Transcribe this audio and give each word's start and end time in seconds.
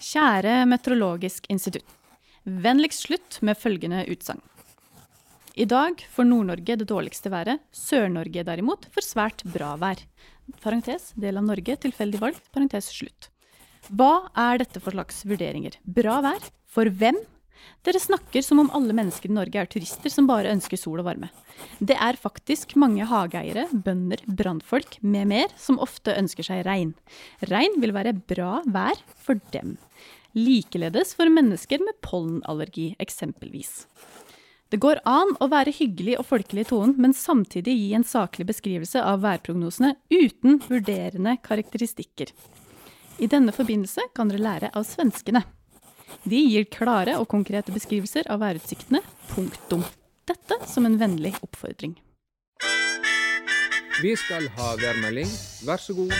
Kjære 0.00 0.62
Meteorologisk 0.64 1.44
institutt. 1.52 1.84
Vennligst 2.48 3.02
slutt 3.04 3.36
med 3.44 3.58
følgende 3.60 4.00
utsagn. 4.08 4.40
I 5.60 5.66
dag 5.68 6.00
får 6.14 6.24
Nord-Norge 6.24 6.76
det 6.80 6.86
dårligste 6.88 7.28
været. 7.28 7.60
Sør-Norge 7.76 8.46
derimot 8.48 8.86
får 8.94 9.04
svært 9.04 9.44
bra 9.44 9.74
vær. 9.76 10.00
Parentes, 10.64 11.10
del 11.20 11.36
av 11.36 11.44
Norge, 11.44 11.76
tilfeldig 11.84 12.22
valgt. 12.22 12.48
Parentes 12.54 12.88
slutt. 12.94 13.28
Hva 13.92 14.30
er 14.40 14.62
dette 14.62 14.80
for 14.80 14.96
slags 14.96 15.20
vurderinger? 15.28 15.76
Bra 15.84 16.22
vær? 16.24 16.48
For 16.64 16.88
hvem? 16.88 17.20
Dere 17.84 18.00
snakker 18.00 18.40
som 18.44 18.62
om 18.62 18.72
alle 18.72 18.96
mennesker 18.96 19.28
i 19.28 19.36
Norge 19.36 19.60
er 19.60 19.68
turister 19.68 20.12
som 20.12 20.24
bare 20.30 20.48
ønsker 20.54 20.80
sol 20.80 21.02
og 21.02 21.10
varme. 21.10 21.28
Det 21.76 21.98
er 22.00 22.16
faktisk 22.16 22.72
mange 22.80 23.04
hageeiere, 23.04 23.66
bønder, 23.72 24.24
brannfolk 24.24 24.96
med 25.04 25.28
mer 25.28 25.52
som 25.60 25.80
ofte 25.82 26.16
ønsker 26.16 26.46
seg 26.46 26.64
regn. 26.64 26.94
Regn 27.52 27.76
vil 27.84 27.92
være 27.96 28.16
bra 28.16 28.62
vær 28.64 29.04
for 29.12 29.44
dem. 29.52 29.76
Likeledes 30.36 31.14
for 31.18 31.30
mennesker 31.32 31.82
med 31.82 31.96
pollenallergi, 32.06 32.94
eksempelvis. 33.02 33.86
Det 34.70 34.78
går 34.78 35.00
an 35.08 35.32
å 35.42 35.48
være 35.50 35.72
hyggelig 35.74 36.14
og 36.20 36.28
folkelig 36.28 36.62
i 36.62 36.68
tonen, 36.70 36.94
men 37.02 37.14
samtidig 37.16 37.74
gi 37.74 37.88
en 37.98 38.06
saklig 38.06 38.46
beskrivelse 38.52 39.02
av 39.02 39.24
værprognosene 39.24 39.96
uten 40.14 40.60
vurderende 40.68 41.34
karakteristikker. 41.42 42.30
I 43.18 43.26
denne 43.26 43.52
forbindelse 43.52 44.06
kan 44.14 44.30
dere 44.30 44.44
lære 44.44 44.70
av 44.78 44.86
svenskene. 44.86 45.42
De 46.22 46.38
gir 46.38 46.68
klare 46.70 47.16
og 47.18 47.26
konkrete 47.32 47.74
beskrivelser 47.74 48.30
av 48.30 48.44
værutsiktene. 48.44 49.02
Punktum. 49.32 49.82
Dette 50.30 50.60
som 50.70 50.86
en 50.86 50.98
vennlig 51.00 51.34
oppfordring. 51.42 51.96
Vi 54.00 54.14
skal 54.16 54.46
ha 54.54 54.70
værmelding. 54.80 55.28
Vær 55.66 55.82
så 55.82 55.98
god. 55.98 56.14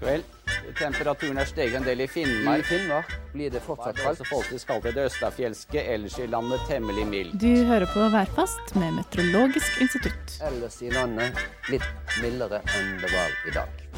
Vel, 0.00 0.22
temperaturen 0.78 1.38
er 1.38 1.48
steget 1.48 1.76
en 1.78 1.86
del 1.86 2.04
i 2.04 2.08
Finnmark. 2.10 2.64
I 2.64 2.68
Finnmark 2.68 3.14
blir 3.34 3.52
det 3.54 3.62
fortsatt 3.64 3.98
kaldt. 4.00 4.24
Faktisk 4.28 4.66
skal 4.66 4.88
i 4.88 4.94
det 4.96 5.06
østafjelske, 5.10 5.84
ellers 5.94 6.18
i 6.18 6.28
landet 6.30 6.64
temmelig 6.68 7.06
mildt. 7.10 7.38
Du 7.40 7.64
hører 7.68 7.86
på 7.92 8.08
Værfast 8.14 8.74
med 8.80 8.96
Meteorologisk 8.98 9.80
institutt. 9.84 10.38
Ellers 10.48 10.80
i 10.82 10.90
landet 10.94 11.44
litt 11.72 12.18
mildere 12.22 12.62
enn 12.78 12.94
det 13.02 13.12
var 13.14 13.38
i 13.48 13.56
dag. 13.56 13.88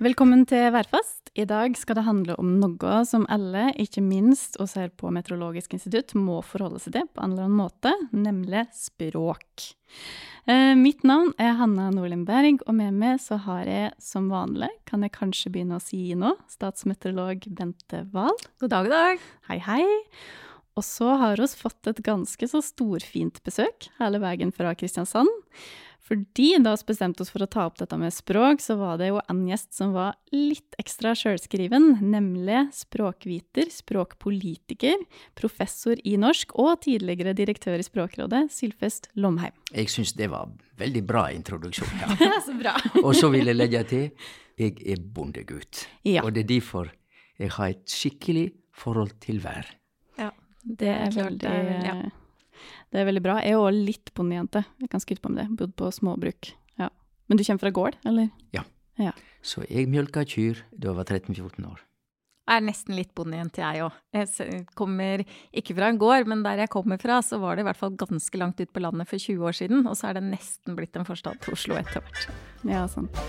Velkommen 0.00 0.46
til 0.48 0.70
Værfast. 0.72 1.19
I 1.38 1.44
dag 1.46 1.76
skal 1.78 1.94
det 1.94 2.02
handle 2.08 2.34
om 2.42 2.56
noe 2.58 2.94
som 3.06 3.22
alle, 3.30 3.68
ikke 3.78 4.02
minst 4.02 4.56
og 4.58 4.66
ser 4.72 4.90
på 4.98 5.12
Meteorologisk 5.14 5.76
institutt, 5.76 6.16
må 6.18 6.40
forholde 6.42 6.80
seg 6.82 6.96
til 6.96 7.06
på 7.06 7.22
en 7.22 7.36
eller 7.36 7.46
annen 7.46 7.60
måte, 7.60 7.92
nemlig 8.10 8.64
språk. 8.74 9.68
Eh, 10.50 10.74
mitt 10.74 11.04
navn 11.06 11.30
er 11.38 11.54
Hanna 11.60 11.86
Nordlien 11.94 12.24
Berg, 12.26 12.64
og 12.66 12.74
med 12.80 12.98
meg 12.98 13.22
så 13.22 13.38
har 13.46 13.62
jeg 13.70 13.92
som 14.02 14.26
vanlig, 14.32 14.72
kan 14.90 15.06
jeg 15.06 15.14
kanskje 15.14 15.52
begynne 15.54 15.78
å 15.78 15.84
si 15.84 16.02
nå, 16.18 16.34
statsmeteorolog 16.50 17.46
Bente 17.54 18.02
Wahl. 18.10 18.34
God 18.58 18.74
dag, 18.74 18.90
god 18.90 18.96
dag. 18.96 19.26
Hei, 19.52 19.60
hei. 19.68 19.84
Og 20.78 20.86
så 20.86 21.14
har 21.20 21.38
vi 21.38 21.46
fått 21.60 21.92
et 21.92 22.02
ganske 22.06 22.50
så 22.50 22.58
storfint 22.64 23.38
besøk 23.46 23.86
hele 24.00 24.18
veien 24.22 24.50
fra 24.54 24.74
Kristiansand. 24.74 25.30
Fordi 26.10 26.56
da 26.58 26.72
vi 26.74 26.88
bestemte 26.88 27.22
oss 27.22 27.30
for 27.30 27.44
å 27.44 27.46
ta 27.46 27.68
opp 27.68 27.76
dette 27.78 27.94
med 27.94 28.10
språk, 28.10 28.58
så 28.58 28.74
var 28.80 28.96
det 28.98 29.12
jo 29.12 29.20
en 29.30 29.44
gjest 29.46 29.76
som 29.76 29.92
var 29.94 30.16
litt 30.34 30.74
ekstra 30.82 31.12
sjølskriven, 31.14 32.00
nemlig 32.02 32.64
språkviter, 32.74 33.70
språkpolitiker, 33.70 34.98
professor 35.38 36.02
i 36.02 36.16
norsk 36.18 36.56
og 36.58 36.82
tidligere 36.82 37.36
direktør 37.38 37.78
i 37.78 37.86
Språkrådet, 37.86 38.48
Sylfest 38.50 39.06
Lomheim. 39.14 39.54
Jeg 39.70 39.92
syns 39.94 40.16
det 40.18 40.32
var 40.32 40.50
veldig 40.82 41.04
bra 41.06 41.28
introduksjon. 41.30 41.94
Ja. 42.02 42.34
så 42.48 42.58
bra. 42.58 42.74
og 43.06 43.14
så 43.14 43.30
vil 43.30 43.46
jeg 43.52 43.60
legge 43.60 43.86
til 43.94 44.08
jeg 44.60 44.80
er 44.82 44.98
bondegutt. 45.14 45.86
Ja. 46.02 46.24
Og 46.26 46.34
det 46.34 46.42
er 46.42 46.54
derfor 46.56 46.90
jeg 47.38 47.54
har 47.54 47.70
et 47.70 47.86
skikkelig 47.86 48.48
forhold 48.74 49.14
til 49.22 49.38
vær. 49.44 49.70
Ja, 50.18 50.32
Det 50.64 50.90
er 50.90 51.14
veldig, 51.14 51.54
ja. 51.86 51.94
Det 52.90 53.02
er 53.02 53.06
veldig 53.08 53.22
bra. 53.24 53.38
Jeg 53.44 53.54
er 53.54 53.62
òg 53.62 53.76
litt 53.90 54.10
bondejente. 54.16 54.64
Jeg 54.82 54.90
kan 54.90 55.02
skryte 55.02 55.22
på 55.22 55.30
med 55.32 55.44
det. 55.44 55.48
Bodd 55.60 55.76
på 55.78 55.90
småbruk. 55.94 56.52
Ja. 56.80 56.90
Men 57.30 57.38
du 57.38 57.44
kommer 57.46 57.62
fra 57.62 57.74
gård, 57.74 58.00
eller? 58.08 58.32
Ja. 58.56 58.64
Så 59.40 59.62
jeg 59.64 59.88
mjølka 59.88 60.26
kyr 60.28 60.58
da 60.74 60.90
jeg 60.90 60.98
var 60.98 61.06
13-14 61.08 61.64
år. 61.70 61.78
Jeg 62.50 62.58
er 62.58 62.64
nesten 62.66 62.96
litt 62.98 63.12
bondejente, 63.14 63.62
jeg 63.62 63.84
òg. 63.86 63.94
Jeg 64.16 64.64
kommer 64.74 65.22
ikke 65.54 65.76
fra 65.78 65.88
en 65.92 66.00
gård, 66.02 66.26
men 66.26 66.42
der 66.42 66.64
jeg 66.64 66.72
kommer 66.72 66.98
fra, 66.98 67.20
så 67.22 67.38
var 67.38 67.54
det 67.54 67.62
i 67.62 67.68
hvert 67.70 67.78
fall 67.78 67.94
ganske 67.94 68.42
langt 68.42 68.58
ut 68.58 68.72
på 68.74 68.82
landet 68.82 69.06
for 69.06 69.22
20 69.22 69.46
år 69.46 69.54
siden, 69.60 69.86
og 69.86 69.94
så 69.94 70.10
er 70.10 70.18
det 70.18 70.26
nesten 70.32 70.74
blitt 70.74 70.98
en 70.98 71.06
forstad 71.06 71.38
til 71.44 71.54
Oslo 71.54 71.78
etter 71.78 72.02
hvert. 72.02 72.26
Ja, 72.66 72.88
sant. 72.90 73.22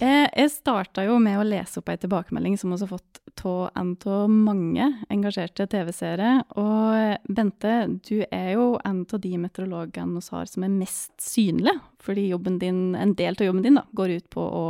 Jeg, 0.00 0.30
jeg 0.32 0.50
starta 0.54 1.02
jo 1.04 1.18
med 1.20 1.36
å 1.36 1.44
lese 1.44 1.76
opp 1.82 1.90
ei 1.92 1.98
tilbakemelding 2.00 2.54
som 2.56 2.72
vi 2.72 2.78
har 2.80 2.88
fått 2.88 3.18
av 3.44 3.70
en 3.76 3.90
av 4.08 4.30
mange 4.32 4.86
engasjerte 5.12 5.66
TV-seere. 5.68 6.30
Og 6.60 7.28
Bente, 7.28 7.74
du 8.08 8.22
er 8.32 8.54
jo 8.54 8.78
en 8.80 9.02
av 9.04 9.20
de 9.20 9.32
meteorologene 9.42 10.16
vi 10.16 10.32
har 10.32 10.48
som 10.48 10.64
er 10.64 10.72
mest 10.72 11.12
synlige. 11.20 11.76
Fordi 12.00 12.30
din, 12.62 12.94
en 12.96 13.12
del 13.12 13.36
av 13.36 13.44
jobben 13.44 13.66
din 13.66 13.76
da, 13.76 13.84
går 13.92 14.16
ut 14.16 14.30
på 14.32 14.40
å 14.40 14.64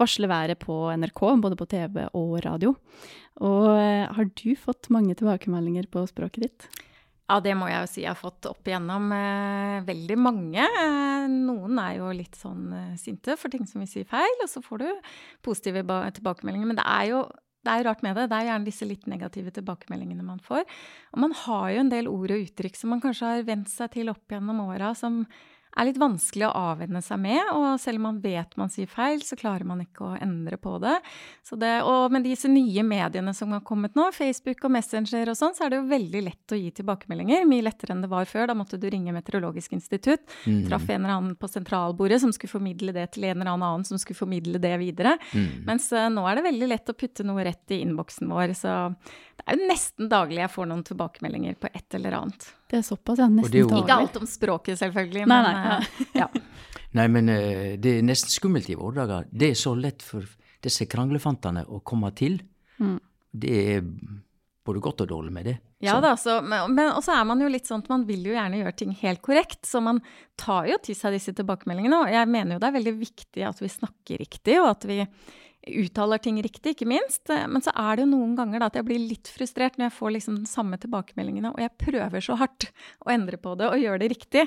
varsle 0.00 0.28
været 0.28 0.60
på 0.60 0.76
NRK, 1.00 1.22
både 1.40 1.56
på 1.56 1.68
TV 1.72 2.04
og 2.12 2.36
radio. 2.44 2.74
Og 3.40 3.70
eh, 3.72 4.04
har 4.04 4.28
du 4.28 4.52
fått 4.58 4.90
mange 4.92 5.16
tilbakemeldinger 5.16 5.88
på 5.88 6.04
språket 6.10 6.44
ditt? 6.44 6.68
Ja, 7.28 7.42
det 7.44 7.52
må 7.60 7.66
jeg 7.68 7.82
jo 7.82 7.88
si 7.92 8.02
jeg 8.06 8.08
har 8.08 8.16
fått 8.16 8.46
opp 8.48 8.68
igjennom 8.68 9.10
eh, 9.12 9.80
veldig 9.84 10.16
mange. 10.16 10.64
Eh, 10.64 11.26
noen 11.28 11.80
er 11.82 11.98
jo 11.98 12.08
litt 12.16 12.38
sånn 12.40 12.70
eh, 12.72 12.94
sinte 12.96 13.36
for 13.36 13.52
ting 13.52 13.66
som 13.68 13.84
vi 13.84 13.88
sier 13.90 14.08
feil, 14.08 14.38
og 14.40 14.48
så 14.48 14.62
får 14.64 14.80
du 14.80 15.10
positive 15.44 15.82
ba 15.84 16.06
tilbakemeldinger. 16.16 16.70
Men 16.70 16.80
det 16.80 16.86
er 16.88 17.10
jo 17.10 17.26
det 17.66 17.74
er 17.74 17.84
rart 17.84 18.00
med 18.06 18.16
det. 18.16 18.28
Det 18.30 18.38
er 18.38 18.48
gjerne 18.48 18.68
disse 18.70 18.88
litt 18.88 19.04
negative 19.10 19.52
tilbakemeldingene 19.58 20.24
man 20.24 20.40
får. 20.40 20.64
Og 21.12 21.20
man 21.26 21.34
har 21.36 21.68
jo 21.74 21.82
en 21.82 21.92
del 21.92 22.08
ord 22.08 22.32
og 22.32 22.46
uttrykk 22.46 22.80
som 22.80 22.94
man 22.94 23.02
kanskje 23.04 23.32
har 23.34 23.44
vent 23.44 23.68
seg 23.68 23.92
til 23.98 24.08
opp 24.08 24.32
gjennom 24.32 24.62
åra, 24.64 24.94
som 24.96 25.26
er 25.78 25.88
litt 25.88 26.00
vanskelig 26.00 26.48
å 26.48 26.54
avvenne 26.72 27.02
seg 27.04 27.20
med. 27.22 27.40
Og 27.54 27.78
selv 27.80 28.00
om 28.00 28.08
man 28.08 28.20
vet 28.22 28.56
man 28.60 28.72
sier 28.72 28.90
feil, 28.90 29.22
så 29.24 29.38
klarer 29.38 29.66
man 29.68 29.82
ikke 29.84 30.04
å 30.04 30.16
endre 30.18 30.58
på 30.60 30.76
det. 30.82 30.96
Så 31.46 31.58
det 31.60 31.78
og 31.86 32.12
med 32.14 32.26
disse 32.26 32.50
nye 32.50 32.84
mediene 32.86 33.34
som 33.36 33.52
har 33.54 33.62
kommet 33.66 33.96
nå, 33.98 34.08
Facebook 34.16 34.64
og 34.66 34.74
Messenger 34.74 35.32
og 35.32 35.38
sånn, 35.38 35.54
så 35.56 35.66
er 35.66 35.72
det 35.72 35.80
jo 35.80 35.88
veldig 35.92 36.24
lett 36.26 36.54
å 36.54 36.58
gi 36.58 36.72
tilbakemeldinger. 36.80 37.46
Mye 37.48 37.66
lettere 37.66 37.94
enn 37.94 38.04
det 38.04 38.12
var 38.12 38.28
før. 38.28 38.48
Da 38.50 38.58
måtte 38.58 38.80
du 38.80 38.88
ringe 38.90 39.14
Meteorologisk 39.14 39.76
institutt. 39.76 40.26
Mm. 40.44 40.64
Traff 40.68 40.88
en 40.88 41.02
eller 41.04 41.14
annen 41.14 41.38
på 41.38 41.50
sentralbordet 41.50 42.20
som 42.24 42.34
skulle 42.34 42.56
formidle 42.56 42.94
det 42.96 43.08
til 43.14 43.28
en 43.30 43.38
eller 43.40 43.54
annen 43.54 43.86
som 43.88 44.00
skulle 44.00 44.18
formidle 44.18 44.60
det 44.62 44.74
videre. 44.82 45.16
Mm. 45.32 45.64
Mens 45.68 45.90
eh, 45.92 46.10
nå 46.12 46.26
er 46.28 46.38
det 46.38 46.48
veldig 46.48 46.70
lett 46.74 46.92
å 46.92 46.98
putte 46.98 47.26
noe 47.26 47.46
rett 47.46 47.76
i 47.76 47.82
innboksen 47.84 48.30
vår. 48.32 48.54
Så 48.58 48.76
det 49.38 49.46
er 49.46 49.58
jo 49.58 49.70
nesten 49.70 50.10
daglig 50.10 50.42
jeg 50.42 50.54
får 50.54 50.70
noen 50.70 50.86
tilbakemeldinger 50.86 51.60
på 51.60 51.70
et 51.72 51.98
eller 51.98 52.22
annet. 52.22 52.50
Det 52.68 52.78
er 52.78 52.84
såpass, 52.84 53.18
ja. 53.22 53.26
Nesten 53.32 53.62
jo- 53.62 53.68
Ikke 53.80 53.96
alt 53.96 54.16
om 54.20 54.26
språket, 54.28 54.78
selvfølgelig. 54.78 55.26
Nei, 55.26 55.42
men, 55.42 55.52
nei, 55.56 56.08
ja. 56.14 56.26
ja. 56.26 56.28
Nei, 56.98 57.06
men 57.08 57.28
eh, 57.32 57.76
det 57.80 57.98
er 57.98 58.02
nesten 58.04 58.32
skummelt 58.32 58.68
i 58.72 58.76
våre 58.76 59.04
dager. 59.06 59.26
Det 59.32 59.50
er 59.52 59.58
så 59.60 59.74
lett 59.76 60.02
for 60.04 60.24
disse 60.64 60.86
kranglefantene 60.90 61.64
å 61.68 61.80
komme 61.86 62.10
til. 62.18 62.40
Mm. 62.80 62.98
Det 63.32 63.54
er 63.76 63.82
både 64.68 64.80
godt 64.84 65.00
og 65.06 65.08
dårlig 65.08 65.32
med 65.32 65.44
det. 65.48 65.56
Ja 65.80 65.94
Så- 65.96 66.02
da, 66.02 66.12
så, 66.16 66.42
men 66.42 66.74
men 66.74 66.92
også 66.92 67.12
er 67.14 67.24
man 67.24 67.40
jo 67.40 67.48
litt 67.48 67.64
sånn 67.68 67.84
at 67.84 67.88
man 67.88 68.04
vil 68.04 68.24
jo 68.26 68.32
gjerne 68.34 68.58
gjøre 68.60 68.76
ting 68.76 68.92
helt 69.00 69.22
korrekt, 69.22 69.62
så 69.64 69.80
man 69.80 70.00
tar 70.36 70.66
jo 70.68 70.76
til 70.82 70.94
seg 70.98 71.12
disse 71.16 71.32
tilbakemeldingene. 71.38 72.00
Og 72.04 72.10
jeg 72.12 72.28
mener 72.28 72.56
jo 72.56 72.58
det 72.64 72.68
er 72.68 72.78
veldig 72.80 72.96
viktig 72.98 73.46
at 73.48 73.60
vi 73.62 73.68
snakker 73.68 74.18
riktig, 74.18 74.58
og 74.60 74.68
at 74.74 74.84
vi 74.90 75.06
uttaler 75.66 76.20
ting 76.22 76.38
riktig, 76.42 76.74
ikke 76.74 76.86
minst. 76.88 77.28
Eh, 77.30 77.46
Men 77.50 77.62
så 77.64 77.72
er 77.74 77.96
det 77.96 78.04
jo 78.06 78.10
noen 78.12 78.34
ganger 78.38 78.62
da 78.62 78.68
at 78.70 78.78
jeg 78.78 78.86
blir 78.86 79.00
litt 79.02 79.30
frustrert 79.32 79.78
når 79.78 79.88
jeg 79.88 79.96
får 79.98 80.12
liksom 80.14 80.36
den 80.40 80.48
samme 80.48 80.78
tilbakemeldingene, 80.80 81.52
og 81.52 81.60
jeg 81.60 81.74
prøver 81.82 82.24
så 82.24 82.36
hardt 82.38 82.70
å 83.04 83.12
endre 83.12 83.40
på 83.40 83.56
det 83.58 83.68
og 83.68 83.82
gjøre 83.82 84.00
det 84.04 84.10
riktig. 84.14 84.46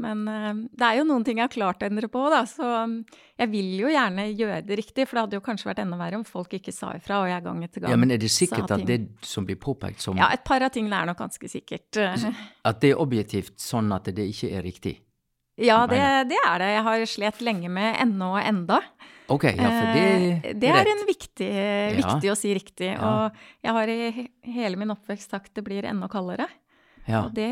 Men 0.00 0.22
eh, 0.30 0.62
det 0.76 0.86
er 0.86 1.00
jo 1.00 1.08
noen 1.08 1.26
ting 1.26 1.40
jeg 1.40 1.48
har 1.48 1.54
klart 1.54 1.82
å 1.82 1.88
endre 1.88 2.10
på, 2.12 2.22
da, 2.32 2.42
så 2.48 2.70
um, 2.84 3.00
jeg 3.40 3.52
vil 3.52 3.74
jo 3.82 3.90
gjerne 3.92 4.28
gjøre 4.30 4.62
det 4.68 4.80
riktig, 4.80 5.08
for 5.08 5.16
det 5.16 5.26
hadde 5.26 5.40
jo 5.40 5.44
kanskje 5.44 5.70
vært 5.70 5.82
enda 5.84 6.00
verre 6.00 6.20
om 6.20 6.24
folk 6.28 6.54
ikke 6.56 6.74
sa 6.76 6.94
ifra, 6.96 7.22
og 7.24 7.30
jeg 7.32 7.44
gang 7.44 7.62
etter 7.66 7.84
gang 7.84 7.94
Ja, 7.94 8.00
Men 8.00 8.14
er 8.14 8.22
det 8.22 8.32
sikkert 8.32 8.72
at 8.76 8.86
det 8.88 9.00
som 9.26 9.48
blir 9.48 9.58
påpekt 9.60 10.04
som 10.04 10.18
Ja, 10.20 10.30
et 10.32 10.44
par 10.46 10.62
av 10.64 10.72
tingene 10.74 11.00
er 11.00 11.10
nok 11.10 11.20
ganske 11.20 11.50
sikkert. 11.50 12.00
At 12.68 12.80
det 12.82 12.92
er 12.92 13.00
objektivt 13.00 13.56
sånn 13.60 13.88
at 13.96 14.08
det 14.12 14.24
ikke 14.30 14.50
er 14.52 14.64
riktig? 14.64 14.98
Ja, 15.60 15.82
det, 15.88 16.00
det 16.30 16.38
er 16.40 16.60
det. 16.62 16.68
Jeg 16.72 16.84
har 16.86 17.02
slet 17.08 17.40
lenge 17.44 17.68
med 17.72 17.96
ennå 18.00 18.30
og 18.36 18.40
enda. 18.40 18.80
Ok, 19.30 19.44
ja, 19.46 19.68
for 19.70 19.92
det, 19.94 20.06
Eh, 20.40 20.54
det 20.58 20.70
er 20.70 20.88
en 20.90 21.04
viktig, 21.08 21.50
viktig 22.00 22.32
å 22.32 22.38
si 22.38 22.54
riktig. 22.56 22.90
Ja. 22.94 23.10
Og 23.30 23.64
jeg 23.64 23.76
har 23.76 23.92
i 23.92 24.26
hele 24.56 24.80
min 24.80 24.92
oppvekst 24.94 25.30
sagt 25.30 25.54
det 25.54 25.64
blir 25.66 25.86
enda 25.88 26.08
kaldere. 26.10 26.48
Ja. 27.08 27.24
Og 27.24 27.34
det, 27.34 27.48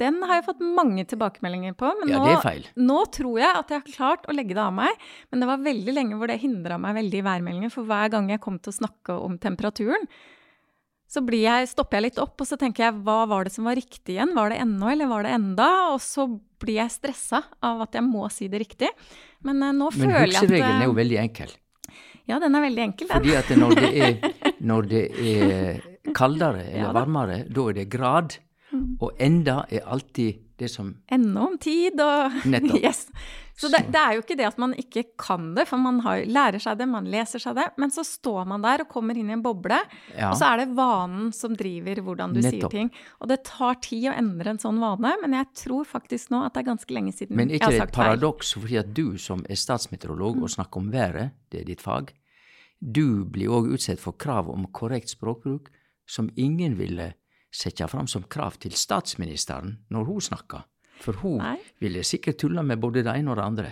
den 0.00 0.18
har 0.26 0.40
jeg 0.40 0.46
fått 0.48 0.62
mange 0.64 1.04
tilbakemeldinger 1.08 1.76
på. 1.78 1.92
Men 2.00 2.10
ja, 2.10 2.20
nå, 2.24 2.32
er 2.48 2.66
nå 2.80 2.98
tror 3.14 3.38
jeg 3.42 3.50
at 3.60 3.70
jeg 3.70 3.82
har 3.82 3.94
klart 3.94 4.26
å 4.26 4.34
legge 4.34 4.56
det 4.56 4.64
av 4.64 4.74
meg. 4.74 5.06
Men 5.30 5.44
det 5.44 5.50
var 5.50 5.64
veldig 5.66 5.94
lenge 5.94 6.18
hvor 6.18 6.30
det 6.30 6.40
hindra 6.42 6.78
meg 6.80 6.96
veldig 6.98 7.20
i 7.20 7.26
værmeldingen. 7.26 7.74
For 7.74 7.88
hver 7.88 8.10
gang 8.14 8.30
jeg 8.32 8.42
kom 8.42 8.58
til 8.58 8.72
å 8.72 8.78
snakke 8.80 9.18
om 9.20 9.38
temperaturen, 9.42 10.08
så 11.10 11.22
blir 11.26 11.42
jeg, 11.42 11.66
stopper 11.72 11.98
jeg 11.98 12.04
litt 12.04 12.20
opp, 12.22 12.36
og 12.38 12.46
så 12.46 12.54
tenker 12.58 12.84
jeg 12.86 13.00
hva 13.02 13.24
var 13.30 13.48
det 13.48 13.54
som 13.54 13.66
var 13.66 13.74
riktig 13.78 14.14
igjen? 14.14 14.30
Var 14.36 14.52
det 14.52 14.60
ennå, 14.62 14.92
eller 14.92 15.08
var 15.10 15.26
det 15.26 15.32
enda? 15.34 15.68
Og 15.94 15.98
så 16.04 16.28
blir 16.62 16.76
jeg 16.78 16.94
stressa 16.94 17.40
av 17.66 17.82
at 17.86 17.98
jeg 17.98 18.06
må 18.06 18.28
si 18.30 18.46
det 18.52 18.60
riktig. 18.62 18.90
Men 19.46 19.58
uh, 19.64 19.72
nå 19.74 19.88
Men 19.90 19.96
føler 19.96 20.14
jeg 20.14 20.28
at 20.28 20.36
hukseregelen 20.44 20.84
er 20.84 20.86
jo 20.86 20.94
eh, 20.94 21.00
veldig 21.00 21.18
enkel. 21.24 21.56
Ja, 22.30 22.38
den 22.38 22.54
er 22.54 22.62
veldig 22.62 22.84
enkel, 22.84 23.08
den. 23.10 23.16
Fordi 23.16 23.34
at 23.40 23.50
når 23.58 23.74
det 23.80 23.90
er, 24.06 24.30
når 24.70 24.90
det 24.92 25.02
er 25.18 25.82
kaldere 26.14 26.62
eller 26.68 26.86
Ja 26.86 26.94
varmere, 26.94 27.40
da 27.50 27.66
er 27.66 27.78
det 27.80 27.88
grad. 27.90 28.38
Og 29.02 29.10
enda 29.18 29.64
er 29.66 29.88
alltid 29.90 30.38
det 30.60 30.68
som 30.72 30.92
Ennå 31.10 31.46
om 31.52 31.58
tid 31.60 32.00
og 32.04 32.36
Nettopp. 32.52 32.82
Yes. 32.84 33.06
Så 33.60 33.68
det, 33.68 33.82
det 33.92 34.00
er 34.00 34.14
jo 34.16 34.22
ikke 34.22 34.36
det 34.40 34.46
at 34.48 34.56
man 34.62 34.72
ikke 34.80 35.02
kan 35.20 35.50
det, 35.56 35.66
for 35.68 35.76
man 35.82 35.98
har, 36.00 36.22
lærer 36.24 36.62
seg 36.62 36.78
det, 36.80 36.86
man 36.88 37.04
leser 37.12 37.42
seg 37.42 37.58
det, 37.58 37.66
men 37.82 37.90
så 37.92 38.00
står 38.08 38.46
man 38.48 38.62
der 38.64 38.86
og 38.86 38.88
kommer 38.88 39.18
inn 39.20 39.28
i 39.28 39.34
en 39.36 39.42
boble, 39.44 39.76
Ja. 40.16 40.30
og 40.30 40.38
så 40.40 40.46
er 40.54 40.62
det 40.62 40.70
vanen 40.78 41.28
som 41.36 41.52
driver 41.60 42.00
hvordan 42.06 42.32
du 42.32 42.40
Nettopp. 42.40 42.54
sier 42.56 42.72
ting. 42.72 42.88
Og 43.20 43.28
det 43.28 43.42
tar 43.44 43.76
tid 43.84 44.06
å 44.08 44.14
endre 44.16 44.54
en 44.54 44.62
sånn 44.62 44.80
vane, 44.80 45.12
men 45.20 45.36
jeg 45.36 45.50
tror 45.60 45.84
faktisk 45.90 46.32
nå 46.32 46.40
at 46.46 46.56
det 46.56 46.62
er 46.64 46.70
ganske 46.70 46.96
lenge 46.96 47.12
siden 47.18 47.36
Men 47.36 47.52
jeg 47.52 47.60
ikke 47.60 47.68
sagt 47.68 47.76
det 47.76 47.82
et 47.82 47.84
ikke 47.84 47.92
et 47.92 48.00
paradoks, 48.00 48.54
fordi 48.56 48.80
at 48.80 48.94
du 48.96 49.04
som 49.20 49.44
er 49.44 49.60
statsmeteorolog 49.60 50.40
og 50.46 50.54
snakker 50.56 50.80
om 50.80 50.88
været, 50.96 51.36
det 51.52 51.60
er 51.60 51.68
ditt 51.74 51.84
fag, 51.84 52.14
du 52.80 53.26
blir 53.28 53.52
òg 53.52 53.68
utsatt 53.76 54.00
for 54.00 54.16
krav 54.16 54.48
om 54.48 54.64
korrekt 54.72 55.12
språkbruk 55.12 55.68
som 56.08 56.30
ingen 56.40 56.78
ville 56.80 57.12
sette 57.50 57.86
fram 57.90 58.06
som 58.10 58.24
krav 58.30 58.58
til 58.62 58.74
statsministeren 58.78 59.78
når 59.90 60.08
hun 60.08 60.24
snakker. 60.30 60.66
For 61.00 61.16
hun 61.22 61.38
Nei. 61.40 61.56
ville 61.80 62.02
sikkert 62.04 62.38
tulla 62.42 62.62
med 62.62 62.80
både 62.80 63.02
det 63.06 63.14
ene 63.14 63.32
og 63.32 63.40
det 63.40 63.46
andre. 63.46 63.70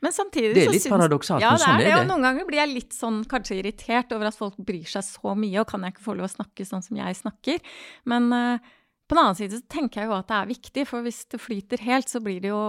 Men 0.00 0.12
samtidig 0.16 0.54
Det 0.56 0.64
er 0.64 0.72
litt 0.72 0.88
paradoksalt, 0.88 1.42
ja, 1.44 1.52
men 1.52 1.60
sånn 1.60 1.80
det 1.80 1.86
er 1.86 1.90
det. 1.90 1.96
Og 2.00 2.08
noen 2.08 2.24
ganger 2.24 2.46
blir 2.48 2.60
jeg 2.62 2.72
litt 2.72 2.96
sånn 2.96 3.22
kanskje 3.28 3.58
irritert 3.60 4.12
over 4.16 4.30
at 4.30 4.36
folk 4.36 4.56
bryr 4.56 4.88
seg 4.88 5.04
så 5.04 5.34
mye, 5.36 5.60
og 5.60 5.68
kan 5.68 5.84
jeg 5.84 5.96
ikke 5.96 6.06
få 6.06 6.16
lov 6.16 6.28
å 6.30 6.34
snakke 6.36 6.64
sånn 6.64 6.84
som 6.84 6.96
jeg 6.96 7.18
snakker? 7.18 7.60
Men 8.08 8.30
uh, 8.32 8.70
på 9.10 9.16
den 9.16 9.20
annen 9.24 9.36
side 9.36 9.58
så 9.58 9.66
tenker 9.68 10.00
jeg 10.00 10.08
jo 10.08 10.14
at 10.16 10.28
det 10.30 10.36
er 10.38 10.48
viktig, 10.54 10.86
for 10.88 11.04
hvis 11.04 11.20
det 11.34 11.40
flyter 11.42 11.82
helt, 11.82 12.08
så 12.08 12.22
blir 12.24 12.40
det 12.40 12.52
jo 12.52 12.60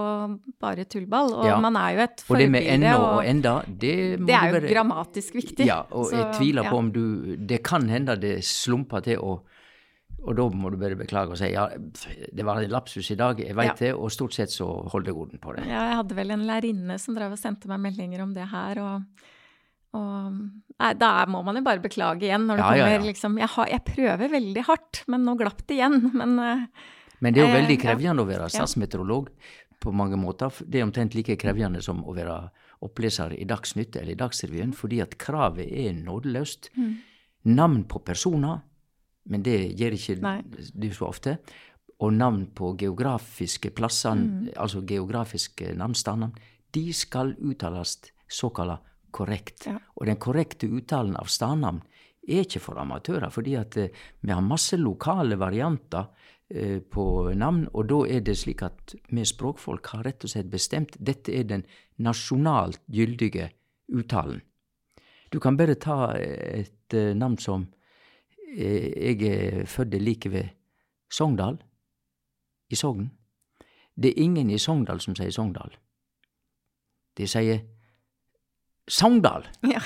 bare 0.60 0.84
tullball. 0.84 1.32
Og 1.38 1.46
Ja. 1.46 1.60
man 1.62 1.76
er 1.78 1.94
jo 1.94 2.00
et 2.04 2.24
Og 2.28 2.36
det 2.36 2.50
med 2.50 2.64
forbilde. 2.66 2.90
ennå 2.90 2.98
og 2.98 3.24
enda, 3.24 3.54
det 3.64 3.96
må 4.20 4.26
det 4.26 4.34
er 4.34 4.46
jo 4.48 4.56
være... 4.58 4.72
grammatisk 4.74 5.34
viktig. 5.38 5.66
Ja, 5.66 5.86
og 5.90 6.10
jeg 6.12 6.34
tviler 6.34 6.64
ja. 6.64 6.70
på 6.70 6.76
om 6.76 6.92
du 6.92 7.36
Det 7.36 7.62
kan 7.62 7.88
hende 7.88 8.18
det 8.20 8.44
slumper 8.44 9.00
til, 9.00 9.18
og, 9.20 9.46
og 10.22 10.36
da 10.38 10.44
må 10.54 10.70
du 10.70 10.76
bare 10.78 10.96
beklage 10.98 11.34
og 11.34 11.38
si 11.40 11.48
ja, 11.52 11.66
det 12.32 12.44
var 12.46 12.62
en 12.62 12.70
lapsus 12.70 13.10
i 13.10 13.16
dag, 13.18 13.40
jeg 13.42 13.56
veit 13.58 13.72
Ja. 13.72 13.74
det, 13.80 13.92
og 13.94 14.10
stort 14.14 14.34
sett 14.36 14.50
så 14.54 14.66
holder 14.92 15.12
orden 15.16 15.38
på 15.42 15.56
det. 15.56 15.64
Ja, 15.66 15.82
jeg 15.90 15.96
hadde 16.00 16.14
vel 16.18 16.30
en 16.30 16.46
lærerinne 16.46 16.98
som 17.02 17.14
drev 17.18 17.32
og 17.34 17.38
sendte 17.40 17.68
meg 17.70 17.80
meldinger 17.80 18.22
om 18.22 18.32
det 18.36 18.46
her, 18.52 18.78
og, 18.82 19.26
og 19.98 20.38
nei, 20.80 20.92
da 20.98 21.10
må 21.30 21.42
man 21.44 21.58
jo 21.58 21.64
bare 21.66 21.82
beklage 21.84 22.24
igjen 22.28 22.46
når 22.48 22.56
det 22.62 22.64
Ja, 22.64 22.70
kommer 22.72 22.96
ja. 22.96 23.04
liksom 23.10 23.38
jeg, 23.42 23.50
har, 23.56 23.68
jeg 23.74 23.84
prøver 23.90 24.32
veldig 24.38 24.64
hardt, 24.70 25.02
men 25.08 25.24
nå 25.26 25.34
glapp 25.40 25.66
det 25.66 25.76
igjen. 25.80 25.98
Men 26.14 26.38
eh, 26.38 26.64
Men 27.22 27.34
det 27.34 27.42
er 27.42 27.46
jo 27.46 27.52
Eh, 27.52 27.58
veldig 27.60 27.76
ja. 27.78 27.82
krevende 27.84 28.22
å 28.24 28.26
være 28.30 28.48
statsmeteorolog 28.50 29.28
på 29.82 29.92
mange 29.92 30.16
måter. 30.16 30.50
Det 30.66 30.80
er 30.80 30.86
omtrent 30.86 31.14
like 31.14 31.36
krevende 31.36 31.82
som 31.82 32.04
å 32.06 32.14
være 32.14 32.38
oppleser 32.82 33.34
i 33.34 33.44
Dagsnytt 33.46 33.96
eller 33.96 34.12
i 34.14 34.18
Dagsrevyen, 34.18 34.72
fordi 34.74 35.00
at 35.02 35.16
kravet 35.18 35.66
er 35.70 35.92
nådeløst. 35.98 36.70
Mm. 36.78 36.96
Navn 37.44 37.84
på 37.90 37.98
personer, 38.06 38.60
men 39.30 39.42
det 39.42 39.76
gjør 39.78 39.92
ikke 39.98 40.16
Nei. 40.22 40.38
du 40.74 40.88
så 40.92 41.08
ofte. 41.08 41.38
Og 42.02 42.12
navn 42.12 42.46
på 42.54 42.72
geografiske 42.78 43.70
plasser, 43.70 44.14
Mm. 44.14 44.48
altså 44.56 44.82
geografiske 44.86 45.74
navnstander, 45.74 46.30
de 46.74 46.92
skal 46.92 47.36
uttales 47.38 47.98
såkalla 48.28 48.78
korrekt. 49.12 49.66
Ja. 49.66 49.78
Og 49.96 50.06
den 50.06 50.16
korrekte 50.16 50.66
uttalen 50.66 51.16
av 51.16 51.26
stadnavn 51.28 51.82
er 52.28 52.44
ikke 52.44 52.60
for 52.60 52.78
amatører, 52.78 53.30
fordi 53.30 53.56
at 53.58 53.76
eh, 53.76 53.88
vi 54.22 54.32
har 54.32 54.40
masse 54.40 54.76
lokale 54.76 55.36
varianter 55.38 56.06
eh, 56.50 56.80
på 56.80 57.32
navn, 57.34 57.68
og 57.74 57.88
da 57.88 58.00
er 58.16 58.20
det 58.20 58.36
slik 58.38 58.62
at 58.62 58.94
vi 59.10 59.24
språkfolk 59.24 59.86
har 59.92 60.04
rett 60.04 60.24
og 60.24 60.30
slett 60.30 60.50
bestemt 60.50 60.96
dette 60.98 61.32
er 61.32 61.44
den 61.44 61.64
nasjonalt 61.98 62.80
gyldige 62.90 63.50
uttalen. 63.92 64.40
Du 65.30 65.38
kan 65.40 65.56
bare 65.56 65.74
ta 65.74 66.14
eh, 66.16 66.64
et 66.64 66.98
navn 67.16 67.38
som 67.38 67.68
Jeg 68.52 69.22
er 69.22 69.64
født 69.66 69.94
like 70.02 70.30
ved 70.32 70.48
Sogndal, 71.12 71.58
i 72.70 72.74
Sogn. 72.74 73.10
Det 74.02 74.10
er 74.10 74.22
ingen 74.22 74.50
i 74.50 74.58
Sogndal 74.58 75.00
som 75.00 75.16
sier 75.16 75.30
Sogndal. 75.32 75.74
De 77.16 77.28
sier 77.28 77.60
Sogndal. 78.88 79.46
ja. 79.74 79.82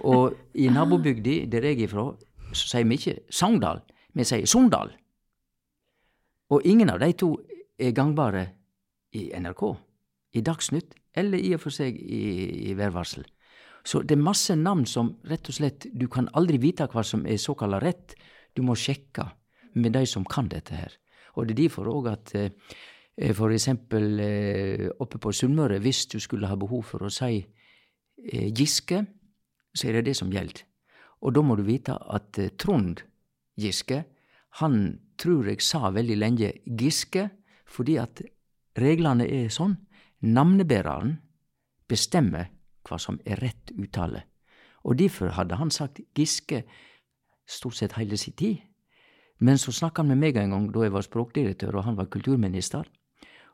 Og 0.00 0.36
i 0.54 0.68
nabobygda 0.68 1.44
der 1.52 1.70
jeg 1.70 1.82
er 1.82 1.92
fra, 1.92 2.10
så 2.52 2.68
sier 2.74 2.88
vi 2.88 2.98
ikke 3.00 3.18
Sogndal, 3.30 3.80
vi 4.14 4.24
sier 4.24 4.46
Sogndal. 4.46 4.92
Og 6.48 6.64
ingen 6.64 6.90
av 6.90 7.00
de 7.00 7.12
to 7.12 7.34
er 7.78 7.96
gangbare 7.96 8.46
i 9.12 9.28
NRK, 9.36 9.64
i 10.32 10.40
Dagsnytt, 10.44 10.94
eller 11.16 11.40
i 11.40 11.52
og 11.56 11.60
for 11.60 11.74
seg 11.74 11.96
i, 11.96 12.22
i 12.70 12.76
værvarsel. 12.76 13.24
Så 13.88 14.02
det 14.04 14.18
er 14.18 14.20
masse 14.20 14.52
navn 14.58 14.84
som 14.88 15.14
rett 15.30 15.48
og 15.48 15.56
slett 15.56 15.86
Du 15.96 16.08
kan 16.12 16.28
aldri 16.36 16.58
vite 16.60 16.88
hva 16.92 17.04
som 17.06 17.24
er 17.26 17.40
såkalla 17.40 17.80
rett. 17.80 18.12
Du 18.52 18.60
må 18.66 18.76
sjekke 18.76 19.24
med 19.78 19.94
de 19.96 20.04
som 20.06 20.26
kan 20.28 20.48
dette 20.52 20.76
her. 20.76 20.92
Og 21.36 21.46
det 21.46 21.54
er 21.54 21.62
derfor 21.62 21.88
òg 21.88 22.10
at 22.10 22.34
eh, 22.36 23.32
for 23.36 23.54
eksempel 23.54 24.20
eh, 24.20 24.88
oppe 25.00 25.20
på 25.22 25.32
Sunnmøre, 25.32 25.78
hvis 25.80 26.06
du 26.10 26.18
skulle 26.20 26.50
ha 26.50 26.56
behov 26.58 26.84
for 26.90 27.06
å 27.06 27.12
si 27.12 27.38
eh, 27.38 28.48
Giske, 28.52 29.04
så 29.72 29.88
er 29.88 29.98
det 29.98 30.10
det 30.10 30.16
som 30.18 30.32
gjelder. 30.32 30.64
Og 31.22 31.34
da 31.34 31.42
må 31.42 31.56
du 31.56 31.64
vite 31.66 31.94
at 31.94 32.38
Trond 32.60 33.00
Giske, 33.58 34.02
han 34.60 34.98
tror 35.18 35.48
jeg 35.48 35.64
sa 35.64 35.88
veldig 35.94 36.18
lenge 36.18 36.52
Giske, 36.66 37.28
fordi 37.68 37.96
at 38.02 38.22
reglene 38.78 39.26
er 39.26 39.48
sånn. 39.52 39.76
Navnebæreren 40.24 41.16
bestemmer 41.88 42.50
hva 42.88 42.98
som 43.00 43.20
er 43.24 43.40
rett 43.42 43.72
uttale. 43.76 44.24
Og 44.84 44.98
derfor 44.98 45.34
hadde 45.36 45.58
han 45.60 45.70
sagt 45.74 46.00
Giske 46.16 46.62
stort 47.48 47.78
sett 47.78 47.96
hele 47.98 48.16
sin 48.16 48.36
tid. 48.36 48.58
Men 49.38 49.58
så 49.58 49.72
snakka 49.72 50.02
han 50.02 50.12
med 50.12 50.22
meg 50.22 50.38
en 50.40 50.54
gang 50.54 50.68
da 50.74 50.84
jeg 50.86 50.94
var 50.94 51.06
språkdirektør 51.06 51.78
og 51.78 51.86
han 51.86 51.98
var 51.98 52.10
kulturminister. 52.10 52.88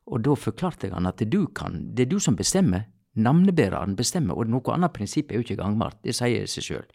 Og 0.07 0.21
da 0.25 0.37
forklarte 0.37 0.89
jeg 0.89 0.95
han 0.95 1.09
at 1.09 1.23
du 1.31 1.47
kan, 1.57 1.95
det 1.95 2.07
er 2.07 2.13
du 2.13 2.19
som 2.21 2.37
bestemmer. 2.37 2.89
Navnebæreren 3.15 3.95
bestemmer, 3.97 4.35
og 4.35 4.51
noe 4.51 4.75
annet 4.75 4.93
prinsipp 4.93 5.31
er 5.31 5.39
jo 5.39 5.45
ikke 5.45 5.61
gangbart. 5.61 6.01
Det 6.03 6.17
sier 6.17 6.49
seg 6.51 6.67
sjøl. 6.67 6.87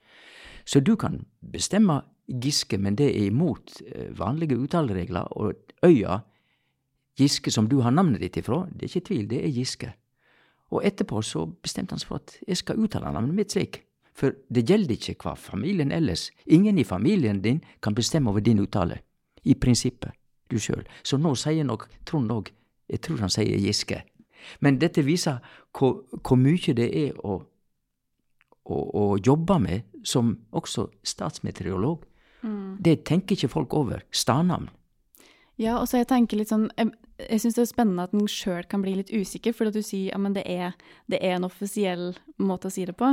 Så 0.68 0.82
du 0.84 0.96
kan 1.00 1.22
bestemme 1.40 2.02
Giske, 2.30 2.78
men 2.78 2.98
det 3.00 3.08
er 3.10 3.30
imot 3.30 3.80
eh, 3.88 4.12
vanlige 4.18 4.58
uttaleregler. 4.60 5.32
Og 5.40 5.54
øya 5.86 6.20
Giske 7.18 7.52
som 7.52 7.70
du 7.72 7.80
har 7.82 7.96
navnet 7.96 8.22
ditt 8.22 8.38
ifra, 8.38 8.66
det 8.68 8.86
er 8.86 8.92
ikke 8.92 9.08
tvil, 9.08 9.26
det 9.32 9.40
er 9.46 9.56
Giske. 9.56 9.94
Og 10.70 10.86
etterpå 10.86 11.22
så 11.26 11.46
bestemte 11.64 11.96
han 11.96 12.02
seg 12.02 12.12
for 12.12 12.22
at 12.22 12.36
jeg 12.48 12.62
skal 12.62 12.82
uttale 12.84 13.12
navnet 13.14 13.38
mitt 13.38 13.56
slik. 13.56 13.82
For 14.14 14.36
det 14.52 14.66
gjelder 14.68 14.98
ikke 14.98 15.16
hva 15.24 15.36
familien 15.40 15.94
ellers. 15.96 16.30
Ingen 16.46 16.78
i 16.78 16.88
familien 16.88 17.42
din 17.42 17.62
kan 17.82 17.96
bestemme 17.96 18.30
over 18.30 18.44
din 18.44 18.60
uttale. 18.60 19.00
I 19.44 19.56
prinsippet. 19.56 20.12
Du 20.50 20.60
sjøl. 20.60 20.84
Så 21.04 21.18
nå 21.18 21.36
sier 21.38 21.64
nok 21.64 21.88
Trond 22.06 22.32
òg 22.32 22.50
Jeg 22.90 23.02
tror 23.06 23.20
han 23.22 23.30
sier 23.30 23.58
Giske. 23.62 24.02
Men 24.60 24.80
dette 24.82 25.04
viser 25.06 25.44
hvor, 25.78 26.08
hvor 26.26 26.40
mye 26.42 26.74
det 26.74 26.88
er 26.90 27.18
å, 27.22 27.36
å, 28.66 28.78
å 28.78 29.04
jobbe 29.22 29.60
med 29.62 30.00
som 30.04 30.32
også 30.52 30.88
statsmeteorolog. 31.06 32.02
Det 32.80 33.04
tenker 33.06 33.36
ikke 33.36 33.52
folk 33.52 33.74
over. 33.74 34.02
Stadnavn. 34.12 34.70
Ja, 35.60 35.78
og 35.78 35.90
så 35.92 36.00
jeg 36.00 36.08
tenker 36.08 36.40
litt 36.40 36.52
sånn 36.54 36.70
Jeg, 36.78 36.94
jeg 37.28 37.42
syns 37.44 37.58
det 37.58 37.64
er 37.64 37.70
spennende 37.70 38.06
at 38.08 38.14
en 38.16 38.30
sjøl 38.32 38.66
kan 38.70 38.84
bli 38.84 38.94
litt 39.00 39.12
usikker, 39.12 39.54
fordi 39.56 39.74
at 39.74 39.78
du 39.80 39.86
sier 39.86 40.14
ja, 40.14 40.32
det 40.36 40.46
det 41.12 41.20
er 41.26 41.36
en 41.36 41.48
offisiell 41.48 42.14
måte 42.38 42.70
å 42.70 42.74
si 42.74 42.86
det 42.88 42.96
på. 42.98 43.12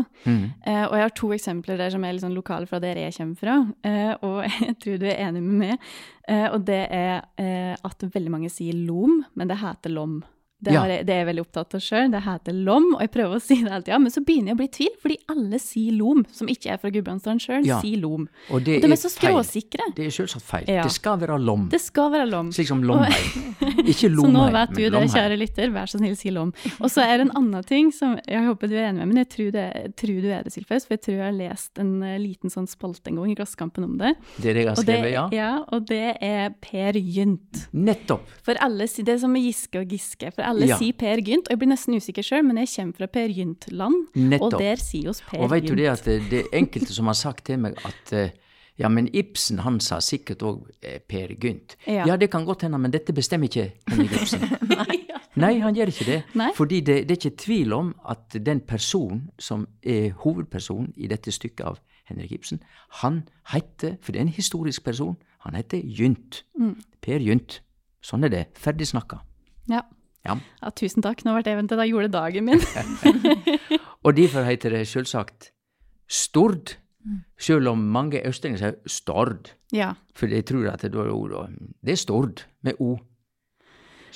Eh, 0.66 0.84
og 0.84 0.94
jeg 0.94 1.06
har 1.06 1.16
to 1.18 1.32
eksempler 1.34 1.80
der 1.80 1.90
som 1.94 2.04
er 2.04 2.20
sånn 2.22 2.36
lokale 2.36 2.68
fra 2.70 2.80
der 2.82 3.00
jeg 3.00 3.16
kommer 3.16 3.40
fra, 3.40 3.56
eh, 3.82 4.14
og 4.22 4.44
jeg 4.68 4.78
tror 4.82 5.02
du 5.02 5.08
er 5.08 5.22
enig 5.26 5.42
med 5.42 5.58
meg. 5.64 5.90
Eh, 6.28 6.46
og 6.52 6.64
det 6.68 6.82
er 6.94 7.26
eh, 7.42 7.74
at 7.74 8.08
veldig 8.14 8.34
mange 8.36 8.52
sier 8.52 8.76
lom, 8.76 9.24
men 9.34 9.50
det 9.50 9.60
heter 9.62 9.94
lom. 9.94 10.20
Det, 10.66 10.74
Ja. 10.74 10.82
jeg, 10.90 11.06
det 11.06 11.14
er 11.14 11.20
jeg 11.22 11.28
veldig 11.30 11.44
opptatt 11.46 11.76
av 11.78 11.82
sjøl. 11.86 12.10
Det 12.12 12.22
heter 12.26 12.56
lom, 12.66 12.88
og 12.96 13.00
jeg 13.04 13.10
prøver 13.14 13.36
å 13.38 13.42
si 13.42 13.56
det 13.62 13.70
hele 13.70 13.82
tida, 13.86 13.98
men 14.02 14.12
så 14.14 14.22
begynner 14.26 14.52
jeg 14.52 14.56
å 14.56 14.60
bli 14.60 14.66
i 14.68 14.74
tvil, 14.76 14.94
fordi 15.02 15.16
alle 15.32 15.60
sier 15.62 15.92
lom, 15.96 16.24
som 16.34 16.50
ikke 16.50 16.72
er 16.74 16.80
fra 16.82 16.90
Gudbrandsdalen 16.94 17.40
sjøl, 17.42 17.66
Ja. 17.66 17.80
sier 17.80 18.00
lom. 18.02 18.26
Og 18.50 18.64
det 18.66 18.76
Og 18.80 18.82
de 18.82 18.90
er 18.90 18.96
er 18.96 19.00
så 19.00 19.10
skråsikre. 19.12 19.86
Det 19.96 20.06
er 20.06 20.10
selvsagt 20.10 20.42
feil. 20.44 20.64
Ja. 20.68 20.82
Det 20.82 20.92
skal 20.92 21.18
være 21.22 21.38
lom. 21.40 21.68
Det 21.70 21.80
skal 21.80 22.10
være 22.10 22.28
lom. 22.30 22.50
Slik 22.52 22.68
som 22.68 22.82
Lomheim. 22.82 23.54
Ikke 23.86 24.06
Så 24.06 24.10
Lomheim, 24.10 24.32
nå 24.34 24.44
vet 24.52 24.74
du 24.76 24.90
det, 24.90 25.02
kjære 25.12 25.38
lytter. 25.38 25.70
Vær 25.74 25.86
så 25.90 25.98
snill, 26.00 26.16
si 26.18 26.30
lom. 26.30 26.52
Og 26.80 26.90
så 26.90 27.02
er 27.06 27.18
det 27.18 27.26
en 27.28 27.36
annen 27.36 27.64
ting 27.64 27.92
som 27.92 28.18
jeg 28.26 28.42
håper 28.46 28.68
du 28.68 28.74
er 28.76 28.88
enig 28.90 29.00
med, 29.04 29.08
men 29.14 29.16
jeg 29.24 29.28
tror, 29.34 29.50
det, 29.52 29.66
jeg 29.74 29.94
tror 29.96 30.20
du 30.22 30.28
er 30.30 30.42
det, 30.42 30.52
Silfaus, 30.52 30.86
For 30.86 30.94
jeg 30.96 31.02
tror 31.06 31.14
jeg 31.16 31.24
har 31.26 31.36
lest 31.36 31.78
en 31.78 32.02
eh, 32.02 32.18
liten 32.18 32.50
sånn 32.50 32.66
spalte 32.68 33.08
en 33.12 33.16
gang 33.20 33.30
i 33.30 33.36
Klassekampen 33.38 33.84
om 33.84 33.96
det. 33.98 34.14
Det 34.40 34.50
er 34.50 34.54
det 34.54 34.64
jeg 34.64 34.68
har 34.72 34.76
skrevet, 34.82 35.32
ja. 35.36 35.50
og 35.72 35.86
det 35.86 36.16
er 36.20 36.50
Per 36.60 36.92
Gynt. 37.00 37.66
Nettopp. 37.72 38.26
For 38.42 38.54
alle, 38.60 38.86
Det 38.86 39.08
er 39.08 39.18
som 39.18 39.32
med 39.32 39.42
Giske 39.44 39.80
og 39.80 39.88
Giske. 39.88 40.32
For 40.34 40.42
alle 40.42 40.55
Ja. 40.64 40.78
sier 40.80 40.92
Per 40.96 41.20
Gynt, 41.20 41.48
og 41.48 41.50
jeg 41.50 41.58
blir 41.58 41.68
nesten 41.68 41.94
usikker 41.94 42.22
sjøl, 42.24 42.42
men 42.46 42.56
jeg 42.56 42.68
kommer 42.72 42.96
fra 42.96 43.06
Per 43.06 43.28
Gynt-land, 43.28 44.40
og 44.40 44.56
der 44.58 44.76
sier 44.76 45.10
oss 45.10 45.20
Per 45.20 45.36
Gynt. 45.36 45.44
Og 45.44 45.50
vet 45.50 45.68
du 45.68 45.74
det 45.74 45.86
at 45.92 46.04
det, 46.04 46.16
det 46.30 46.40
er 46.46 46.58
enkelte 46.58 46.94
som 46.96 47.06
har 47.06 47.14
sagt 47.18 47.44
til 47.46 47.58
meg 47.58 47.76
at 47.84 48.12
eh, 48.12 48.30
Ja, 48.78 48.88
men 48.92 49.06
Ibsen 49.16 49.58
han 49.64 49.78
sa 49.80 50.00
sikkert 50.04 50.42
òg 50.44 50.66
eh, 50.82 50.98
Per 51.00 51.30
Gynt. 51.40 51.76
Ja. 51.86 52.04
Ja. 52.06 52.16
det 52.16 52.30
kan 52.30 52.44
godt 52.44 52.62
hende, 52.62 52.78
men 52.78 52.92
dette 52.92 53.12
bestemmer 53.16 53.48
ikke 53.48 53.70
Henrik 53.88 54.12
Ibsen. 54.12 54.40
Nei, 55.36 55.58
han 55.60 55.76
gjør 55.76 55.92
ikke 55.92 56.04
det. 56.08 56.18
Nei. 56.34 56.50
Fordi 56.56 56.80
det, 56.80 56.96
det 57.08 57.16
er 57.16 57.20
ikke 57.20 57.36
tvil 57.44 57.72
om 57.72 57.94
at 58.08 58.36
den 58.46 58.60
personen 58.60 59.30
som 59.38 59.66
er 59.82 60.12
hovedpersonen 60.24 60.92
i 60.96 61.08
dette 61.08 61.32
stykket 61.32 61.64
av 61.66 61.80
Henrik 62.08 62.32
Ibsen, 62.32 62.60
han 63.02 63.22
heter, 63.52 63.96
for 64.00 64.12
det 64.12 64.20
er 64.20 64.26
en 64.28 64.36
historisk 64.36 64.84
person, 64.84 65.16
han 65.44 65.54
heter 65.58 65.80
Gynt. 65.84 66.44
Mm. 66.58 66.76
Per 67.04 67.24
Gynt. 67.24 67.60
Sånn 68.04 68.24
er 68.24 68.32
det. 68.32 68.44
Ferdig 68.60 68.86
snakka. 68.92 69.20
Ja. 69.70 69.82
Ja. 70.26 70.36
ja, 70.62 70.72
tusen 70.76 71.04
takk. 71.04 71.22
Nå 71.24 71.36
ble 71.36 71.44
det 71.46 71.54
eventet, 71.54 71.78
da 71.78 71.86
gjorde 71.88 72.10
dagen 72.14 72.48
min. 72.48 72.62
Og 74.04 74.16
derfor 74.16 74.46
heter 74.46 74.74
det 74.74 74.84
selvsagt 74.90 75.50
Stord, 76.06 76.76
selv 77.38 77.70
om 77.72 77.82
mange 77.94 78.20
østlendinger 78.26 78.62
sier 78.62 78.76
Stord. 78.90 79.52
ja. 79.74 79.94
For 80.16 80.32
jeg 80.32 80.46
tror 80.48 80.70
at 80.72 80.82
det, 80.82 80.94
er 80.94 81.10
ord, 81.12 81.50
det 81.84 81.92
er 81.92 81.98
Stord, 82.00 82.46
med 82.64 82.78
O. 82.80 82.96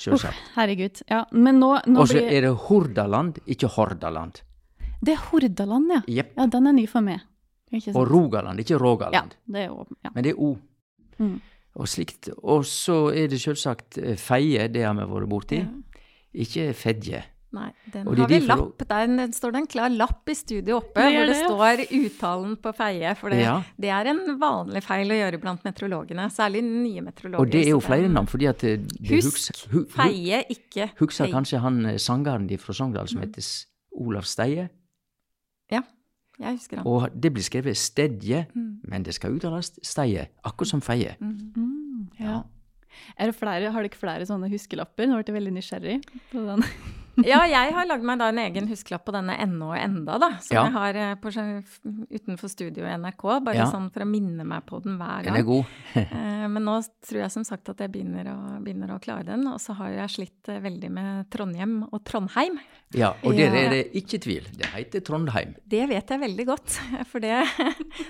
Selvsagt. 0.01 0.37
Herregud. 0.55 1.03
Ja, 1.11 1.25
men 1.31 1.59
nå, 1.61 1.75
nå 1.85 2.01
Og 2.01 2.09
så 2.09 2.17
blir 2.17 2.31
er 2.31 2.47
det 2.47 2.53
Hordaland, 2.67 3.37
ikke 3.45 3.69
Hordaland. 3.75 4.41
Det 5.01 5.13
er 5.13 5.21
Hordaland, 5.29 5.91
ja. 5.93 6.01
Yep. 6.07 6.33
Ja, 6.39 6.47
den 6.55 6.67
er 6.71 6.73
ny 6.73 6.87
for 6.89 7.05
meg. 7.05 7.21
Ikke 7.71 7.93
Og? 7.95 8.09
Rogaland, 8.09 8.59
ikke 8.59 8.79
Rogaland. 8.81 9.35
Ja, 9.37 9.53
det 9.53 9.61
er 9.67 9.71
o, 9.71 9.85
ja. 10.03 10.09
Men 10.15 10.25
det 10.25 10.33
er 10.33 10.41
O. 10.41 10.55
Mm. 11.21 11.37
Og 11.75 11.87
slikt. 11.87 12.29
Og 12.43 12.65
så 12.67 12.97
er 13.15 13.29
det 13.31 13.39
selvsagt 13.39 13.97
eh, 14.01 14.17
Feie, 14.19 14.67
det 14.67 14.83
har 14.83 14.97
vi 14.97 15.05
vært 15.07 15.29
borti. 15.31 15.61
Ikke 16.33 16.73
Fedje. 16.73 17.23
Nei, 17.51 17.73
den 17.91 18.07
Og 18.07 18.15
de 18.15 18.21
har 18.21 18.29
vi 18.31 18.37
lapp. 18.47 18.77
Der 18.87 19.07
den 19.07 19.33
står 19.33 19.51
det 19.51 19.59
en 19.59 19.67
klar 19.67 19.89
lapp 19.91 20.29
i 20.29 20.33
studio 20.33 20.77
oppe 20.77 21.01
Det 21.03 21.09
hvor 21.11 21.25
det, 21.27 21.33
det, 21.35 21.39
står 21.43 21.81
uttalen 22.05 22.53
på 22.63 22.71
Feie. 22.77 23.15
For 23.19 23.29
det, 23.29 23.39
Ja. 23.41 23.57
det 23.77 23.89
er 23.91 24.05
en 24.13 24.21
vanlig 24.39 24.81
feil 24.83 25.11
å 25.11 25.17
gjøre 25.19 25.41
blant 25.41 25.63
meteorologene. 25.65 26.29
Særlig 26.31 26.61
nye 26.63 27.01
meteorologer. 27.01 27.39
Og 27.43 27.51
det 27.51 27.65
er 27.65 27.71
jo 27.71 27.79
flere 27.81 28.07
navn, 28.07 28.27
fordi 28.27 28.45
at 28.47 28.59
det, 28.59 28.87
det 28.87 29.09
Husk 29.09 29.35
huks- 29.51 29.65
hu- 29.67 29.79
hu- 29.81 29.85
Feie, 29.89 30.45
ikke 30.49 30.91
Husker 30.99 31.27
kanskje 31.27 31.59
han 31.59 31.85
eh, 31.85 31.97
sangeren 31.97 32.47
de 32.47 32.57
fra 32.57 32.73
Sogndal 32.73 33.03
Mm. 33.03 33.07
som 33.07 33.19
heter 33.19 33.65
Olav 33.99 34.23
Steie? 34.23 34.69
Ja, 35.69 35.81
jeg 36.39 36.51
husker 36.55 36.77
han. 36.77 36.87
Og 36.87 37.09
det 37.19 37.33
blir 37.33 37.43
skrevet 37.43 37.75
Stedje, 37.75 38.45
Mm. 38.55 38.79
men 38.87 39.03
det 39.03 39.13
skal 39.13 39.35
uttales 39.35 39.73
Steie, 39.83 40.29
akkurat 40.45 40.67
som 40.67 40.79
Feie. 40.81 41.17
Mm, 41.19 42.07
ja. 42.17 42.25
Er 42.25 42.43
det 42.43 42.45
flere, 43.37 43.71
har 43.73 43.85
dere 43.87 43.99
flere 43.99 44.25
sånne 44.29 44.49
huskelapper? 44.51 45.07
Nå 45.07 45.19
ble 45.19 45.27
jeg 45.27 45.39
veldig 45.39 45.55
nysgjerrig 45.59 46.01
på 46.31 46.47
den. 46.49 46.65
Ja, 47.19 47.41
jeg 47.49 47.73
har 47.75 47.87
lagd 47.89 48.05
meg 48.07 48.21
da 48.21 48.29
en 48.31 48.39
egen 48.39 48.67
huskelapp 48.69 49.03
på 49.05 49.13
denne 49.13 49.33
ennå 49.43 49.71
og 49.73 49.77
enda, 49.77 50.15
da. 50.21 50.29
Som 50.39 50.55
Ja. 50.55 50.61
jeg 50.63 50.73
har 50.77 50.95
eh, 50.95 51.15
på, 51.19 51.31
utenfor 52.07 52.49
studio 52.49 52.85
i 52.87 52.93
NRK. 52.95 53.25
Bare 53.43 53.55
Ja. 53.57 53.65
sånn 53.69 53.91
for 53.91 54.01
å 54.05 54.07
minne 54.07 54.45
meg 54.47 54.65
på 54.65 54.81
den 54.81 54.97
hver 54.97 55.23
gang. 55.25 55.35
Den 55.35 55.41
er 55.41 55.43
god. 55.43 55.65
Eh, 56.41 56.47
Men 56.47 56.63
nå 56.65 56.77
tror 57.05 57.21
jeg 57.21 57.31
som 57.31 57.43
sagt 57.43 57.69
at 57.69 57.77
jeg 57.83 57.91
begynner 57.91 58.25
å, 58.31 58.37
begynner 58.63 58.95
å 58.95 58.99
klare 59.03 59.25
den. 59.25 59.45
Og 59.51 59.59
så 59.59 59.75
har 59.75 59.91
jeg 59.91 60.09
slitt 60.15 60.49
eh, 60.49 60.61
veldig 60.63 60.89
med 60.91 61.29
Trondheim 61.29 61.83
og 61.91 62.01
Trondheim. 62.07 62.57
Ja, 62.95 63.13
og 63.23 63.35
der 63.35 63.53
er 63.55 63.69
det 63.75 63.83
ikke 63.93 64.19
tvil. 64.19 64.47
Det 64.55 64.71
heter 64.71 65.03
Trondheim. 65.03 65.53
Det 65.67 65.87
vet 65.91 66.07
jeg 66.09 66.19
veldig 66.19 66.45
godt, 66.47 66.79
for 67.11 67.19
det, 67.23 67.43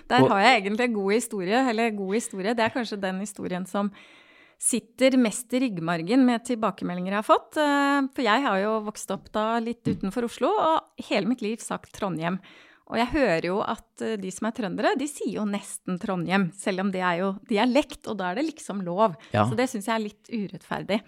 der 0.10 0.28
har 0.30 0.40
jeg 0.46 0.62
egentlig 0.64 0.88
en 0.88 0.94
god 1.02 1.14
historie. 1.18 1.70
Eller 1.70 1.90
god 1.98 2.14
historie, 2.14 2.54
det 2.54 2.66
er 2.66 2.74
kanskje 2.74 3.02
den 3.02 3.20
historien 3.26 3.66
som 3.66 3.92
sitter 4.62 5.16
mest 5.18 5.54
i 5.58 5.62
ryggmargen 5.64 6.22
med 6.28 6.44
tilbakemeldinger 6.46 7.16
jeg 7.16 7.24
har 7.24 7.28
fått. 7.28 7.58
Eh, 7.58 8.02
For 8.14 8.26
jeg 8.28 8.44
har 8.46 8.60
jo 8.62 8.76
vokst 8.86 9.14
opp 9.16 9.32
da 9.34 9.46
litt 9.64 9.82
utenfor 9.88 10.28
Oslo, 10.30 10.52
og 10.54 11.08
hele 11.10 11.30
mitt 11.32 11.42
liv 11.42 11.58
sagt 11.64 11.94
Trondheim. 11.98 12.38
Og 12.92 12.98
jeg 13.00 13.08
hører 13.14 13.46
jo 13.48 13.60
at 13.64 14.04
eh, 14.06 14.18
de 14.22 14.32
som 14.36 14.50
er 14.50 14.56
trøndere, 14.58 14.94
de 15.00 15.08
sier 15.10 15.40
jo 15.40 15.46
nesten 15.50 15.98
Trondheim, 16.02 16.50
selv 16.58 16.86
om 16.86 16.92
det 16.94 17.02
er 17.02 17.22
jo 17.24 17.32
dialekt, 17.50 18.04
og 18.12 18.20
da 18.22 18.32
er 18.32 18.42
det 18.42 18.50
liksom 18.52 18.84
lov. 18.86 19.16
Ja. 19.34 19.48
Så 19.48 19.58
det 19.58 19.70
syns 19.72 19.88
jeg 19.90 19.96
er 19.98 20.06
litt 20.06 20.30
urettferdig. 20.30 21.02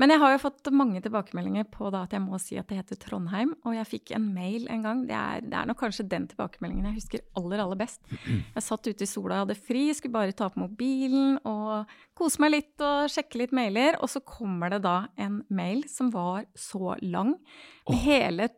Men 0.00 0.14
jeg 0.14 0.20
har 0.22 0.32
jo 0.32 0.40
fått 0.40 0.68
mange 0.72 1.02
tilbakemeldinger 1.04 1.66
på 1.68 1.90
at 1.92 2.14
jeg 2.16 2.22
må 2.24 2.38
si 2.40 2.56
at 2.56 2.70
det 2.70 2.78
heter 2.78 2.98
Trondheim. 3.02 3.50
Og 3.68 3.74
jeg 3.76 3.88
fikk 3.88 4.12
en 4.16 4.30
mail 4.32 4.64
en 4.72 4.86
gang. 4.86 5.02
Det 5.08 5.16
er, 5.16 5.42
det 5.44 5.58
er 5.58 5.68
nok 5.68 5.80
kanskje 5.82 6.06
den 6.08 6.24
tilbakemeldingen 6.30 6.88
jeg 6.88 6.96
husker 6.96 7.24
aller, 7.36 7.60
aller 7.60 7.80
best. 7.82 8.00
Jeg 8.56 8.64
satt 8.64 8.88
ute 8.88 9.04
i 9.04 9.08
sola, 9.08 9.42
hadde 9.42 9.56
fri, 9.58 9.82
skulle 9.96 10.14
bare 10.14 10.36
ta 10.36 10.48
på 10.52 10.62
mobilen 10.62 11.36
og 11.48 11.90
kose 12.18 12.40
meg 12.42 12.54
litt 12.54 12.84
og 12.84 13.12
sjekke 13.12 13.42
litt 13.42 13.52
mailer. 13.56 13.98
Og 14.00 14.08
så 14.12 14.24
kommer 14.24 14.72
det 14.72 14.80
da 14.88 14.96
en 15.20 15.42
mail 15.52 15.84
som 15.90 16.08
var 16.14 16.48
så 16.58 16.96
lang, 17.04 17.36
med 17.90 18.02
hele 18.06 18.48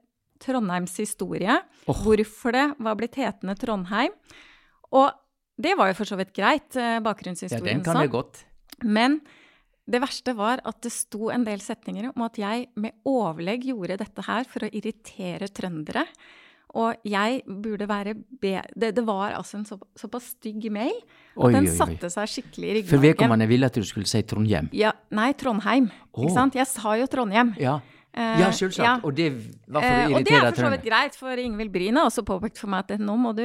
Trondheims 0.42 0.94
historie. 1.02 1.58
Oh. 1.86 2.06
Hvorfor 2.06 2.54
det 2.54 2.66
var 2.82 2.98
blitt 2.98 3.18
hetende 3.18 3.58
Trondheim. 3.58 4.14
Og 4.94 5.10
det 5.62 5.74
var 5.78 5.90
jo 5.90 5.98
for 5.98 6.08
så 6.08 6.18
vidt 6.20 6.34
greit, 6.36 6.70
bakgrunnshistorien. 7.02 7.66
Ja, 7.66 7.78
den 7.80 7.86
kan 7.86 7.98
sånn. 7.98 8.06
jeg 8.06 8.14
godt. 8.14 8.44
Men 8.82 9.20
det 9.82 9.98
verste 10.02 10.34
var 10.38 10.62
at 10.68 10.78
det 10.84 10.92
sto 10.94 11.30
en 11.34 11.44
del 11.46 11.62
setninger 11.62 12.12
om 12.12 12.24
at 12.26 12.38
jeg 12.38 12.68
med 12.78 12.94
overlegg 13.08 13.66
gjorde 13.72 13.98
dette 14.04 14.24
her 14.28 14.46
for 14.48 14.66
å 14.66 14.70
irritere 14.70 15.50
trøndere. 15.50 16.06
Og 16.78 17.02
jeg 17.04 17.42
burde 17.44 17.84
være 17.88 18.14
be... 18.16 18.54
Det, 18.72 18.94
det 18.96 19.02
var 19.04 19.34
altså 19.36 19.58
en 19.58 19.66
så, 19.68 19.76
såpass 19.98 20.30
stygg 20.38 20.70
mail 20.72 20.94
at 20.94 21.42
Oi, 21.44 21.50
den 21.52 21.68
satte 21.68 22.08
seg 22.14 22.30
skikkelig 22.30 22.70
i 22.70 22.70
For 22.70 22.78
ryggmargen. 22.78 23.02
vedkommende 23.08 23.48
ville 23.50 23.68
at 23.68 23.76
du 23.76 23.84
skulle 23.84 24.08
si 24.08 24.22
Trondheim. 24.24 24.70
Ja, 24.76 24.94
nei, 25.12 25.32
Trondheim. 25.36 25.90
Oh. 26.12 26.22
Ikke 26.22 26.36
sant? 26.38 26.56
Jeg 26.56 26.70
sa 26.70 26.94
jo 26.96 27.10
Trondheim. 27.12 27.52
Ja, 27.60 27.80
ja 28.14 28.48
selvsagt. 28.52 28.84
ja. 28.84 28.94
Og 29.02 29.14
det 29.16 29.28
var 29.66 29.80
for 29.80 29.88
å 29.88 30.00
Eh, 30.02 30.14
og 30.16 30.24
det 30.26 30.32
er 30.36 30.48
for 30.52 30.62
så 30.66 30.70
vidt 30.74 30.84
greit, 30.84 31.14
for 31.16 31.40
Ingvild 31.40 31.72
Bryn 31.72 31.96
har 31.96 32.08
også 32.10 32.24
påpekt 32.28 32.58
for 32.60 32.68
meg 32.68 32.84
at 32.90 33.00
nå 33.00 33.14
må 33.16 33.30
du 33.34 33.42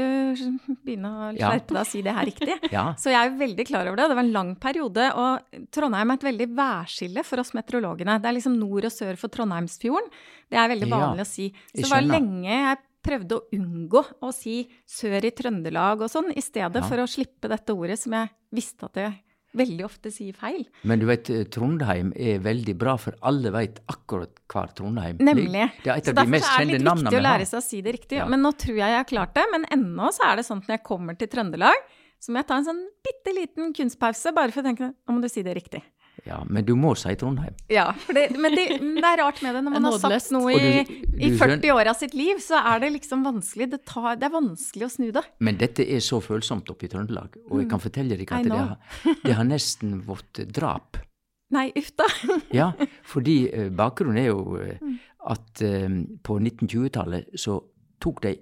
begynne 0.83 1.07
å 1.07 1.29
skjerpe 1.37 1.71
deg 1.73 1.79
og 1.81 1.87
si 1.87 2.01
det 2.03 2.15
her 2.17 2.25
riktig. 2.27 2.57
Ja. 2.75 2.89
Så 2.99 3.13
jeg 3.13 3.19
er 3.21 3.37
veldig 3.39 3.65
klar 3.69 3.87
over 3.87 3.95
det. 4.01 4.09
Det 4.11 4.17
var 4.19 4.25
en 4.25 4.33
lang 4.35 4.55
periode, 4.59 5.05
og 5.15 5.61
Trondheim 5.71 6.11
er 6.11 6.19
et 6.19 6.27
veldig 6.27 6.49
værskille 6.57 7.23
for 7.23 7.39
oss 7.43 7.53
meteorologene. 7.55 8.17
Det 8.19 8.27
er 8.31 8.37
liksom 8.39 8.57
nord 8.59 8.89
og 8.89 8.91
sør 8.91 9.15
for 9.21 9.31
Trondheimsfjorden. 9.33 10.11
Det 10.51 10.59
er 10.59 10.67
veldig 10.73 10.89
Ja, 10.91 10.99
vanlig 10.99 11.23
å 11.23 11.29
si. 11.31 11.47
Så 11.71 11.85
det 11.85 11.91
var 11.93 12.01
lenge 12.07 12.51
jeg 12.51 12.77
prøvde 13.07 13.37
å 13.37 13.45
unngå 13.55 14.01
å 14.25 14.33
si 14.35 14.57
sør 14.89 15.23
i 15.23 15.31
Trøndelag 15.31 16.01
og 16.03 16.11
sånn, 16.11 16.33
i 16.35 16.41
stedet 16.43 16.81
Ja. 16.81 16.87
for 16.89 16.97
å 16.99 17.07
slippe 17.07 17.47
dette 17.47 17.71
ordet 17.71 17.95
som 18.01 18.11
jeg 18.17 18.29
visste 18.51 18.83
at 18.89 18.99
jeg 18.99 19.13
veldig 19.59 19.85
ofte 19.87 20.11
sier 20.13 20.37
feil. 20.37 20.63
Men 20.87 21.01
du 21.01 21.05
vet, 21.09 21.29
eh, 21.33 21.43
Trondheim 21.53 22.13
er 22.15 22.39
veldig 22.45 22.75
bra, 22.79 22.95
for 23.01 23.17
alle 23.27 23.51
vet 23.55 23.81
akkurat 23.91 24.33
hver 24.47 24.73
Trondheim 24.77 25.21
Nemlig. 25.23 25.67
Det 25.83 25.91
er 25.91 26.01
et 26.01 26.11
av 26.13 26.19
de 26.19 26.25
vi 26.25 26.35
mest 26.35 26.47
så 26.47 26.53
er 26.53 26.65
det 26.65 26.77
kjente 26.77 26.83
litt 26.83 27.03
viktig 27.03 27.19
å 27.19 27.25
lære 27.27 27.47
seg 27.51 27.59
å 27.59 27.65
si 27.65 27.81
det 27.81 27.95
riktig. 27.97 28.21
Ja. 28.21 28.27
Men 28.31 28.45
nå 28.45 28.53
tror 28.57 28.77
jeg 28.77 28.93
jeg 28.93 29.01
har 29.01 29.09
klart 29.13 29.35
det. 29.37 29.45
Men 29.53 29.67
ennå 29.73 30.11
så 30.15 30.31
er 30.31 30.39
det 30.39 30.47
sånn 30.47 30.63
at 30.63 30.69
når 30.69 30.77
jeg 30.77 30.85
kommer 30.87 31.17
til 31.19 31.31
Trøndelag, 31.33 31.87
så 32.17 32.33
må 32.33 32.41
jeg 32.41 32.49
ta 32.49 32.57
en 32.57 32.65
sånn 32.65 32.81
bitte 33.05 33.33
liten 33.35 33.73
kunstpause 33.77 34.33
bare 34.33 34.53
for 34.53 34.63
å 34.63 34.67
tenke 34.69 34.89
nå 34.89 35.13
må 35.13 35.21
du 35.21 35.29
si 35.29 35.43
det 35.45 35.53
riktig. 35.57 35.83
Ja, 36.25 36.41
men 36.49 36.65
du 36.65 36.73
må 36.75 36.93
si 36.97 37.13
Trondheim. 37.19 37.53
Ja, 37.71 37.91
for 38.01 38.17
det, 38.17 38.25
men 38.41 38.55
det, 38.57 38.65
det 38.81 39.03
er 39.05 39.19
rart 39.21 39.41
med 39.45 39.55
det. 39.55 39.61
Når 39.63 39.73
man 39.77 39.85
har 39.87 39.97
sagt 40.01 40.31
noe 40.35 40.53
i, 40.57 40.81
i 41.23 41.29
40 41.37 41.71
år 41.75 41.89
av 41.91 41.99
sitt 41.99 42.15
liv, 42.17 42.39
så 42.43 42.57
er 42.59 42.81
det 42.83 42.89
liksom 42.95 43.21
vanskelig. 43.23 43.69
Det, 43.71 43.79
tar, 43.87 44.15
det 44.19 44.27
er 44.27 44.33
vanskelig 44.33 44.87
å 44.87 44.91
snu 44.91 45.05
det. 45.15 45.23
Men 45.45 45.59
dette 45.61 45.85
er 45.85 46.01
så 46.03 46.19
følsomt 46.23 46.71
oppe 46.73 46.87
i 46.87 46.91
Trøndelag, 46.91 47.37
og 47.51 47.61
jeg 47.61 47.69
kan 47.71 47.83
fortelle 47.83 48.17
deg 48.17 48.27
Mm. 48.27 48.39
At 48.39 48.49
det 48.49 48.57
har, 48.57 49.19
det 49.23 49.35
har 49.37 49.47
nesten 49.47 50.01
blitt 50.07 50.41
drap. 50.57 50.97
Nei, 51.55 51.69
uff 51.79 51.93
da. 51.95 52.09
Ja, 52.59 52.71
fordi 53.07 53.37
eh, 53.53 53.69
bakgrunnen 53.71 54.19
er 54.19 54.27
jo 54.33 54.57
eh, 54.59 54.81
Mm. 54.81 54.97
at 55.31 55.61
eh, 55.63 55.87
på 56.27 56.39
1920-tallet 56.41 57.37
så 57.39 57.61
tok 58.03 58.19
de 58.25 58.33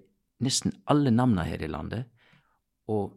nesten 0.46 0.74
alle 0.92 1.12
navnene 1.14 1.46
her 1.48 1.62
i 1.64 1.70
landet 1.72 2.08
og 2.92 3.14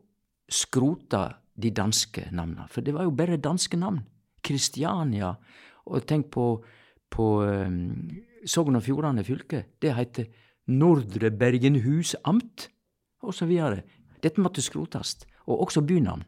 skrota 0.48 1.22
de 1.58 1.70
danske 1.74 2.28
navnene. 2.32 2.68
For 2.70 2.84
det 2.84 2.94
var 2.94 3.08
jo 3.08 3.10
bare 3.16 3.36
danske 3.42 3.76
navn. 3.80 4.02
Kristiania. 4.42 5.32
Og 5.88 6.06
tenk 6.06 6.30
på, 6.34 6.46
på 7.10 7.26
um, 7.44 8.08
Sogn 8.46 8.76
og 8.76 8.84
Fjordane 8.84 9.24
fylke. 9.24 9.64
Det 9.80 9.94
heter 9.96 10.28
Nordre 10.68 11.30
Bergenhus 11.30 12.14
amt, 12.24 12.68
videre. 13.22 13.82
Dette 14.22 14.40
måtte 14.40 14.62
skrotes, 14.62 15.16
og 15.46 15.62
også 15.66 15.82
bynavn. 15.82 16.24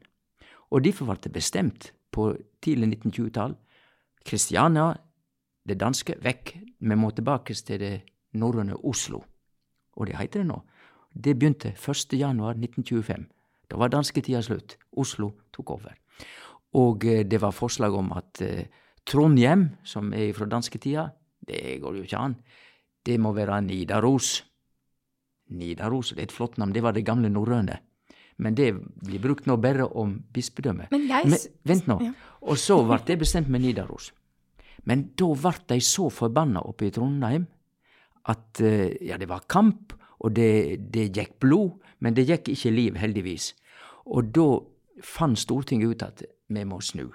Og 0.70 0.84
derfor 0.84 1.06
ble 1.06 1.18
det 1.22 1.32
bestemt 1.32 1.92
på 2.12 2.30
tidlig 2.62 2.96
1920-tall. 2.96 3.56
Kristiania, 4.24 4.94
det 5.66 5.80
danske, 5.80 6.16
vekk. 6.22 6.54
Vi 6.80 6.96
må 6.96 7.10
tilbake 7.10 7.54
til 7.54 7.80
det 7.80 7.94
norrøne 8.32 8.76
Oslo. 8.76 9.22
Og 9.96 10.06
det 10.06 10.16
heter 10.16 10.40
det 10.40 10.48
nå. 10.48 10.60
Det 11.12 11.38
begynte 11.38 11.74
1. 11.74 12.14
januar 12.18 12.54
1925. 12.54 13.26
Da 13.70 13.76
var 13.76 13.88
dansketida 13.88 14.42
slutt. 14.42 14.76
Oslo 14.96 15.32
tok 15.52 15.70
over. 15.70 15.94
Og 16.78 17.04
eh, 17.04 17.24
det 17.26 17.40
var 17.42 17.56
forslag 17.56 17.94
om 17.96 18.12
at 18.16 18.42
eh, 18.46 18.68
Trondheim, 19.06 19.70
som 19.82 20.12
er 20.14 20.32
fra 20.36 20.46
dansketida, 20.46 21.08
det 21.46 21.80
går 21.82 21.96
jo 21.98 22.06
ikke 22.06 22.20
an. 22.20 22.36
Det 23.06 23.16
må 23.18 23.32
være 23.34 23.60
Nidaros. 23.64 24.44
Nidaros, 25.50 26.12
det 26.14 26.20
er 26.20 26.28
et 26.28 26.34
flott 26.36 26.58
navn. 26.60 26.74
Det 26.74 26.82
var 26.84 26.94
det 26.94 27.06
gamle 27.06 27.30
norrøne. 27.32 27.80
Men 28.40 28.54
det 28.56 28.70
blir 29.04 29.20
brukt 29.20 29.48
nå 29.48 29.56
bare 29.60 29.84
om 29.98 30.14
bispedømmet. 30.32 30.92
Men 30.92 31.08
jeg 31.08 31.28
Men 31.28 31.38
vent 31.64 31.88
nå. 31.90 31.98
ja. 32.04 32.12
Og 32.40 32.56
så 32.56 32.78
ble 32.86 33.00
det 33.06 33.18
bestemt 33.20 33.48
med 33.48 33.60
Nidaros. 33.64 34.12
Men 34.84 35.10
da 35.18 35.28
ble 35.34 35.52
de 35.68 35.80
så 35.84 36.08
forbanna 36.08 36.62
oppe 36.64 36.88
i 36.88 36.94
Trondheim 36.94 37.46
at 38.30 38.60
eh, 38.60 38.96
ja, 39.04 39.18
det 39.18 39.28
var 39.28 39.44
kamp, 39.48 39.94
og 40.20 40.34
det, 40.36 40.90
det 40.92 41.10
gikk 41.16 41.38
blod, 41.40 41.80
men 42.00 42.14
det 42.16 42.26
gikk 42.28 42.50
ikke 42.52 42.72
liv, 42.72 42.96
heldigvis. 43.00 43.54
Og 44.12 44.28
da 44.32 44.46
fant 45.02 45.38
Stortinget 45.38 45.94
ut 45.94 46.02
at 46.06 46.22
vi 46.48 46.64
må 46.64 46.80
snu. 46.80 47.08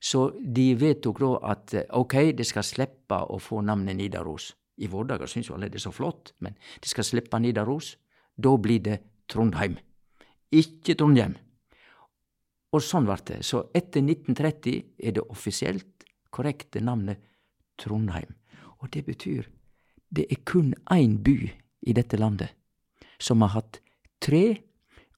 Så 0.00 0.28
de 0.40 0.74
vedtok 0.78 1.20
da 1.22 1.32
at 1.52 1.74
eh, 1.74 1.88
ok, 1.96 2.36
det 2.36 2.46
skal 2.46 2.66
slippe 2.66 3.16
å 3.16 3.38
få 3.40 3.62
navnet 3.64 3.96
Nidaros. 3.96 4.52
I 4.76 4.90
våre 4.92 5.14
dager 5.14 5.30
syns 5.30 5.48
jo 5.48 5.56
alle 5.56 5.70
det 5.72 5.80
er 5.80 5.86
så 5.86 5.94
flott, 5.94 6.34
men 6.44 6.56
de 6.82 6.90
skal 6.90 7.06
slippe 7.06 7.40
Nidaros. 7.40 7.94
Da 8.36 8.52
blir 8.60 8.82
det 8.84 8.98
Trondheim. 9.32 9.78
Ikke 10.52 10.94
Trondheim. 10.94 11.34
Og 12.76 12.82
sånn 12.84 13.06
ble 13.08 13.16
det. 13.24 13.40
Så 13.46 13.64
etter 13.74 14.04
1930 14.04 14.82
er 15.00 15.16
det 15.16 15.24
offisielt 15.32 16.04
korrekte 16.34 16.82
navnet 16.84 17.22
Trondheim. 17.80 18.36
Og 18.82 18.92
det 18.92 19.06
betyr 19.06 19.48
det 20.12 20.28
er 20.30 20.44
kun 20.46 20.74
én 20.92 21.16
by 21.24 21.38
i 21.88 21.94
dette 21.96 22.18
landet 22.20 22.52
som 23.18 23.42
har 23.42 23.54
hatt 23.56 23.80
tre 24.22 24.60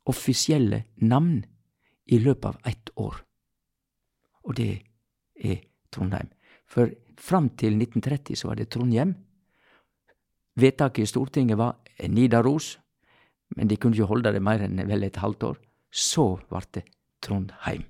offisielle 0.08 0.84
navn 0.96 1.42
i 2.08 2.18
løpet 2.22 2.48
av 2.50 2.68
ett 2.68 2.90
år. 2.96 3.20
Og 4.48 4.56
det 4.56 4.70
er 5.44 5.60
Trondheim. 5.92 6.30
For 6.68 6.90
fram 7.20 7.50
til 7.58 7.76
1930 7.76 8.38
så 8.38 8.50
var 8.50 8.60
det 8.60 8.70
Trondhjem. 8.72 9.14
Vedtaket 10.58 11.04
i 11.04 11.10
Stortinget 11.10 11.58
var 11.58 11.76
Nidaros, 12.08 12.76
men 13.56 13.68
de 13.68 13.76
kunne 13.76 13.96
ikke 13.96 14.08
holde 14.10 14.32
det 14.34 14.42
mer 14.44 14.64
enn 14.66 14.80
vel 14.88 15.06
et 15.06 15.20
halvt 15.22 15.46
år. 15.52 15.60
Så 15.90 16.34
ble 16.50 16.64
det 16.76 16.84
Trondheim. 17.24 17.84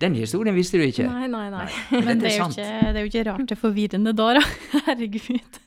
Den 0.00 0.16
historien 0.18 0.56
visste 0.56 0.78
du 0.80 0.84
ikke. 0.84 1.06
Nei, 1.06 1.28
nei, 1.30 1.46
nei. 1.52 1.66
Men 1.92 2.18
Dette 2.18 2.24
det 2.24 2.30
er, 2.32 2.36
jo 2.36 2.44
sant. 2.44 2.58
ikke, 2.58 2.92
det 2.92 2.98
er 2.98 3.04
jo 3.04 3.10
ikke 3.10 3.24
rart 3.30 3.44
det 3.48 3.54
er 3.56 3.60
forvirrende 3.60 4.14
da, 4.16 4.30
da. 4.38 4.42
Herregud. 4.88 5.60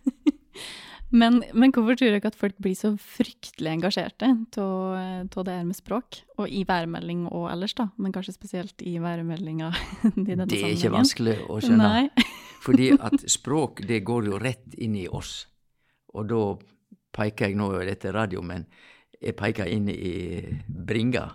Men, 1.10 1.40
men 1.56 1.72
hvorfor 1.72 1.96
tror 1.96 2.12
dere 2.12 2.28
at 2.28 2.36
folk 2.36 2.58
blir 2.60 2.76
så 2.76 2.90
fryktelig 3.00 3.70
engasjerte 3.78 4.28
av 4.60 5.46
det 5.48 5.54
her 5.56 5.64
med 5.64 5.78
språk? 5.78 6.20
Og 6.36 6.52
i 6.52 6.66
værmelding 6.68 7.26
og 7.30 7.48
ellers, 7.52 7.78
da, 7.78 7.88
men 7.96 8.12
kanskje 8.16 8.36
spesielt 8.36 8.84
i 8.84 8.98
værmeldinga. 9.00 9.72
i 10.12 10.26
denne 10.28 10.48
Det 10.50 10.60
er 10.60 10.76
ikke 10.76 10.92
vanskelig 10.98 11.38
å 11.48 11.62
skjønne. 11.64 11.88
Nei. 11.88 12.28
Fordi 12.66 12.92
at 13.10 13.24
språk, 13.32 13.86
det 13.88 14.02
går 14.08 14.28
jo 14.34 14.42
rett 14.44 14.76
inn 14.76 15.00
i 15.00 15.08
oss. 15.08 15.40
Og 16.18 16.28
da 16.28 16.44
peker 17.18 17.48
jeg 17.48 17.60
nå, 17.60 17.72
dette 17.88 18.12
er 18.12 18.18
radio, 18.18 18.44
men 18.44 18.68
jeg 19.18 19.36
peker 19.38 19.72
inn 19.72 19.88
i 19.94 20.14
bringa, 20.68 21.30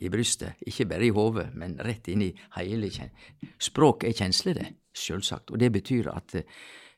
i 0.00 0.08
brystet. 0.10 0.56
Ikke 0.70 0.88
bare 0.88 1.04
i 1.04 1.12
hodet, 1.14 1.50
men 1.58 1.76
rett 1.84 2.08
inn 2.08 2.24
i 2.24 2.32
hele 2.56 2.88
kjen... 2.94 3.12
Språk 3.60 4.08
er 4.08 4.16
kjenslig, 4.16 4.56
det. 4.56 4.68
Selvsagt. 4.98 5.52
Og 5.52 5.60
det 5.60 5.68
betyr 5.74 6.08
at 6.14 6.38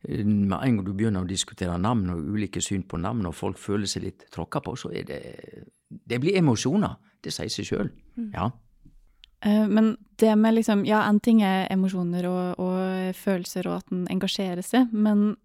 med 0.08 0.56
en 0.56 0.76
gang 0.78 0.84
du 0.84 0.94
begynner 0.96 1.24
å 1.24 1.28
diskutere 1.28 1.76
navn 1.78 2.08
og 2.14 2.32
ulike 2.32 2.62
syn 2.64 2.82
på 2.88 2.96
navn, 3.00 3.26
og 3.28 3.36
folk 3.36 3.58
føler 3.60 3.86
seg 3.90 4.06
litt 4.06 4.24
tråkka 4.32 4.62
på, 4.64 4.76
så 4.76 4.92
er 4.92 5.04
det 5.04 5.20
Det 5.90 6.20
blir 6.20 6.38
emosjoner. 6.38 6.96
Det 7.20 7.32
sier 7.34 7.50
seg 7.50 7.66
sjøl. 7.66 7.90
Ja. 8.32 8.50
Eh, 9.42 9.66
Men 9.66 9.96
det 10.16 10.36
med 10.38 10.54
liksom 10.54 10.86
Ja, 10.86 11.02
en 11.08 11.20
ting 11.20 11.42
er 11.42 11.66
emosjoner 11.70 12.26
og, 12.26 12.58
og 12.58 13.14
følelser 13.14 13.66
og 13.66 13.76
at 13.80 13.92
en 13.92 14.06
engasjerer 14.08 14.62
seg, 14.62 14.92
men 14.92 15.36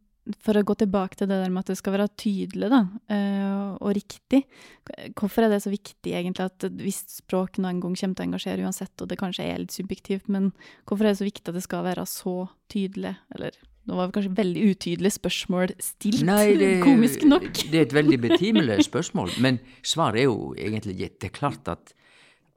for 0.41 0.57
å 0.57 0.63
gå 0.65 0.73
tilbake 0.73 1.19
til 1.19 1.27
det 1.29 1.37
der 1.37 1.51
med 1.53 1.61
at 1.61 1.69
det 1.69 1.77
skal 1.77 1.93
være 1.93 2.07
tydelig 2.17 2.69
da, 2.71 2.79
eh, 3.13 3.75
og 3.77 3.91
riktig, 3.93 4.41
hvorfor 5.13 5.45
er 5.45 5.53
det 5.53 5.61
så 5.61 5.69
viktig 5.69 6.15
egentlig 6.17 6.47
at 6.47 6.65
hvis 6.79 7.03
språk 7.19 7.59
noen 7.59 7.77
gang 7.83 7.93
kommer 7.93 8.17
til 8.17 8.25
å 8.25 8.29
engasjere 8.31 8.65
uansett, 8.65 8.95
og 9.01 9.11
det 9.11 9.19
kanskje 9.21 9.45
er 9.45 9.61
litt 9.61 9.75
subjektivt, 9.75 10.25
men 10.27 10.49
hvorfor 10.87 11.05
er 11.05 11.13
det 11.13 11.21
så 11.21 11.27
viktig 11.27 11.51
at 11.51 11.59
det 11.59 11.65
skal 11.67 11.85
være 11.85 12.07
så 12.09 12.47
tydelig? 12.73 13.13
Eller 13.35 13.59
nå 13.85 13.97
var 13.97 14.09
det 14.09 14.15
kanskje 14.17 14.37
veldig 14.39 14.63
utydelig 14.71 15.11
spørsmål 15.13 15.75
stilt, 15.83 16.23
Nei, 16.25 16.55
det, 16.57 16.71
komisk 16.87 17.25
nok. 17.27 17.51
det 17.69 17.79
er 17.79 17.85
et 17.85 17.93
veldig 17.93 18.17
betimelig 18.23 18.79
spørsmål, 18.87 19.35
men 19.45 19.59
svaret 19.85 20.23
er 20.23 20.27
jo 20.29 20.55
egentlig 20.57 20.97
gitt. 21.03 21.19
Det 21.21 21.29
er 21.29 21.35
klart 21.35 21.69
at, 21.69 21.93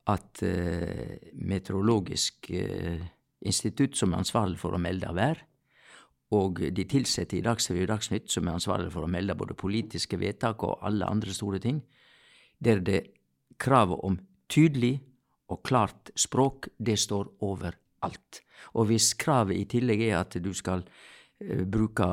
at 0.08 0.42
uh, 0.44 1.18
Meteorologisk 1.36 2.48
uh, 2.56 3.04
institutt, 3.44 3.98
som 4.00 4.14
er 4.14 4.24
ansvarlig 4.24 4.56
for 4.60 4.72
å 4.72 4.80
melde 4.80 5.12
vær, 5.16 5.44
og 6.36 6.60
de 6.60 6.84
ansatte 6.84 7.38
i 7.38 7.44
Dagsrevy 7.44 7.86
og 7.86 7.92
Dagsnytt, 7.92 8.32
som 8.32 8.48
er 8.48 8.58
ansvarlig 8.58 8.90
for 8.92 9.06
å 9.06 9.10
melde 9.10 9.36
både 9.38 9.56
politiske 9.56 10.18
vedtak 10.20 10.64
og 10.66 10.82
alle 10.84 11.08
andre 11.08 11.32
store 11.32 11.60
ting, 11.62 11.80
der 12.60 12.82
det 12.84 13.02
kravet 13.60 14.04
om 14.04 14.18
tydelig 14.48 14.98
og 15.48 15.62
klart 15.64 16.10
språk, 16.16 16.68
det 16.76 16.98
står 17.00 17.30
overalt. 17.44 18.42
Og 18.76 18.90
hvis 18.90 19.14
kravet 19.16 19.56
i 19.56 19.64
tillegg 19.68 20.04
er 20.10 20.18
at 20.20 20.36
du 20.42 20.52
skal 20.56 20.84
eh, 21.40 21.64
bruke 21.64 22.08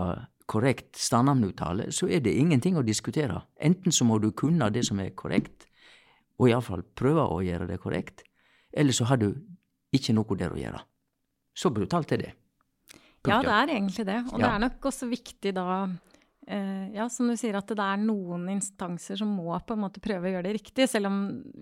korrekt 0.46 1.00
standardnuttale, 1.02 1.90
så 1.92 2.08
er 2.08 2.22
det 2.22 2.36
ingenting 2.38 2.78
å 2.78 2.86
diskutere. 2.86 3.42
Enten 3.58 3.94
så 3.96 4.06
må 4.06 4.20
du 4.22 4.30
kunne 4.38 4.70
det 4.74 4.86
som 4.86 5.00
er 5.02 5.16
korrekt, 5.18 5.66
og 6.38 6.50
iallfall 6.52 6.84
prøve 6.98 7.26
å 7.32 7.42
gjøre 7.46 7.68
det 7.70 7.80
korrekt, 7.82 8.26
eller 8.76 8.94
så 8.94 9.08
har 9.10 9.22
du 9.22 9.32
ikke 9.96 10.14
noe 10.14 10.38
der 10.38 10.54
å 10.54 10.60
gjøre. 10.60 10.82
Så 11.56 11.72
brutalt 11.74 12.12
er 12.12 12.22
det. 12.22 12.34
Ja, 13.26 13.40
det 13.42 13.54
er 13.54 13.72
egentlig 13.74 14.06
det. 14.06 14.20
Og 14.30 14.42
det 14.42 14.50
er 14.50 14.60
nok 14.62 14.86
også 14.92 15.08
viktig 15.10 15.56
da 15.56 15.66
ja, 16.94 17.08
som 17.10 17.26
du 17.28 17.34
sier, 17.40 17.56
at 17.58 17.68
det 17.74 17.82
er 17.82 17.98
noen 17.98 18.44
instanser 18.54 19.18
som 19.18 19.32
må 19.34 19.50
på 19.66 19.74
en 19.74 19.82
måte 19.82 20.02
prøve 20.04 20.28
å 20.30 20.34
gjøre 20.36 20.46
det 20.46 20.54
riktig, 20.60 20.86
selv 20.92 21.10
om 21.10 21.16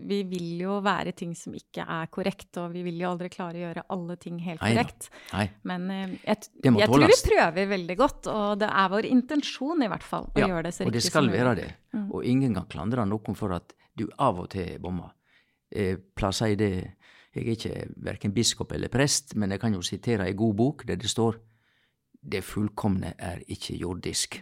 vi 0.10 0.17
vil 0.28 0.60
jo 0.65 0.80
være 0.84 1.13
ting 1.15 1.32
som 1.39 1.54
ikke 1.56 1.86
er 1.88 2.10
korrekt, 2.12 2.58
og 2.60 2.74
vi 2.74 2.82
vil 2.84 3.00
jo 3.00 3.12
aldri 3.13 3.30
klare 3.32 3.62
å 3.62 3.63
gjøre 3.63 3.86
alle 3.96 4.17
ting 4.19 4.41
helt 4.43 4.60
korrekt. 4.60 5.08
Nei. 5.32 5.46
Men 5.72 5.86
eh, 5.96 6.15
jeg, 6.26 6.50
jeg 6.67 6.89
tror 6.91 7.06
vi 7.08 7.19
prøver 7.30 7.72
veldig 7.72 7.98
godt, 8.04 8.28
og 8.34 8.60
det 8.60 8.69
er 8.74 8.91
vår 8.98 9.08
intensjon 9.13 9.86
i 9.88 9.89
hvert 9.93 10.04
fall 10.04 10.28
å 10.34 10.43
Ja, 10.43 10.52
gjøre 10.52 10.65
det 10.67 10.76
så 10.76 10.84
riktig 10.84 10.84
som 10.84 10.91
mulig. 10.91 10.91
og 10.91 11.00
det 11.00 11.08
skal 11.12 11.32
være 11.38 11.56
det. 11.62 11.69
Og 12.04 12.28
ingen 12.36 12.54
kan 12.60 12.67
klandre 12.76 13.08
noen 13.08 13.36
for 13.39 13.56
at 13.56 13.72
du 13.96 14.08
av 14.17 14.39
og 14.43 14.50
til 14.52 14.76
bommer. 14.84 15.13
Eh, 15.72 15.96
plasser 16.17 16.54
i 16.54 16.60
det 16.60 16.74
Jeg 17.34 17.48
er 17.48 17.56
ikke 17.56 17.86
verken 18.06 18.34
biskop 18.36 18.72
eller 18.76 18.91
prest, 18.93 19.32
men 19.36 19.50
jeg 19.56 19.60
kan 19.63 19.74
jo 19.74 19.82
sitere 19.82 20.28
ei 20.28 20.36
god 20.38 20.54
bok 20.60 20.84
der 20.86 21.00
det 21.02 21.10
står 21.10 21.39
Det 22.22 22.43
fullkomne 22.46 23.15
er 23.17 23.39
ikke 23.50 23.74
jordisk. 23.80 24.38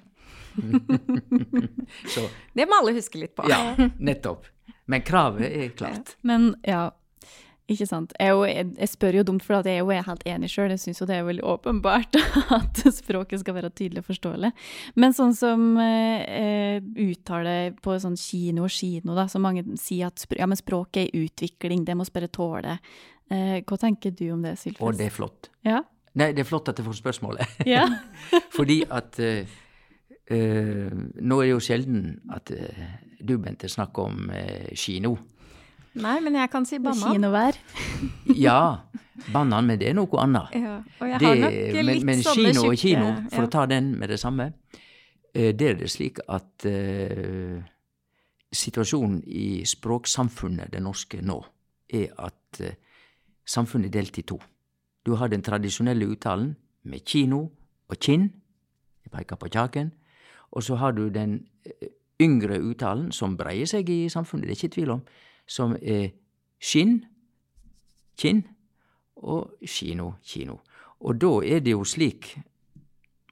Så 2.14 2.26
Det 2.58 2.66
må 2.68 2.82
alle 2.82 2.96
huske 2.98 3.22
litt 3.22 3.36
på. 3.38 3.48
ja, 3.50 3.76
nettopp. 4.00 4.50
Men 4.92 5.06
kravet 5.08 5.48
er 5.48 5.70
klart. 5.78 6.16
Men 6.28 6.52
ja, 6.68 6.90
ikke 7.72 7.86
sant. 7.88 8.12
Jeg, 8.20 8.36
jeg, 8.50 8.66
jeg 8.82 8.90
spør 8.92 9.18
jo 9.20 9.24
dumt, 9.30 9.44
for 9.46 9.60
at 9.62 9.68
jeg 9.70 9.80
er 9.80 9.86
jo 9.86 9.92
er 9.94 10.04
helt 10.04 10.26
enig 10.28 10.50
sjøl. 10.52 10.74
Jeg 10.74 10.82
syns 10.82 11.00
jo 11.00 11.08
det 11.08 11.16
er 11.16 11.28
veldig 11.28 11.46
åpenbart 11.48 12.18
at 12.58 12.82
språket 12.92 13.44
skal 13.44 13.56
være 13.56 13.72
tydelig 13.72 14.04
og 14.04 14.10
forståelig. 14.10 14.52
Men 15.00 15.16
sånn 15.16 15.36
som 15.38 15.64
eh, 15.80 16.26
eh, 16.26 16.90
uttale 17.06 17.56
på 17.84 17.96
sånn 18.04 18.20
kino 18.20 18.66
og 18.68 18.76
kino, 18.76 19.16
da, 19.16 19.30
så 19.32 19.40
mange 19.44 19.64
sier 19.80 20.12
at 20.12 20.26
ja, 20.36 20.50
men 20.50 20.60
språket 20.60 21.06
er 21.06 21.10
i 21.14 21.26
utvikling, 21.30 21.86
det 21.88 21.96
må 21.96 22.08
vi 22.10 22.16
bare 22.18 22.32
tåle. 22.34 22.78
Eh, 23.32 23.58
hva 23.64 23.80
tenker 23.80 24.12
du 24.18 24.26
om 24.36 24.44
det, 24.44 24.58
Sylfest? 24.60 24.84
Å, 24.84 24.92
det 24.98 25.08
er 25.08 25.16
flott. 25.16 25.52
Ja? 25.68 25.80
Nei, 26.20 26.34
det 26.36 26.44
er 26.44 26.50
flott 26.50 26.68
at 26.68 26.80
jeg 26.82 26.90
får 26.90 27.00
spørsmålet. 27.00 27.60
Ja? 27.70 27.86
Fordi 28.58 28.82
at 28.92 29.22
eh, 29.24 29.60
eh, 30.32 30.92
Nå 31.22 31.40
er 31.42 31.48
det 31.48 31.52
jo 31.52 31.60
sjelden 31.64 32.06
at 32.34 32.52
uh, 32.56 32.86
du, 33.20 33.38
Bente, 33.42 33.70
snakker 33.70 34.10
om 34.10 34.32
uh, 34.32 34.72
kino. 34.76 35.16
Nei, 36.02 36.18
men 36.24 36.38
jeg 36.40 36.52
kan 36.52 36.66
si 36.68 36.80
banan. 36.80 37.16
Kinovær? 37.16 37.60
Ja, 38.46 38.88
banan, 39.34 39.68
men 39.68 39.80
det 39.80 39.90
er 39.92 39.98
noe 39.98 40.22
annet. 40.24 40.56
Ja, 40.56 40.78
og 41.00 41.10
jeg 41.10 41.20
Det, 41.20 41.28
har 41.28 41.42
nok 41.42 41.58
litt 41.58 41.90
men, 41.90 42.06
men 42.08 42.24
sånne 42.24 42.54
kino 42.54 42.64
og 42.70 42.80
kino, 42.80 43.12
for 43.34 43.44
ja. 43.44 43.50
å 43.50 43.52
ta 43.58 43.66
den 43.70 43.92
med 44.00 44.14
det 44.14 44.20
samme, 44.22 44.48
eh, 45.34 45.52
det 45.52 45.68
er 45.68 45.78
det 45.82 45.92
slik 45.92 46.24
at 46.32 46.68
situasjonen 48.52 49.22
i 49.28 49.64
språksamfunnet, 49.68 50.72
det 50.74 50.82
norske 50.84 51.22
nå, 51.24 51.38
er 51.92 52.10
at 52.20 52.64
samfunnet 53.48 53.92
er 53.92 54.00
delt 54.00 54.20
i 54.20 54.26
to. 54.28 54.40
Du 55.06 55.16
har 55.20 55.32
den 55.32 55.44
tradisjonelle 55.44 56.08
uttalen 56.08 56.54
med 56.84 57.06
kino 57.08 57.46
og 57.92 58.00
kinn, 58.00 58.30
jeg 59.04 59.12
peker 59.14 59.40
på 59.40 59.50
kjaken, 59.52 59.92
og 60.52 60.64
så 60.64 60.76
har 60.76 60.92
du 60.92 61.08
den 61.10 61.40
eh, 61.66 61.90
yngre 62.22 62.60
uttalen 62.62 63.12
som 63.12 63.38
breier 63.38 63.66
seg 63.70 63.90
i 63.90 64.10
samfunnet, 64.10 64.48
det 64.48 64.56
er 64.56 64.60
ikke 64.60 64.76
tvil 64.76 64.96
om, 64.98 65.04
som 65.48 65.76
er 65.82 66.12
skinn, 66.62 67.00
kinn, 68.20 68.44
og 69.22 69.54
kino, 69.66 70.14
kino. 70.26 70.60
Og 71.02 71.18
da 71.22 71.32
er 71.46 71.62
det 71.62 71.74
jo 71.74 71.86
slik, 71.86 72.36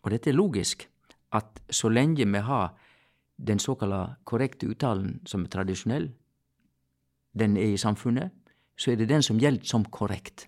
og 0.03 0.11
dette 0.13 0.31
er 0.31 0.37
logisk, 0.37 0.87
at 1.33 1.61
så 1.69 1.89
lenge 1.89 2.25
vi 2.25 2.41
har 2.41 2.73
den 3.37 3.59
såkalla 3.59 4.15
korrekte 4.25 4.67
uttalen 4.67 5.19
som 5.25 5.45
er 5.45 5.53
tradisjonell, 5.53 6.09
den 7.39 7.57
er 7.57 7.73
i 7.73 7.77
samfunnet, 7.77 8.31
så 8.77 8.91
er 8.91 8.99
det 8.99 9.09
den 9.09 9.23
som 9.23 9.39
gjelder 9.39 9.65
som 9.65 9.85
korrekt. 9.85 10.47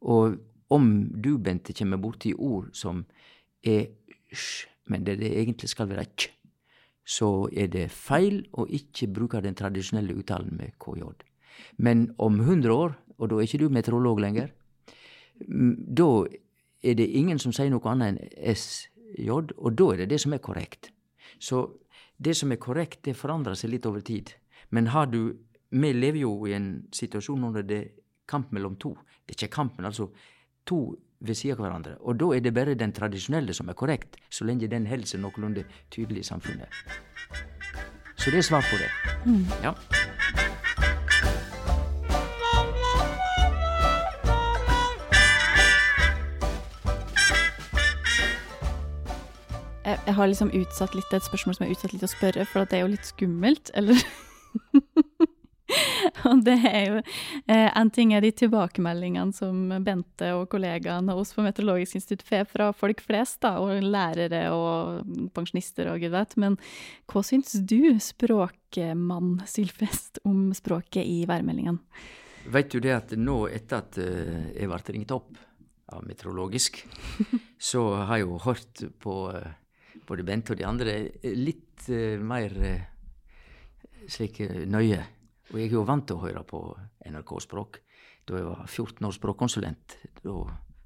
Og 0.00 0.36
om 0.72 0.88
du, 1.22 1.36
Bente, 1.38 1.72
kommer 1.76 2.00
borti 2.00 2.32
ord 2.34 2.72
som 2.74 3.04
er 3.62 3.86
sj, 4.32 4.71
men 4.92 5.04
det 5.06 5.18
det 5.20 5.32
egentlig 5.40 5.70
skal 5.72 5.90
være 5.90 6.06
kj, 6.16 6.30
så 7.04 7.48
er 7.50 7.68
det 7.72 7.88
feil 7.90 8.44
å 8.54 8.66
ikke 8.70 9.08
bruke 9.10 9.40
den 9.42 9.56
tradisjonelle 9.58 10.14
uttalen 10.14 10.54
med 10.58 10.76
KJ. 10.78 11.08
Men 11.82 12.10
om 12.18 12.38
100 12.40 12.70
år, 12.70 12.94
og 13.18 13.30
da 13.30 13.38
er 13.38 13.48
ikke 13.48 13.62
du 13.64 13.74
meteorolog 13.74 14.20
lenger, 14.22 14.52
da 15.42 16.10
er 16.82 16.98
det 16.98 17.08
ingen 17.08 17.40
som 17.42 17.54
sier 17.54 17.70
noe 17.72 17.90
annet 17.90 18.12
enn 18.12 18.54
SJ, 18.54 18.88
og 19.30 19.72
da 19.78 19.88
er 19.92 20.04
det 20.04 20.12
det 20.14 20.20
som 20.22 20.34
er 20.36 20.42
korrekt. 20.44 20.92
Så 21.42 21.64
det 22.22 22.36
som 22.38 22.52
er 22.52 22.62
korrekt, 22.62 23.02
det 23.04 23.18
forandrer 23.18 23.58
seg 23.58 23.74
litt 23.74 23.86
over 23.86 24.04
tid. 24.06 24.30
Men 24.70 24.92
har 24.94 25.10
du 25.10 25.34
vi 25.72 25.92
lever 25.92 26.20
jo 26.20 26.34
i 26.46 26.52
en 26.56 26.68
situasjon 26.92 27.40
når 27.40 27.64
det 27.64 27.78
er 27.80 27.90
kamp 28.28 28.52
mellom 28.52 28.76
to. 28.80 28.92
Det 29.24 29.34
er 29.34 29.38
ikke 29.40 29.56
kampen, 29.56 29.86
altså 29.88 30.10
to 30.68 30.94
ved 31.22 31.34
siden 31.38 31.56
av 31.58 31.64
hverandre. 31.66 31.96
Og 32.00 32.18
da 32.20 32.32
er 32.36 32.40
det 32.44 32.54
bare 32.54 32.74
den 32.74 32.92
tradisjonelle 32.92 33.54
som 33.54 33.68
er 33.68 33.78
korrekt, 33.78 34.18
så 34.30 34.44
lenge 34.44 34.70
den 34.70 34.86
holder 34.90 35.06
seg 35.06 35.22
noenlunde 35.22 35.64
tydelig 35.94 36.24
i 36.24 36.30
samfunnet. 36.32 36.82
Så 38.16 38.30
det 38.30 38.42
er 38.42 38.46
svar 38.46 38.66
på 38.70 38.78
det. 38.78 38.90
Ja. 39.62 39.74
Jeg, 49.84 49.98
jeg 50.06 50.14
har 50.14 50.26
liksom 50.26 50.50
utsatt 50.54 50.94
litt 50.94 51.14
et 51.14 51.24
spørsmål 51.26 51.54
som 51.54 51.64
jeg 51.64 51.72
har 51.72 51.76
utsatt 51.76 51.94
litt 51.96 52.06
å 52.06 52.10
spørre, 52.10 52.44
for 52.46 52.70
det 52.70 52.78
er 52.78 52.84
jo 52.84 52.92
litt 52.94 53.08
skummelt, 53.08 53.72
eller 53.74 53.98
Og 56.30 56.42
det 56.46 56.56
er 56.68 56.82
jo 56.86 57.00
eh, 57.00 57.68
En 57.78 57.90
ting 57.92 58.12
er 58.14 58.24
de 58.24 58.32
tilbakemeldingene 58.42 59.34
som 59.36 59.60
Bente 59.84 60.32
og 60.36 60.48
kollegaene 60.52 61.14
hos 61.16 61.34
på 61.34 61.44
Meteorologisk 61.44 61.98
institutt 61.98 62.24
får 62.26 62.48
fra 62.52 62.70
folk 62.76 63.02
flest, 63.04 63.40
da, 63.44 63.56
og 63.62 63.82
lærere 63.84 64.44
og 64.54 65.30
pensjonister 65.36 65.90
og 65.92 66.02
gud 66.02 66.14
vet, 66.14 66.36
men 66.40 66.58
hva 67.10 67.22
syns 67.26 67.54
du, 67.68 67.94
språkmann 68.02 69.38
Sylfest, 69.48 70.22
om 70.28 70.50
språket 70.56 71.06
i 71.06 71.22
værmeldingene? 71.28 71.80
Vet 72.52 72.72
du 72.72 72.80
det 72.82 72.94
at 72.96 73.16
nå, 73.18 73.44
etter 73.54 73.82
at 73.82 73.98
eh, 74.02 74.52
jeg 74.56 74.70
ble 74.70 74.96
ringt 74.96 75.14
opp 75.14 75.40
av 75.92 76.06
Meteorologisk, 76.08 76.82
så 77.70 77.88
har 78.02 78.18
jeg 78.18 78.28
jo 78.28 78.40
hørt 78.46 78.86
på 79.02 79.18
eh, 79.34 79.52
både 80.08 80.26
Bente 80.26 80.54
og 80.54 80.60
de 80.60 80.66
andre 80.66 80.96
litt 81.22 81.68
mer 82.22 82.52
slik 84.10 84.38
nøye. 84.70 85.00
Og 85.52 85.60
jeg 85.60 85.68
er 85.68 85.76
jo 85.76 85.84
vant 85.84 86.06
til 86.08 86.16
å 86.16 86.24
høre 86.24 86.42
på 86.48 86.60
NRK 87.12 87.32
Språk. 87.44 87.82
Da 88.24 88.38
jeg 88.38 88.46
var 88.46 88.62
14 88.66 89.04
år 89.04 89.16
språkkonsulent. 89.16 89.96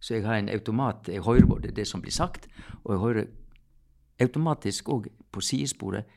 Så 0.01 0.17
jeg 0.17 0.25
har 0.27 0.41
en 0.41 0.51
automat. 0.51 1.09
Jeg 1.09 1.23
hører 1.23 1.47
både 1.47 1.75
det 1.75 1.87
som 1.87 2.03
blir 2.03 2.15
sagt, 2.15 2.49
og 2.85 2.95
jeg 2.95 3.03
hører 3.03 3.29
automatisk 4.23 4.89
òg 4.89 5.09
på 5.33 5.45
sidesporet 5.45 6.09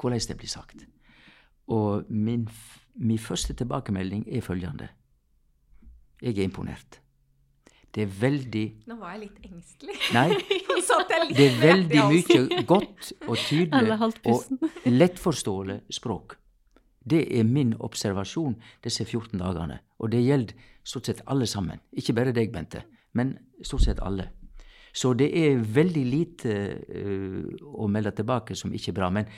hvordan 0.00 0.22
det 0.28 0.36
blir 0.38 0.48
sagt. 0.48 0.86
Og 1.68 2.08
min, 2.08 2.48
min 2.94 3.18
første 3.18 3.54
tilbakemelding 3.54 4.24
er 4.28 4.40
følgende. 4.40 4.88
Jeg 6.22 6.38
er 6.38 6.48
imponert. 6.48 7.00
Det 7.94 8.02
er 8.02 8.10
veldig 8.20 8.64
Nå 8.86 8.96
var 9.00 9.16
jeg 9.16 9.26
litt 9.26 9.46
engstelig. 9.50 9.96
Nei, 10.14 10.28
det 11.36 11.46
er 11.46 11.56
veldig 11.60 12.04
mye 12.12 12.62
godt 12.66 13.12
og 13.26 13.36
tydelig 13.36 13.96
og 14.30 14.44
lettforståelig 14.86 15.80
språk. 15.90 16.39
Det 17.00 17.22
er 17.38 17.46
min 17.48 17.72
observasjon 17.80 18.58
disse 18.84 19.04
14 19.04 19.38
dagene. 19.40 19.80
Og 19.98 20.12
det 20.12 20.20
gjelder 20.24 20.68
stort 20.84 21.08
sett 21.08 21.22
alle 21.26 21.46
sammen. 21.46 21.80
Ikke 21.92 22.14
bare 22.16 22.34
deg, 22.36 22.52
Bente, 22.52 22.84
men 23.16 23.38
stort 23.62 23.86
sett 23.86 24.02
alle. 24.04 24.30
Så 24.92 25.14
det 25.14 25.30
er 25.38 25.60
veldig 25.62 26.04
lite 26.06 26.54
uh, 26.82 27.42
å 27.78 27.88
melde 27.88 28.12
tilbake 28.18 28.56
som 28.58 28.72
ikke 28.74 28.90
er 28.92 28.98
bra. 28.98 29.10
Men 29.14 29.28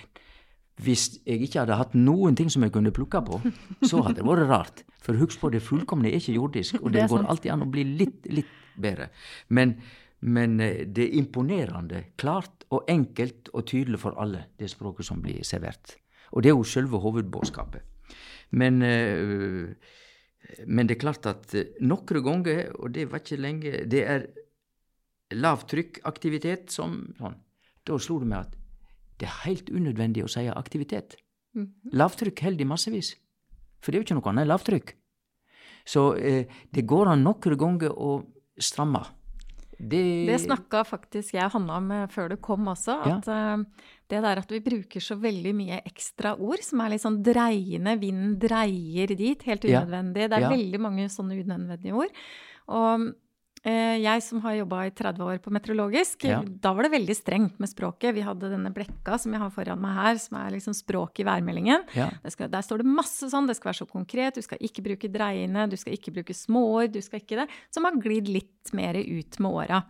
hvis 0.82 1.20
jeg 1.26 1.44
ikke 1.44 1.60
hadde 1.62 1.76
hatt 1.76 1.96
noen 1.98 2.36
ting 2.38 2.48
som 2.50 2.64
jeg 2.64 2.72
kunne 2.74 2.94
plukke 2.94 3.20
på, 3.26 3.40
så 3.88 4.02
hadde 4.02 4.22
det 4.22 4.26
vært 4.26 4.48
rart. 4.48 4.84
For 5.02 5.18
husk 5.20 5.42
på, 5.42 5.50
det 5.52 5.62
fullkomne 5.64 6.08
er 6.08 6.18
ikke 6.18 6.38
jordisk, 6.38 6.80
og 6.80 6.92
Det 6.92 7.02
det, 7.02 7.10
går 7.12 7.26
alltid 7.28 7.52
an 7.52 7.66
å 7.66 7.70
bli 7.70 7.84
litt, 8.00 8.26
litt 8.32 8.52
bedre. 8.80 9.10
Men, 9.48 9.76
men 10.24 10.60
eh, 10.62 10.86
det 10.86 11.08
er 11.08 11.18
imponerende 11.20 12.04
klart 12.16 12.64
og 12.72 12.88
enkelt 12.88 13.52
og 13.52 13.66
tydelig 13.68 14.00
for 14.00 14.16
alle, 14.16 14.46
det 14.58 14.70
språket 14.72 15.06
som 15.06 15.20
blir 15.22 15.42
servert. 15.44 15.98
Og 16.32 16.42
det 16.42 16.52
er 16.52 16.56
jo 16.56 16.68
selve 16.68 17.00
hovedbudskapet. 17.02 17.82
Men, 18.52 18.82
eh, 18.82 19.72
men 20.66 20.88
det 20.88 20.96
er 20.96 21.02
klart 21.04 21.26
at 21.28 21.54
eh, 21.54 21.74
noen 21.80 22.24
ganger, 22.24 22.72
og 22.78 22.92
det 22.92 23.08
var 23.10 23.22
ikke 23.22 23.40
lenge, 23.40 23.84
det 23.88 24.04
er 24.04 24.26
lavtrykkaktivitet 25.32 26.72
som 26.72 27.14
sånn. 27.18 27.38
Da 27.82 27.98
slo 27.98 28.20
det 28.22 28.28
meg 28.30 28.46
at 28.46 28.58
det 29.18 29.28
er 29.28 29.40
helt 29.46 29.70
unødvendig 29.70 30.24
å 30.24 30.30
si 30.30 30.44
aktivitet. 30.50 31.16
Lavtrykk 31.92 32.44
holder 32.46 32.64
i 32.64 32.68
massevis. 32.68 33.14
For 33.82 33.90
det 33.90 33.98
er 33.98 34.02
jo 34.02 34.06
ikke 34.06 34.18
noe 34.18 34.30
annet 34.30 34.46
enn 34.46 34.52
lavtrykk. 34.52 34.92
Så 35.84 36.04
eh, 36.16 36.60
det 36.70 36.86
går 36.88 37.10
an 37.12 37.24
noen 37.26 37.58
ganger 37.58 37.92
å 37.92 38.22
stramme. 38.58 39.02
Det, 39.82 40.02
Det 40.28 40.38
snakka 40.44 40.84
faktisk 40.86 41.34
jeg 41.34 41.48
og 41.48 41.56
Hanna 41.56 41.80
om 41.80 41.90
eh, 41.90 42.08
før 42.12 42.30
du 42.32 42.36
kom 42.38 42.70
også, 42.70 43.00
at 43.02 43.30
eh, 43.32 43.88
det 44.12 44.20
der 44.26 44.42
at 44.42 44.52
vi 44.52 44.60
bruker 44.60 45.00
så 45.00 45.16
veldig 45.20 45.54
mye 45.56 45.80
ekstra 45.88 46.34
ord, 46.36 46.60
som 46.66 46.84
er 46.84 46.92
litt 46.94 47.04
sånn 47.04 47.22
dreiende, 47.24 47.96
vinden 48.00 48.36
dreier 48.42 49.08
dit, 49.16 49.42
helt 49.48 49.64
unødvendig. 49.64 50.28
Det 50.28 50.36
er 50.38 50.46
Ja. 50.46 50.52
veldig 50.52 50.80
mange 50.80 51.08
sånne 51.08 51.40
unødvendige 51.40 51.96
ord. 51.96 52.12
Og 52.68 53.12
eh, 53.64 53.96
jeg 54.02 54.22
som 54.26 54.40
har 54.42 54.56
jobba 54.56 54.80
i 54.88 54.90
30 54.90 55.22
år 55.22 55.38
på 55.38 55.50
meteorologisk, 55.54 56.24
Ja. 56.26 56.40
da 56.42 56.72
var 56.74 56.82
det 56.82 56.90
veldig 56.98 57.14
strengt 57.14 57.60
med 57.62 57.68
språket. 57.70 58.12
Vi 58.16 58.20
hadde 58.26 58.50
denne 58.50 58.72
blekka 58.74 59.16
som 59.22 59.30
jeg 59.32 59.40
har 59.40 59.50
foran 59.54 59.78
meg 59.80 59.94
her, 59.94 60.18
som 60.18 60.36
er 60.40 60.50
liksom 60.50 60.74
språket 60.74 61.20
i 61.22 61.28
værmeldingen. 61.30 61.84
ja. 61.94 62.10
Det 62.24 62.32
skal, 62.32 62.48
der 62.50 62.60
står 62.66 62.78
det 62.82 62.86
masse 62.90 63.30
sånn, 63.30 63.46
det 63.46 63.54
skal 63.56 63.70
være 63.72 63.86
så 63.86 63.88
konkret, 63.88 64.34
du 64.34 64.42
skal 64.42 64.58
ikke 64.58 64.82
bruke 64.82 65.08
dreiende, 65.12 65.70
du 65.70 65.76
skal 65.76 65.94
ikke 65.94 66.12
bruke 66.12 66.34
småord, 66.34 66.90
du 66.92 67.00
skal 67.00 67.20
ikke 67.20 67.38
det, 67.38 67.48
som 67.70 67.84
har 67.84 67.92
glidd 67.92 68.26
litt 68.28 68.72
mer 68.74 68.94
ut 68.98 69.38
med 69.40 69.50
åra. 69.52 69.84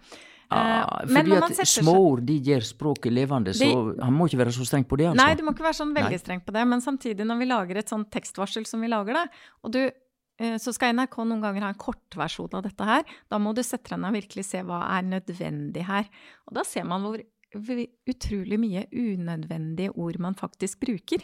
Ah, 0.53 0.83
Eh, 1.03 1.07
men 1.09 1.25
fordi 1.25 1.41
man 1.41 1.55
at 1.57 1.69
små 1.69 1.95
ord 2.11 2.23
de 2.29 2.37
gjør 2.47 2.67
språket 2.67 3.15
levende, 3.15 3.55
så 3.57 3.69
han 4.03 4.15
må 4.15 4.29
ikke 4.29 4.41
være 4.43 4.55
så 4.55 4.67
streng 4.69 4.87
på 4.89 4.99
det, 5.01 5.09
altså. 5.11 5.19
Nei, 5.23 5.35
du 5.39 5.43
må 5.47 5.55
ikke 5.55 5.67
være 5.67 5.79
sånn 5.81 5.95
veldig 5.97 6.19
Nei. 6.19 6.23
streng 6.23 6.45
på 6.45 6.55
det, 6.55 6.65
men 6.69 6.85
samtidig 6.85 7.27
når 7.29 7.43
vi 7.43 7.51
lager 7.51 7.83
et 7.83 7.93
sånt 7.93 8.11
tekstvarsel 8.15 8.67
som 8.69 8.85
vi 8.85 8.91
lager 8.93 9.19
det, 9.19 9.27
og 9.63 9.75
du 9.75 9.81
eh, 9.83 10.57
så 10.63 10.75
skal 10.75 10.95
NRK 10.97 11.19
noen 11.25 11.43
ganger 11.45 11.67
ha 11.67 11.73
en 11.75 11.81
kortversjon 11.81 12.59
av 12.59 12.65
dette 12.67 12.89
her. 12.89 13.05
Da 13.31 13.41
må 13.43 13.55
du 13.57 13.63
sette 13.67 13.93
deg 13.93 14.03
ned 14.03 14.13
og 14.13 14.19
virkelig 14.21 14.47
se 14.49 14.63
hva 14.67 14.83
er 14.97 15.07
nødvendig 15.07 15.87
her. 15.89 16.09
Og 16.49 16.57
da 16.59 16.67
ser 16.67 16.87
man 16.89 17.05
hvor 17.07 17.21
utrolig 17.55 18.59
mye 18.61 18.85
unødvendige 18.93 19.93
ord 19.99 20.19
man 20.23 20.35
faktisk 20.39 20.81
bruker 20.83 21.23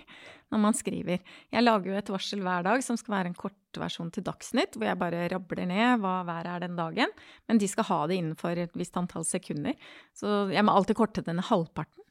når 0.52 0.60
man 0.62 0.76
skriver. 0.76 1.20
Jeg 1.52 1.64
lager 1.64 1.90
jo 1.92 1.98
et 1.98 2.10
varsel 2.12 2.40
hver 2.44 2.64
dag 2.66 2.82
som 2.84 2.96
skal 3.00 3.14
være 3.14 3.30
en 3.32 3.36
kortversjon 3.38 4.10
til 4.14 4.24
Dagsnytt, 4.26 4.76
hvor 4.76 4.88
jeg 4.88 4.98
bare 5.00 5.26
rabler 5.32 5.68
ned 5.68 6.00
hva 6.02 6.18
været 6.28 6.50
er 6.54 6.64
den 6.66 6.76
dagen. 6.78 7.14
Men 7.48 7.58
de 7.60 7.68
skal 7.68 7.84
ha 7.90 8.00
det 8.08 8.18
innenfor 8.20 8.60
et 8.60 8.76
visst 8.78 8.96
antall 9.00 9.24
sekunder. 9.28 9.74
Så 10.16 10.48
jeg 10.52 10.64
må 10.64 10.72
alltid 10.76 10.96
korte 11.00 11.24
denne 11.26 11.44
halvparten. 11.44 12.04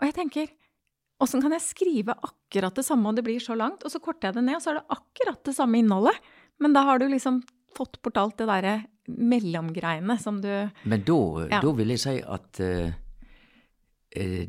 Og 0.00 0.06
jeg 0.08 0.14
tenker, 0.18 0.52
åssen 1.22 1.42
kan 1.42 1.54
jeg 1.54 1.62
skrive 1.66 2.14
akkurat 2.18 2.74
det 2.74 2.84
samme, 2.86 3.08
og 3.10 3.18
det 3.18 3.24
blir 3.26 3.42
så 3.42 3.54
langt? 3.58 3.84
Og 3.86 3.90
så 3.92 4.00
korter 4.02 4.30
jeg 4.30 4.38
det 4.40 4.46
ned, 4.46 4.56
og 4.58 4.62
så 4.64 4.72
er 4.72 4.80
det 4.80 4.96
akkurat 4.98 5.42
det 5.46 5.54
samme 5.58 5.78
innholdet. 5.78 6.18
Men 6.62 6.74
da 6.74 6.82
har 6.86 6.98
du 7.02 7.06
liksom 7.10 7.42
fått 7.76 8.00
bort 8.02 8.18
alt 8.20 8.38
det 8.42 8.46
derre 8.50 8.74
mellomgreiene 9.08 10.14
som 10.20 10.40
du 10.42 10.48
Men 10.84 11.02
da, 11.06 11.18
Ja. 11.50 11.60
da 11.60 11.72
vil 11.72 11.88
jeg 11.94 11.98
si 12.02 12.16
at 12.22 12.60
eh, 12.60 12.92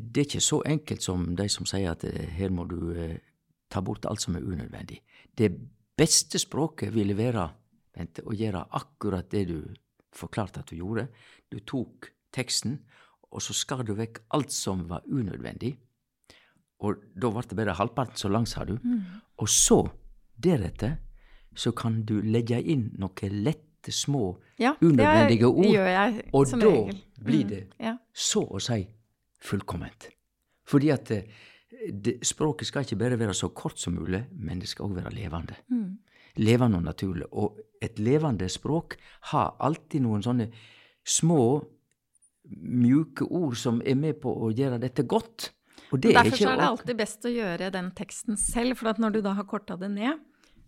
det 0.00 0.20
er 0.20 0.26
ikke 0.28 0.40
så 0.44 0.60
enkelt 0.68 1.02
som 1.02 1.36
de 1.36 1.48
som 1.48 1.66
sier 1.68 1.92
at 1.94 2.04
eh, 2.04 2.26
her 2.36 2.52
må 2.52 2.66
du 2.68 2.92
eh, 2.92 3.16
ta 3.72 3.80
bort 3.80 4.04
alt 4.06 4.20
som 4.20 4.36
er 4.36 4.44
unødvendig. 4.44 5.00
Det 5.34 5.50
beste 5.96 6.38
språket 6.38 6.92
ville 6.94 7.16
være 7.16 7.48
Bente, 7.94 8.24
å 8.26 8.34
gjøre 8.34 8.64
akkurat 8.74 9.28
det 9.30 9.44
du 9.48 9.58
forklarte 10.14 10.64
at 10.64 10.70
du 10.72 10.80
gjorde. 10.80 11.06
Du 11.50 11.60
tok 11.62 12.08
teksten, 12.34 12.80
og 13.30 13.42
så 13.42 13.54
skar 13.54 13.84
du 13.86 13.92
vekk 13.94 14.18
alt 14.34 14.50
som 14.50 14.88
var 14.90 15.04
unødvendig. 15.06 15.76
Og 16.82 17.04
da 17.14 17.30
ble 17.30 17.44
det 17.46 17.58
bare 17.60 17.76
halvparten 17.78 18.18
så 18.18 18.30
lang, 18.34 18.48
sa 18.50 18.64
du. 18.66 18.74
Og 19.38 19.46
så, 19.48 19.78
deretter, 20.34 20.96
så 21.54 21.70
kan 21.70 22.02
du 22.02 22.16
legge 22.22 22.58
inn 22.58 22.88
noen 22.98 23.38
lette, 23.46 23.92
små, 23.94 24.40
Ja, 24.58 24.72
unødvendige 24.80 25.46
det 25.46 25.70
gjør 25.70 25.88
jeg 25.92 26.12
som 26.18 26.34
Og 26.38 26.46
som 26.48 26.60
da 26.60 26.70
blir 27.20 27.44
Mm, 27.44 27.48
det 27.50 27.62
ja. 27.78 27.96
så 28.12 28.40
å 28.40 28.58
si 28.58 28.86
fullkomment. 29.44 30.08
Fordi 30.68 30.90
at 30.94 31.10
eh, 31.14 31.28
det, 31.92 32.18
språket 32.26 32.70
skal 32.70 32.86
ikke 32.86 33.00
bare 33.00 33.18
være 33.20 33.36
så 33.36 33.50
kort 33.54 33.78
som 33.80 33.96
mulig, 33.98 34.24
men 34.32 34.62
det 34.62 34.70
skal 34.70 34.88
òg 34.88 34.98
være 34.98 35.14
levende. 35.14 35.58
Mm. 35.68 35.98
Levende 36.42 36.80
og 36.80 36.86
naturlig. 36.86 37.28
Og 37.32 37.58
et 37.82 37.98
levende 38.02 38.48
språk 38.50 38.96
har 39.30 39.54
alltid 39.62 40.04
noen 40.04 40.24
sånne 40.24 40.48
små, 41.04 41.62
mjuke 42.44 43.24
ord 43.32 43.56
som 43.56 43.80
er 43.86 43.96
med 43.96 44.18
på 44.20 44.32
å 44.32 44.50
gjøre 44.52 44.80
dette 44.82 45.04
godt. 45.08 45.50
Og 45.92 46.00
det 46.00 46.10
er 46.10 46.18
Derfor 46.18 46.34
ikke 46.34 46.44
så 46.44 46.50
er 46.50 46.60
det 46.60 46.68
alltid 46.68 46.98
best 46.98 47.26
å 47.28 47.32
gjøre 47.32 47.70
den 47.72 47.90
teksten 47.96 48.40
selv, 48.40 48.78
for 48.80 49.00
når 49.00 49.16
du 49.16 49.20
da 49.24 49.34
har 49.38 49.46
korta 49.48 49.76
det 49.80 49.90
ned, 49.94 50.20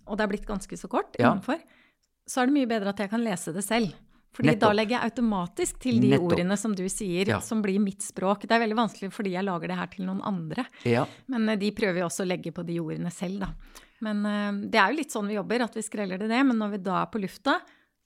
og 0.06 0.16
det 0.16 0.24
er 0.24 0.30
blitt 0.30 0.46
ganske 0.48 0.78
så 0.78 0.88
kort 0.88 1.16
Ja. 1.18 1.32
innenfor, 1.32 1.58
så 2.26 2.42
er 2.42 2.46
det 2.46 2.56
mye 2.56 2.70
bedre 2.70 2.92
at 2.94 2.98
jeg 3.02 3.10
kan 3.10 3.24
lese 3.24 3.52
det 3.52 3.64
selv. 3.64 3.94
Fordi 4.37 4.55
da 4.61 4.68
legger 4.77 4.99
jeg 5.01 5.11
automatisk 5.11 5.79
til 5.81 6.01
de 6.03 6.11
Nettopp. 6.12 6.33
ordene 6.35 6.57
som 6.61 6.75
du 6.77 6.85
sier, 6.92 7.27
Ja. 7.29 7.38
som 7.40 7.62
blir 7.64 7.79
mitt 7.81 8.03
språk. 8.05 8.42
Det 8.46 8.53
er 8.53 8.61
veldig 8.61 8.77
vanskelig 8.77 9.11
fordi 9.12 9.33
jeg 9.33 9.44
lager 9.44 9.68
det 9.68 9.77
her 9.79 9.87
til 9.94 10.05
noen 10.05 10.20
andre. 10.22 10.66
Ja, 10.85 11.07
Men 11.29 11.49
eh, 11.49 11.57
de 11.57 11.70
prøver 11.72 11.99
jo 12.03 12.07
også 12.11 12.25
å 12.27 12.29
legge 12.29 12.53
på 12.53 12.64
de 12.66 12.79
ordene 12.81 13.11
selv, 13.11 13.40
da. 13.40 13.49
Men 14.03 14.27
eh, 14.27 14.68
det 14.68 14.77
er 14.79 14.90
jo 14.92 14.96
litt 14.99 15.11
sånn 15.14 15.27
vi 15.29 15.35
jobber, 15.38 15.62
at 15.64 15.75
vi 15.75 15.81
skreller 15.83 16.18
det 16.20 16.29
ned. 16.29 16.46
Men 16.46 16.59
når 16.59 16.70
vi 16.77 16.83
da 16.85 17.03
er 17.03 17.07
på 17.07 17.20
lufta, 17.22 17.61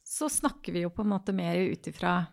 så 0.06 0.28
snakker 0.30 0.72
vi 0.72 0.82
jo 0.82 0.90
på 0.90 1.02
en 1.02 1.10
måte 1.10 1.34
mer 1.34 1.56
ut 1.70 1.82
ifra 1.90 2.28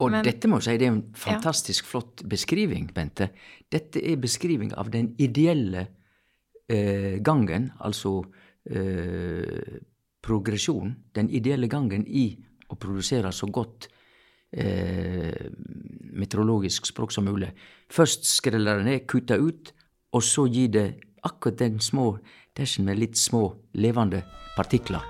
Og 0.00 0.10
Men- 0.10 0.24
dette 0.24 0.48
må 0.48 0.56
jeg 0.56 0.62
si, 0.64 0.76
det 0.78 0.86
er 0.86 0.92
en 0.92 1.12
fantastisk 1.12 1.84
flott 1.84 2.22
beskriving, 2.26 2.86
Bente. 2.94 3.30
Dette 3.70 3.96
er 4.02 4.16
beskriving 4.16 4.72
av 4.74 4.90
den 4.90 5.14
ideelle 5.18 5.88
eh, 6.70 7.18
gangen, 7.20 7.70
altså 7.80 8.24
eh, 8.70 9.80
progresjon, 10.22 10.94
den 11.14 11.28
ideelle 11.30 11.68
gangen 11.68 12.06
i 12.06 12.38
å 12.70 12.78
produsere 12.78 13.32
så 13.34 13.48
godt 13.50 13.88
eh, 14.52 15.50
meteorologisk 16.14 16.86
språk 16.90 17.14
som 17.14 17.26
mulig. 17.28 17.50
Først 17.90 18.28
skreller 18.28 18.80
det 18.80 18.88
ned, 18.88 19.06
kutter 19.10 19.42
ut, 19.42 19.72
og 20.14 20.24
så 20.26 20.46
gir 20.50 20.70
det 20.74 20.88
akkurat 21.26 21.60
den 21.60 21.80
små 21.82 22.14
dashen 22.56 22.86
med 22.88 22.98
litt 22.98 23.18
små 23.18 23.50
levende 23.78 24.24
partikler. 24.56 25.04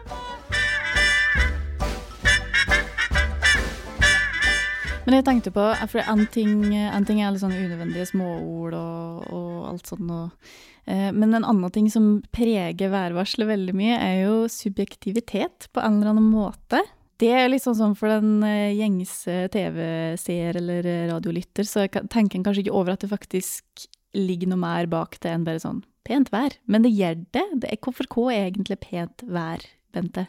Men 5.07 5.17
jeg 5.17 5.27
tenkte 5.27 5.51
på, 5.51 5.63
for 5.91 6.07
en 6.13 6.21
ting, 6.31 6.75
en 6.77 7.07
ting 7.09 7.19
er 7.19 7.33
litt 7.33 7.43
sånn 7.43 7.57
unødvendige 7.57 8.05
småord 8.13 8.77
og, 8.79 9.25
og 9.35 9.55
alt 9.73 9.89
sånt. 9.91 10.13
Og, 10.13 10.53
eh, 10.85 11.09
men 11.11 11.35
en 11.35 11.47
annen 11.49 11.73
ting 11.75 11.89
som 11.91 12.21
preger 12.31 12.93
værvarselet 12.93 13.49
veldig 13.49 13.75
mye, 13.75 13.97
er 13.97 14.17
jo 14.29 14.45
subjektivitet 14.53 15.67
på 15.75 15.83
en 15.83 15.99
eller 15.99 16.13
annen 16.13 16.29
måte. 16.31 16.85
Det 17.21 17.29
er 17.37 17.51
litt 17.53 17.65
sånn 17.67 17.77
som 17.77 17.95
for 17.99 18.09
den 18.09 18.41
eh, 18.47 18.73
gjengse 18.79 19.43
TV-seer 19.53 20.57
eller 20.57 20.87
radiolytter, 21.13 21.67
så 21.69 21.85
tenker 21.93 22.39
en 22.39 22.47
kanskje 22.47 22.65
ikke 22.65 22.77
over 22.79 22.95
at 22.95 23.05
det 23.05 23.11
faktisk 23.13 23.89
ligger 24.17 24.51
noe 24.51 24.63
mer 24.63 24.89
bak 24.91 25.19
det 25.23 25.31
enn 25.35 25.45
bare 25.47 25.61
sånn 25.63 25.83
pent 26.09 26.31
vær. 26.33 26.57
Men 26.67 26.83
det 26.87 26.95
gjør 26.97 27.19
det. 27.37 27.45
det 27.63 27.69
er, 27.75 27.81
hvorfor 27.85 28.09
hva 28.11 28.31
er 28.35 28.49
egentlig 28.49 28.81
pent 28.83 29.23
vær, 29.29 29.63
Bente? 29.95 30.25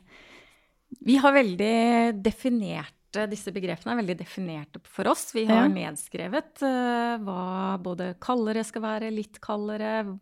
Vi 1.05 1.15
har 1.21 1.33
veldig 1.37 1.75
definerte 2.25 2.97
Disse 3.27 3.51
begrepene 3.51 3.91
er 3.91 3.97
veldig 3.99 4.13
definerte 4.21 4.79
for 4.87 5.09
oss. 5.11 5.33
Vi 5.35 5.41
har 5.43 5.65
Ja. 5.65 5.71
nedskrevet 5.71 6.61
uh, 6.63 7.17
hva 7.19 7.75
både 7.83 8.13
kaldere 8.23 8.63
skal 8.63 8.85
være, 8.85 9.09
litt 9.11 9.41
kaldere, 9.43 10.17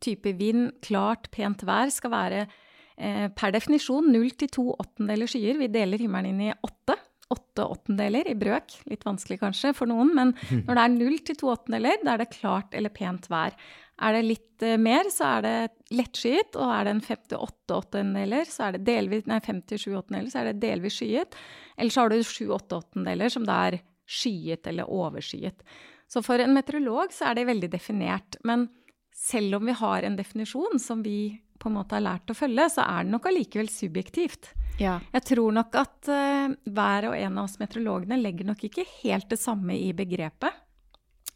type 0.00 0.32
vind, 0.38 0.70
klart, 0.80 1.28
pent 1.34 1.60
vær 1.68 1.92
skal 1.92 2.10
være 2.14 2.40
eh, 2.46 2.54
per 2.98 3.52
definisjon 3.54 4.08
null 4.10 4.32
til 4.34 4.50
to 4.50 4.64
åttendeler 4.74 5.30
skyer. 5.30 5.58
Vi 5.60 5.68
deler 5.70 6.00
himmelen 6.02 6.32
inn 6.32 6.48
i 6.48 6.54
åtte. 6.66 6.96
Åtte 7.30 7.62
åttendeler 7.62 8.26
i 8.30 8.34
brøk. 8.38 8.74
Litt 8.90 9.04
vanskelig 9.06 9.38
kanskje 9.42 9.74
for 9.76 9.90
noen, 9.90 10.14
men 10.16 10.32
når 10.66 10.72
det 10.72 10.84
er 10.84 10.94
null 10.96 11.18
til 11.26 11.38
to 11.38 11.52
åttendeler, 11.52 12.00
da 12.02 12.16
er 12.16 12.24
det 12.24 12.32
klart 12.34 12.74
eller 12.74 12.94
pent 12.94 13.28
vær. 13.30 13.54
Er 13.98 14.14
det 14.14 14.24
litt 14.26 14.62
eh, 14.62 14.78
mer, 14.78 15.10
så 15.10 15.32
er 15.36 15.44
det 15.44 15.94
lettskyet, 15.98 16.56
og 16.56 16.70
er 16.70 16.86
det 16.86 16.94
en 16.94 17.04
58 17.04 17.74
åttendeler, 17.74 18.46
så 18.46 18.68
er 18.68 18.76
det 18.76 18.86
delvis, 18.86 19.26
nei, 19.26 19.40
57 19.42 19.88
åttendeler, 19.90 20.30
så 20.30 20.42
er 20.42 20.50
det 20.50 20.62
delvis 20.62 20.98
skyet. 21.00 21.38
Eller 21.76 21.94
så 21.94 22.04
har 22.04 22.14
du 22.14 22.18
7-8 22.22 22.78
åttendeler 22.78 23.34
som 23.34 23.46
det 23.48 23.58
er 23.68 23.78
skyet 24.08 24.70
eller 24.70 24.90
overskyet. 24.90 25.66
Så 26.08 26.22
for 26.24 26.40
en 26.40 26.54
meteorolog 26.56 27.12
så 27.12 27.28
er 27.28 27.38
det 27.38 27.48
veldig 27.50 27.70
definert. 27.74 28.38
Men 28.48 28.68
selv 29.14 29.58
om 29.58 29.66
vi 29.68 29.76
har 29.76 30.06
en 30.06 30.16
definisjon 30.16 30.80
som 30.80 31.02
vi 31.04 31.18
på 31.58 31.70
en 31.70 31.76
måte 31.78 31.96
har 31.98 32.04
lært 32.04 32.30
å 32.30 32.36
følge, 32.36 32.68
så 32.70 32.86
er 32.86 33.04
det 33.04 33.14
nok 33.14 33.28
allikevel 33.30 33.68
subjektivt. 33.72 34.52
Ja. 34.78 34.98
Jeg 35.12 35.24
tror 35.32 35.54
nok 35.56 35.74
at 35.78 36.10
uh, 36.10 36.54
hver 36.70 37.10
og 37.10 37.18
en 37.18 37.38
av 37.40 37.48
oss 37.48 37.58
meteorologene 37.58 38.20
legger 38.20 38.46
nok 38.46 38.62
ikke 38.68 38.86
helt 39.00 39.28
det 39.30 39.40
samme 39.42 39.74
i 39.74 39.90
begrepet. 39.96 40.64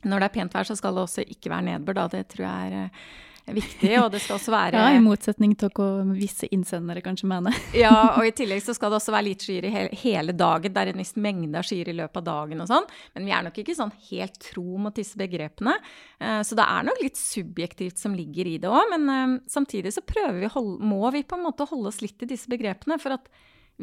Når 0.03 0.23
det 0.23 0.29
er 0.29 0.35
pent 0.35 0.55
vær, 0.55 0.67
så 0.67 0.77
skal 0.79 0.97
det 0.97 1.05
også 1.05 1.25
ikke 1.31 1.51
være 1.53 1.67
nedbør, 1.71 1.99
da. 2.01 2.07
Det 2.11 2.25
tror 2.33 2.47
jeg 2.47 2.71
er 2.71 2.79
eh, 2.79 3.03
viktig. 3.47 3.91
Og 4.01 4.09
det 4.13 4.21
skal 4.23 4.37
også 4.37 4.53
være 4.55 4.81
ja, 4.81 4.97
i 4.97 5.03
motsetning 5.03 5.55
til 5.59 5.73
hva 5.75 5.89
visse 6.15 6.49
innsendere 6.55 7.03
kanskje 7.05 7.29
mener. 7.31 7.57
Ja, 7.77 8.15
og 8.17 8.27
i 8.27 8.33
tillegg 8.37 8.63
så 8.65 8.75
skal 8.77 8.93
det 8.93 9.01
også 9.01 9.15
være 9.15 9.29
litt 9.31 9.45
skyer 9.45 9.67
i 9.67 9.73
hele, 9.73 10.01
hele 10.03 10.35
dagen. 10.37 10.75
Det 10.75 10.83
er 10.83 10.93
en 10.93 11.03
viss 11.03 11.15
mengde 11.17 11.59
av 11.59 11.67
skyer 11.67 11.91
i 11.93 11.97
løpet 11.99 12.21
av 12.23 12.27
dagen 12.29 12.65
og 12.65 12.71
sånn. 12.71 12.89
Men 13.17 13.29
vi 13.29 13.35
er 13.35 13.47
nok 13.49 13.63
ikke 13.63 13.77
sånn 13.79 13.95
helt 14.11 14.39
tro 14.47 14.81
mot 14.83 14.97
disse 14.97 15.19
begrepene. 15.21 15.77
Eh, 16.23 16.41
så 16.47 16.59
det 16.59 16.67
er 16.67 16.89
nok 16.89 17.03
litt 17.03 17.21
subjektivt 17.21 18.03
som 18.03 18.17
ligger 18.19 18.51
i 18.51 18.59
det 18.63 18.71
òg. 18.71 18.95
Men 18.95 19.09
eh, 19.15 19.39
samtidig 19.51 19.95
så 19.97 20.05
prøver 20.07 20.43
vi 20.45 20.53
må 20.93 21.03
vi 21.15 21.25
på 21.27 21.39
en 21.39 21.47
måte 21.49 21.69
holde 21.71 21.91
oss 21.91 22.03
litt 22.05 22.19
til 22.21 22.31
disse 22.31 22.51
begrepene 22.53 23.01
for 23.03 23.19
at 23.19 23.33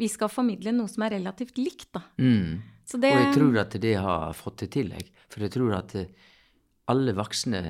vi 0.00 0.08
skal 0.08 0.30
formidle 0.32 0.72
noe 0.72 0.88
som 0.88 1.04
er 1.04 1.16
relativt 1.18 1.58
likt, 1.60 1.90
da. 1.96 2.04
Mm. 2.22 2.60
Så 2.86 2.98
det, 2.98 3.10
Og 3.12 3.20
jeg 3.20 3.34
tror 3.36 3.58
at 3.62 3.76
det 3.82 3.94
har 4.02 4.32
fått 4.34 4.62
til 4.62 4.70
tillegg. 4.80 5.10
For 5.30 5.44
jeg 5.44 5.54
tror 5.54 5.76
at 5.76 5.94
eh, 5.98 6.10
alle 6.90 7.14
voksne 7.14 7.60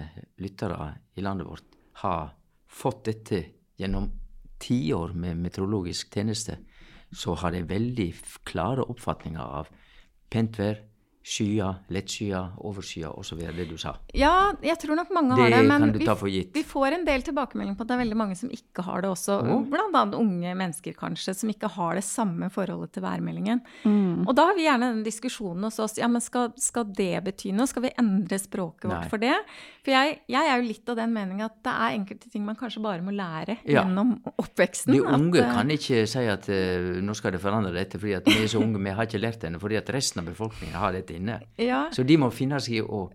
lyttere 0.40 0.94
i 1.18 1.24
landet 1.24 1.48
vårt 1.48 1.79
har 2.00 2.34
fått 2.70 3.04
dette 3.08 3.44
gjennom 3.80 4.10
tiår 4.60 5.14
med 5.16 5.40
meteorologisk 5.40 6.14
tjeneste. 6.14 6.58
Så 7.10 7.34
har 7.40 7.52
de 7.52 7.64
veldig 7.66 8.08
klare 8.46 8.84
oppfatninger 8.86 9.42
av 9.42 9.70
pent 10.30 10.58
vær, 10.60 10.78
skyer, 11.20 11.82
lettskyer, 11.92 12.54
overskyer 12.64 13.12
osv. 13.12 13.42
Det 13.54 13.66
du 13.68 13.76
sa. 13.80 13.92
Ja, 14.16 14.52
jeg 14.64 14.78
tror 14.80 14.96
nok 14.96 15.10
mange 15.12 15.36
Det 15.36 15.44
har 15.44 15.52
det. 15.52 15.66
Men 15.68 15.92
vi, 15.92 16.40
vi 16.54 16.62
får 16.64 16.96
en 16.96 17.04
del 17.04 17.24
tilbakemelding 17.26 17.76
på 17.76 17.84
at 17.84 17.90
det 17.90 17.96
er 17.98 18.02
veldig 18.02 18.16
mange 18.16 18.36
som 18.40 18.52
ikke 18.54 18.84
har 18.86 19.04
det 19.04 19.10
også. 19.12 19.36
Oh. 19.44 19.66
Blant 19.68 19.96
annet 20.00 20.16
unge 20.16 20.54
mennesker 20.56 20.96
kanskje, 20.96 21.34
som 21.36 21.52
ikke 21.52 21.68
har 21.76 22.00
det 22.00 22.04
samme 22.08 22.48
forholdet 22.52 22.94
til 22.96 23.04
værmeldingen. 23.04 23.60
Mm. 23.84 24.24
Og 24.24 24.32
da 24.36 24.48
har 24.48 24.56
vi 24.56 24.64
gjerne 24.64 24.94
den 24.94 25.04
diskusjonen 25.04 25.68
hos 25.68 25.78
oss. 25.84 25.98
Ja, 26.00 26.08
men 26.08 26.24
skal, 26.24 26.54
skal 26.60 26.88
det 26.88 27.12
bety 27.28 27.52
noe? 27.56 27.68
Skal 27.68 27.84
vi 27.84 27.92
endre 28.00 28.40
språket 28.40 28.88
vårt 28.88 29.04
Nei. 29.04 29.12
for 29.12 29.22
det? 29.22 29.36
For 29.84 29.92
jeg, 29.94 30.18
jeg 30.28 30.50
er 30.50 30.60
jo 30.60 30.66
litt 30.70 30.90
av 30.92 30.98
den 31.02 31.14
mening 31.14 31.44
at 31.44 31.60
det 31.64 31.72
er 31.72 31.98
enkelte 31.98 32.32
ting 32.32 32.44
man 32.48 32.58
kanskje 32.58 32.82
bare 32.84 33.04
må 33.04 33.12
lære 33.14 33.60
Ja. 33.68 33.84
gjennom 33.84 34.16
oppveksten. 34.40 34.92
De 34.96 35.04
unge 35.04 35.40
at, 35.40 35.44
eh, 35.44 35.54
kan 35.60 35.72
ikke 35.76 36.02
si 36.08 36.24
at 36.32 36.48
uh, 36.48 36.98
nå 37.04 37.14
skal 37.16 37.36
det 37.36 37.40
forandre 37.44 37.72
dette 37.76 38.00
fordi 38.00 38.16
at 38.16 38.28
vi 38.28 38.40
er 38.40 38.50
så 38.50 38.60
unge, 38.64 38.80
vi 38.80 38.96
har 38.96 39.08
ikke 39.08 39.20
lært 39.20 39.40
det 39.42 39.50
ennå, 39.50 39.60
fordi 39.62 39.78
at 39.80 39.92
resten 39.92 40.22
av 40.22 40.28
befolkningen 40.30 40.76
har 40.80 40.96
dette 40.96 41.16
inne. 41.20 41.40
ja, 41.60 41.86
Så 41.94 42.04
de 42.06 42.16
må 42.20 42.32
finne 42.34 42.60
seg 42.62 42.80
i 42.80 42.84
å 42.84 43.06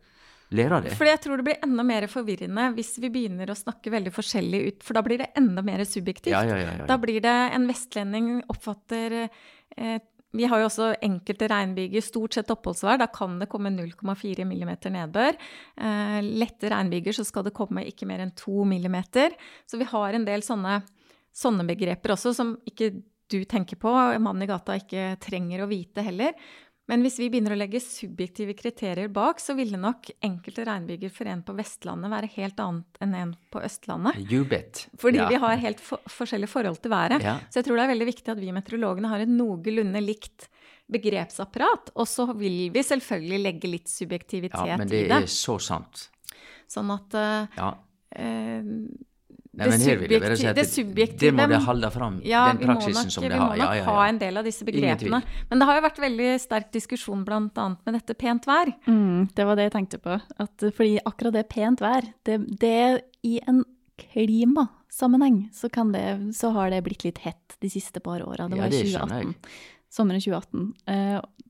lære 0.55 0.81
det. 0.85 0.95
For 0.97 1.09
jeg 1.09 1.21
tror 1.23 1.39
det 1.41 1.47
blir 1.47 1.61
enda 1.65 1.85
mer 1.85 2.07
forvirrende 2.11 2.69
hvis 2.75 2.95
vi 3.01 3.11
begynner 3.13 3.51
å 3.51 3.57
snakke 3.57 3.93
veldig 3.93 4.13
forskjellig 4.13 4.63
ut, 4.65 4.83
for 4.85 4.97
da 4.97 5.03
blir 5.05 5.23
det 5.23 5.31
enda 5.39 5.63
mer 5.65 5.83
subjektivt. 5.87 6.35
Ja. 6.35 6.75
Da 6.87 6.99
blir 7.01 7.21
det 7.23 7.37
en 7.55 7.65
vestlending 7.69 8.43
oppfatter 8.51 9.23
eh, 9.25 9.97
Vi 10.35 10.47
har 10.51 10.59
jo 10.59 10.67
også 10.67 10.89
enkelte 10.99 11.47
regnbyger, 11.47 12.03
stort 12.03 12.35
sett 12.35 12.49
oppholdsvær. 12.51 12.99
Da 12.99 13.07
kan 13.07 13.37
det 13.39 13.47
komme 13.47 13.71
0,4 13.71 14.43
millimeter 14.43 14.91
nedbør. 14.91 15.37
Eh, 15.79 16.19
lette 16.43 16.71
regnbyger 16.73 17.15
så 17.15 17.23
skal 17.23 17.47
det 17.47 17.55
komme 17.55 17.85
ikke 17.87 18.07
mer 18.09 18.19
enn 18.25 18.35
2 18.35 18.65
millimeter. 18.67 19.31
Så 19.65 19.79
vi 19.79 19.87
har 19.87 20.13
en 20.13 20.27
del 20.27 20.43
sånne, 20.43 20.81
sånne 21.31 21.63
begreper 21.67 22.17
også 22.17 22.35
som 22.35 22.57
ikke 22.67 22.91
du 23.31 23.39
tenker 23.49 23.79
på, 23.81 23.89
mannen 24.21 24.43
i 24.45 24.49
gata 24.49 24.75
ikke 24.77 25.15
trenger 25.23 25.63
å 25.63 25.69
vite 25.69 26.03
heller. 26.05 26.35
Men 26.87 27.01
hvis 27.01 27.15
vi 27.17 27.29
begynner 27.33 27.55
å 27.55 27.57
legge 27.57 27.79
subjektive 27.81 28.53
kriterier 28.53 29.07
bak, 29.09 29.39
så 29.41 29.55
ville 29.57 29.77
nok 29.77 30.11
enkelte 30.21 30.65
regnbyger 30.67 31.09
for 31.09 31.25
en 31.25 31.41
på 31.41 31.55
Vestlandet 31.57 32.11
være 32.11 32.29
helt 32.35 32.59
annet 32.61 32.99
enn 33.01 33.15
en 33.17 33.31
på 33.49 33.61
Østlandet. 33.65 34.19
You 34.31 34.43
bet. 34.45 34.83
Fordi 35.01 35.17
Ja. 35.17 35.27
vi 35.27 35.35
har 35.41 35.55
helt 35.57 35.79
for 35.81 35.97
forskjellig 36.05 36.47
forhold 36.51 36.77
til 36.83 36.91
været. 36.91 37.23
Ja. 37.25 37.39
Så 37.49 37.57
jeg 37.61 37.65
tror 37.65 37.77
det 37.77 37.83
er 37.87 37.93
veldig 37.95 38.05
viktig 38.11 38.29
at 38.35 38.37
vi 38.39 38.51
meteorologene 38.53 39.09
har 39.09 39.19
et 39.19 39.29
noenlunde 39.33 40.01
likt 40.05 40.47
begrepsapparat. 40.91 41.89
Og 41.95 42.05
så 42.07 42.27
vil 42.37 42.69
vi 42.69 42.83
selvfølgelig 42.85 43.41
legge 43.43 43.71
litt 43.71 43.89
subjektivitet 43.89 44.67
Ja, 44.67 44.77
men 44.77 44.87
i 44.87 44.91
det 44.91 45.07
det. 45.09 45.23
er 45.23 45.31
så 45.31 45.57
sant. 45.59 46.09
Sånn 46.69 46.91
at 46.93 47.13
uh, 47.17 47.47
Ja. 47.57 47.73
eh, 48.15 48.61
Nei, 49.55 49.67
men 49.71 49.83
her 49.85 49.99
vil 50.01 50.11
jeg 50.11 50.21
bare 50.21 50.35
si 50.37 50.47
at 50.49 50.57
det 50.57 50.65
det, 50.65 50.71
subjektive 50.71 51.31
må 51.37 51.45
det 51.47 51.59
holde 51.63 51.89
fram, 51.93 52.17
ja, 52.27 52.41
den 52.51 52.59
praksisen 52.67 52.97
nok, 53.07 53.11
som 53.15 53.23
vi 53.23 53.29
må 53.31 53.37
nok 53.47 53.61
Ja, 53.61 53.69
ja, 53.79 53.83
ha 53.87 54.07
en 54.09 54.17
del 54.19 54.37
av 54.41 54.43
disse 54.47 54.65
begrepene. 54.67 55.21
Men 55.49 55.61
det 55.61 55.67
har 55.69 55.77
jo 55.79 55.83
vært 55.85 56.01
veldig 56.03 56.31
sterk 56.43 56.71
diskusjon 56.75 57.23
annet 57.55 57.79
med 57.87 57.93
dette 57.95 58.17
pent 58.19 58.45
vær. 58.49 58.73
Mm, 58.87 59.29
det 59.33 59.45
var 59.47 59.55
det 59.55 59.69
jeg 59.69 59.75
tenkte 59.77 60.01
på. 60.03 60.19
At, 60.43 60.67
fordi 60.75 60.99
akkurat 61.05 61.33
det 61.33 61.45
pent 61.49 61.79
vær, 61.81 62.03
det, 62.27 62.41
det 62.59 63.01
i 63.23 63.39
en 63.47 63.63
klimasammenheng, 63.97 65.49
så, 65.53 65.69
kan 65.69 65.91
det, 65.95 66.35
så 66.35 66.51
har 66.55 66.69
det 66.73 66.83
blitt 66.83 67.03
litt 67.07 67.17
hett 67.23 67.55
de 67.61 67.69
siste 67.71 67.99
par 68.03 68.21
åra. 68.25 68.49
Det 68.49 68.57
Ja, 68.59 68.63
var 68.65 68.67
i 68.67 68.75
det 68.75 68.83
skjønner 68.91 69.07
2018. 69.07 69.33
jeg. 69.33 69.63
Sommeren 69.95 70.19
2018. 70.19 70.73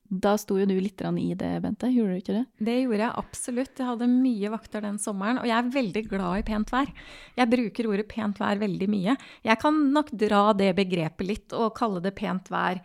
Da 0.06 0.36
sto 0.38 0.58
jo 0.60 0.68
du 0.70 0.76
litt 0.78 1.02
i 1.02 1.34
det, 1.34 1.52
Bente. 1.64 1.90
Gjorde 1.90 2.14
du 2.14 2.20
ikke 2.22 2.36
det? 2.36 2.44
Det 2.62 2.76
gjorde 2.84 3.02
jeg 3.02 3.18
absolutt. 3.22 3.80
Jeg 3.80 3.88
hadde 3.90 4.10
mye 4.10 4.52
vakter 4.54 4.84
den 4.86 5.00
sommeren, 5.02 5.40
og 5.42 5.48
jeg 5.50 5.56
er 5.58 5.72
veldig 5.74 6.04
glad 6.12 6.42
i 6.42 6.46
pent 6.46 6.74
vær. 6.74 6.92
Jeg 7.40 7.50
bruker 7.50 7.90
ordet 7.90 8.06
pent 8.12 8.42
vær 8.42 8.62
veldig 8.62 8.90
mye. 8.92 9.16
Jeg 9.48 9.62
kan 9.62 9.80
nok 9.96 10.12
dra 10.14 10.44
det 10.54 10.76
begrepet 10.78 11.26
litt 11.26 11.58
og 11.58 11.74
kalle 11.78 12.04
det 12.06 12.14
pent 12.18 12.54
vær 12.54 12.84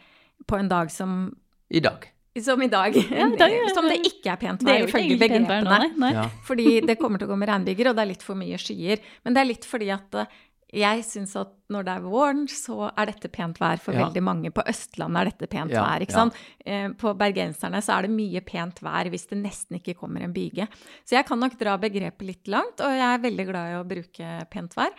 på 0.49 0.57
en 0.57 0.73
dag 0.73 0.89
som, 0.91 1.29
I 1.69 1.85
dag. 1.85 2.09
som 2.41 2.63
i 2.65 2.71
dag. 2.73 2.97
Ja, 2.97 3.29
dag, 3.37 3.53
ja. 3.53 3.69
Som 3.77 3.91
det 3.93 4.01
ikke 4.01 4.33
er 4.33 4.41
pent 4.41 4.65
vær, 4.65 4.87
ifølge 4.89 5.21
begrepene. 5.21 5.61
vær 5.69 5.85
nei. 5.85 5.91
nei. 6.01 6.15
Ja. 6.17 6.29
Fordi 6.49 6.81
det 6.89 6.97
kommer 7.03 7.21
til 7.21 7.29
å 7.29 7.35
gå 7.35 7.41
med 7.43 7.53
regnbyger, 7.53 7.93
og 7.93 8.01
det 8.01 8.07
er 8.07 8.15
litt 8.15 8.25
for 8.25 8.41
mye 8.41 8.57
skyer. 8.61 9.05
Men 9.27 9.37
det 9.37 9.45
er 9.45 9.53
litt 9.53 9.69
fordi 9.69 9.93
at 9.93 10.23
eh, 10.25 10.41
jeg 10.73 11.05
syns 11.05 11.35
at 11.37 11.49
når 11.71 11.85
det 11.87 11.93
er 11.97 12.05
våren, 12.05 12.45
så 12.51 12.91
er 12.97 13.07
dette 13.11 13.29
pent 13.31 13.59
vær 13.59 13.79
for 13.79 13.93
Ja. 13.95 14.05
veldig 14.07 14.23
mange. 14.23 14.51
På 14.55 14.63
Østlandet 14.67 15.21
er 15.21 15.31
dette 15.31 15.49
pent 15.51 15.71
Ja, 15.71 15.83
vær, 15.85 16.01
ikke 16.03 16.13
sant. 16.13 16.35
Eh, 16.67 16.89
På 16.99 17.15
bergenserne 17.17 17.81
så 17.83 17.99
er 17.99 18.03
det 18.07 18.11
mye 18.11 18.41
pent 18.45 18.81
vær 18.81 19.09
hvis 19.11 19.27
det 19.29 19.39
nesten 19.43 19.79
ikke 19.81 19.97
kommer 19.99 20.23
en 20.23 20.33
byge. 20.33 20.69
Så 21.05 21.17
jeg 21.17 21.27
kan 21.27 21.39
nok 21.41 21.57
dra 21.59 21.77
begrepet 21.79 22.23
litt 22.27 22.47
langt, 22.49 22.81
og 22.81 22.91
jeg 22.91 23.01
er 23.15 23.19
veldig 23.19 23.47
glad 23.47 23.71
i 23.71 23.79
å 23.81 23.87
bruke 23.89 24.51
pent 24.51 24.75
vær. 24.75 24.91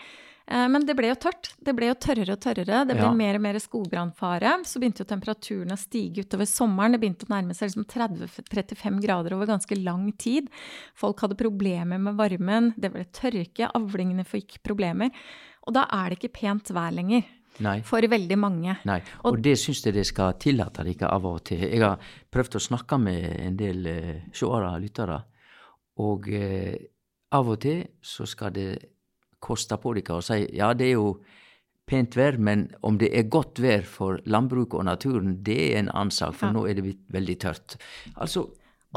Eh, 0.47 0.67
Men 0.67 0.85
det 0.85 0.95
ble 0.97 1.07
jo 1.11 1.15
tørt. 1.15 1.53
Det 1.63 1.73
ble 1.75 1.87
jo 1.91 1.93
tørrere 1.95 2.33
og 2.33 2.39
tørrere. 2.41 2.85
Det 2.87 2.95
ble 2.97 3.03
Ja. 3.07 3.13
mer 3.13 3.35
og 3.35 3.41
mer 3.41 3.53
skogbrannfare. 3.59 4.65
Så 4.65 4.79
begynte 4.79 4.99
jo 5.03 5.05
temperaturen 5.05 5.71
å 5.71 5.77
stige 5.77 6.25
utover 6.25 6.45
sommeren. 6.45 6.91
Det 6.93 7.01
begynte 7.01 7.25
å 7.25 7.33
nærme 7.35 7.53
seg 7.55 7.69
liksom 7.69 7.85
30-35 7.85 8.99
grader 9.01 9.33
over 9.33 9.45
ganske 9.47 9.75
lang 9.83 10.11
tid. 10.17 10.49
Folk 10.95 11.19
hadde 11.21 11.35
problemer 11.37 11.99
med 11.99 12.15
varmen. 12.15 12.73
Det 12.77 12.91
ble 12.91 13.05
tørke. 13.05 13.71
Avlingene 13.73 14.25
fikk 14.25 14.61
problemer. 14.63 15.11
Og 15.67 15.73
da 15.73 15.85
er 15.91 16.09
det 16.09 16.19
ikke 16.19 16.33
pent 16.41 16.71
vær 16.73 16.91
lenger 16.91 17.23
Nei. 17.59 17.81
for 17.81 18.01
veldig 18.01 18.37
mange. 18.37 18.77
Nei, 18.85 19.01
og, 19.23 19.41
det 19.41 19.57
syns 19.59 19.83
jeg 19.85 19.93
det 19.93 20.05
skal 20.07 20.33
tillate 20.33 20.83
dere 20.83 21.09
av 21.11 21.25
og 21.25 21.43
til. 21.43 21.59
Jeg 21.59 21.81
har 21.81 21.99
prøvd 22.31 22.55
å 22.57 22.61
snakke 22.67 22.99
med 22.99 23.39
en 23.39 23.57
del 23.57 23.85
eh, 23.85 24.21
seere 24.33 24.71
og 24.73 24.81
lyttere, 24.81 25.23
og 25.99 26.27
eh, 26.33 26.77
av 27.31 27.47
og 27.47 27.59
til 27.59 27.83
så 28.01 28.25
skal 28.27 28.51
det 28.51 28.79
koste 29.41 29.77
på 29.81 29.93
dere 29.97 30.19
å 30.19 30.23
si 30.25 30.43
ja, 30.55 30.71
det 30.77 30.91
er 30.91 30.97
jo 30.99 31.15
pent 31.91 32.15
vær, 32.15 32.37
men 32.39 32.69
om 32.87 32.95
det 33.01 33.09
er 33.17 33.25
godt 33.27 33.59
vær 33.59 33.83
for 33.83 34.21
landbruket 34.29 34.79
og 34.79 34.85
naturen, 34.87 35.35
det 35.43 35.59
er 35.73 35.79
en 35.81 35.89
annen 35.91 36.11
sak, 36.15 36.37
for 36.39 36.47
Ja. 36.47 36.53
nå 36.55 36.65
er 36.69 36.77
det 36.77 36.83
blitt 36.85 37.05
veldig 37.11 37.39
tørt. 37.41 37.75
Altså, 38.15 38.47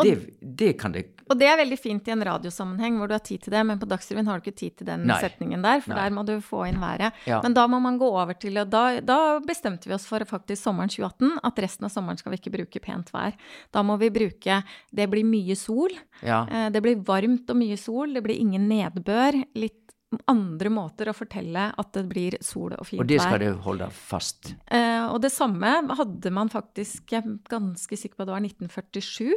det, 0.02 0.12
det 0.42 0.72
kan 0.78 0.90
det 0.92 1.04
Og 1.30 1.38
det 1.38 1.46
er 1.46 1.56
veldig 1.56 1.76
fint 1.78 2.08
i 2.08 2.12
en 2.12 2.22
radiosammenheng 2.26 2.96
hvor 2.98 3.08
du 3.08 3.14
har 3.14 3.22
tid 3.24 3.40
til 3.42 3.52
det, 3.54 3.60
men 3.66 3.78
på 3.78 3.86
Dagsrevyen 3.88 4.26
har 4.26 4.38
du 4.38 4.42
ikke 4.50 4.58
tid 4.58 4.76
til 4.76 4.86
den 4.88 5.06
Nei. 5.06 5.16
setningen 5.22 5.62
der, 5.62 5.80
for 5.80 5.94
Nei. 5.94 6.02
der 6.02 6.10
må 6.16 6.24
du 6.26 6.32
få 6.42 6.64
inn 6.68 6.80
været. 6.82 7.12
Ja. 7.30 7.38
Men 7.42 7.54
da 7.54 7.66
må 7.70 7.78
man 7.80 7.96
gå 7.98 8.08
over 8.10 8.34
til 8.34 8.58
Og 8.58 8.68
da, 8.70 9.00
da 9.00 9.38
bestemte 9.40 9.86
vi 9.88 9.94
oss 9.94 10.04
for 10.06 10.18
faktisk 10.26 10.62
sommeren 10.66 10.90
2018 10.90 11.38
at 11.42 11.58
resten 11.62 11.84
av 11.86 11.90
sommeren 11.94 12.18
skal 12.18 12.34
vi 12.34 12.38
ikke 12.42 12.52
bruke 12.58 12.82
pent 12.82 13.10
vær. 13.14 13.34
Da 13.72 13.82
må 13.82 13.96
vi 13.98 14.10
bruke 14.10 14.62
Det 14.92 15.08
blir 15.10 15.24
mye 15.24 15.56
sol. 15.56 15.90
Ja. 16.22 16.44
eh, 16.50 16.68
Det 16.70 16.82
blir 16.82 16.96
varmt 17.02 17.48
og 17.50 17.56
mye 17.56 17.76
sol. 17.78 18.12
Det 18.14 18.22
blir 18.22 18.36
ingen 18.38 18.68
nedbør. 18.68 19.44
Litt 19.54 19.83
andre 20.28 20.70
måter 20.70 21.08
å 21.10 21.14
fortelle 21.14 21.72
at 21.78 21.92
det 21.92 22.04
blir 22.08 22.36
sol 22.44 22.72
og 22.78 22.86
fint 22.86 23.00
vær. 23.00 23.04
Og 23.04 23.08
det 23.08 23.20
skal 23.20 23.38
du 23.40 23.44
det 23.46 23.62
holde 23.64 23.88
fast. 23.90 24.54
Eh, 24.70 25.04
og 25.08 25.20
det 25.22 25.32
samme 25.32 25.72
hadde 25.96 26.30
man 26.32 26.48
faktisk, 26.48 27.10
jeg 27.12 27.22
er 27.24 27.38
ganske 27.48 27.96
sikker 27.96 28.16
på 28.16 28.22
at 28.22 28.28
det 28.28 28.36
var 28.36 28.44
1947. 28.46 29.32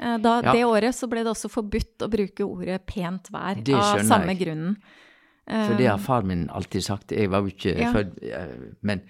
Eh, 0.00 0.16
da, 0.18 0.40
Ja. 0.42 0.52
Det 0.52 0.64
året 0.64 0.94
så 0.94 1.08
ble 1.10 1.24
det 1.24 1.32
også 1.32 1.50
forbudt 1.50 1.98
å 2.06 2.08
bruke 2.10 2.44
ordet 2.46 2.84
pent 2.86 3.28
vær 3.30 3.56
av 3.58 3.98
samme 4.06 4.34
jeg. 4.34 4.38
grunnen. 4.46 4.76
For 5.48 5.74
det 5.78 5.86
har 5.88 5.98
far 5.98 6.22
min 6.28 6.46
alltid 6.52 6.82
sagt. 6.84 7.10
Jeg 7.10 7.30
var 7.30 7.40
jo 7.40 7.48
ikke 7.48 7.78
Ja. 7.78 7.92
født 7.92 8.22
eh, 8.22 8.72
Men 8.82 9.00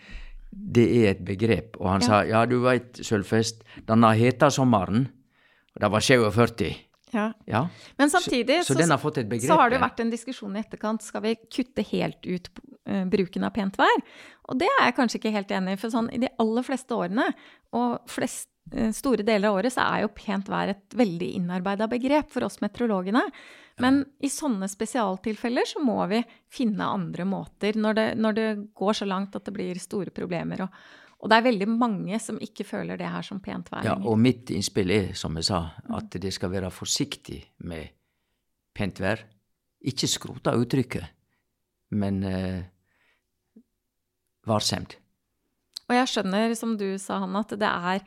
det 0.53 0.85
er 1.05 1.11
et 1.11 1.25
begrep. 1.25 1.77
Og 1.81 1.89
han 1.91 2.01
Ja. 2.01 2.07
sa 2.07 2.23
ja, 2.25 2.45
du 2.47 2.61
veit, 2.63 2.93
Sølvfest, 2.95 3.63
denne 3.87 4.15
heta 4.17 4.47
sommeren, 4.49 5.09
og 5.77 5.81
det 5.81 5.91
var 5.91 6.01
47. 6.01 6.77
Ja. 7.15 7.29
Ja. 7.49 7.63
Men 7.97 8.11
samtidig 8.11 8.61
så 8.67 8.75
den 8.77 8.91
har 8.91 9.01
begrep, 9.01 9.47
så 9.47 9.57
har 9.61 9.71
det 9.73 9.81
vært 9.81 10.01
en 10.03 10.13
diskusjon 10.13 10.57
i 10.57 10.61
etterkant. 10.61 11.05
Skal 11.05 11.25
vi 11.25 11.35
kutte 11.49 11.85
helt 11.91 12.27
ut 12.27 12.51
eh, 12.87 13.05
bruken 13.09 13.47
av 13.49 13.55
pent 13.57 13.79
vær? 13.81 14.05
Og 14.49 14.61
det 14.61 14.69
er 14.69 14.87
jeg 14.89 14.97
kanskje 14.99 15.21
ikke 15.21 15.35
helt 15.35 15.55
enig 15.55 15.77
i. 15.77 15.81
For 15.81 15.95
sånn, 15.95 16.11
i 16.13 16.21
de 16.23 16.31
aller 16.43 16.67
fleste 16.67 16.97
årene, 16.97 17.27
og 17.77 18.13
flest, 18.13 18.51
eh, 18.73 18.93
store 18.97 19.25
deler 19.25 19.51
av 19.51 19.61
året, 19.61 19.75
så 19.75 19.87
er 19.87 20.05
jo 20.05 20.13
pent 20.17 20.53
vær 20.53 20.75
et 20.75 20.99
veldig 21.01 21.33
innarbeida 21.41 21.89
begrep 21.91 22.31
for 22.35 22.49
oss 22.49 22.61
meteorologene. 22.65 23.25
Men 23.79 24.03
i 24.25 24.31
sånne 24.33 24.67
spesialtilfeller 24.71 25.69
så 25.71 25.83
må 25.85 26.01
vi 26.11 26.23
finne 26.51 26.87
andre 26.99 27.27
måter 27.29 27.79
når 27.79 27.99
det, 27.99 28.09
når 28.19 28.39
det 28.39 28.49
går 28.79 28.97
så 29.01 29.07
langt 29.07 29.37
at 29.39 29.47
det 29.47 29.55
blir 29.55 29.79
store 29.81 30.11
problemer. 30.15 30.67
Og, 30.67 30.81
og 31.19 31.31
det 31.31 31.37
er 31.39 31.47
veldig 31.49 31.67
mange 31.73 32.19
som 32.23 32.37
ikke 32.39 32.65
føler 32.65 32.99
det 33.01 33.09
her 33.11 33.25
som 33.27 33.41
pent 33.43 33.67
vær 33.73 33.83
ja. 33.87 33.97
Og 34.07 34.19
mitt 34.23 34.53
innspill 34.55 34.93
er, 34.95 35.09
som 35.19 35.35
jeg 35.37 35.49
sa, 35.49 35.65
at 35.99 36.15
det 36.23 36.31
skal 36.35 36.53
være 36.53 36.71
forsiktig 36.71 37.41
med 37.67 37.89
pent 38.79 39.01
vær. 39.03 39.25
Ikke 39.91 40.07
skrota 40.11 40.55
uttrykket, 40.59 41.09
men 41.99 42.23
eh, 42.27 42.63
varsomt. 44.47 44.97
Og 45.89 45.97
jeg 45.97 46.11
skjønner, 46.13 46.55
som 46.59 46.77
du 46.79 46.87
sa, 47.01 47.19
Hanne, 47.23 47.43
at 47.43 47.55
det 47.59 47.69
er 47.69 48.03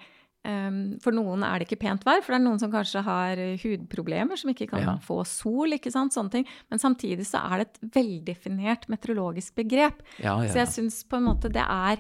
um, 0.46 0.80
For 1.02 1.16
noen 1.16 1.44
er 1.48 1.60
det 1.60 1.68
ikke 1.68 1.82
pent 1.82 2.06
vær, 2.06 2.22
for 2.22 2.34
det 2.36 2.40
er 2.40 2.46
noen 2.46 2.62
som 2.62 2.72
kanskje 2.74 3.02
har 3.06 3.42
hudproblemer, 3.64 4.38
som 4.40 4.54
ikke 4.54 4.70
kan 4.72 4.86
Ja. 4.86 4.96
få 5.02 5.24
sol, 5.28 5.74
ikke 5.76 5.92
sant, 5.94 6.14
sånne 6.16 6.32
ting. 6.38 6.48
Men 6.70 6.80
samtidig 6.80 7.26
så 7.28 7.42
er 7.52 7.64
det 7.64 7.68
et 7.68 7.94
veldefinert 7.98 8.88
meteorologisk 8.88 9.56
begrep. 9.56 10.04
Ja, 10.22 10.40
ja, 10.44 10.52
Så 10.52 10.62
jeg 10.64 10.74
syns 10.78 11.04
på 11.04 11.18
en 11.18 11.28
måte 11.28 11.52
det 11.52 11.66
er 11.66 12.00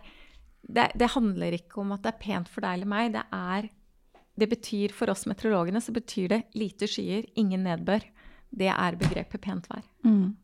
det, 0.61 0.91
det 0.95 1.11
handler 1.15 1.55
ikke 1.57 1.81
om 1.81 1.93
at 1.95 2.03
det 2.05 2.13
er 2.13 2.19
pent 2.21 2.49
for 2.51 2.63
deg 2.63 2.77
eller 2.79 2.89
meg. 2.89 3.13
Det 3.15 3.23
er 3.35 3.69
Det 4.41 4.47
betyr 4.49 4.93
for 4.95 5.11
oss 5.11 5.25
meteorologene 5.27 5.81
så 5.83 5.91
betyr 5.93 6.29
det 6.31 6.41
lite 6.57 6.87
skyer, 6.87 7.25
ingen 7.35 7.65
nedbør. 7.67 8.05
Det 8.51 8.69
er 8.71 8.95
begrepet 8.99 9.41
pent 9.41 9.67
vær. 9.69 9.83
Mm. 10.07 10.35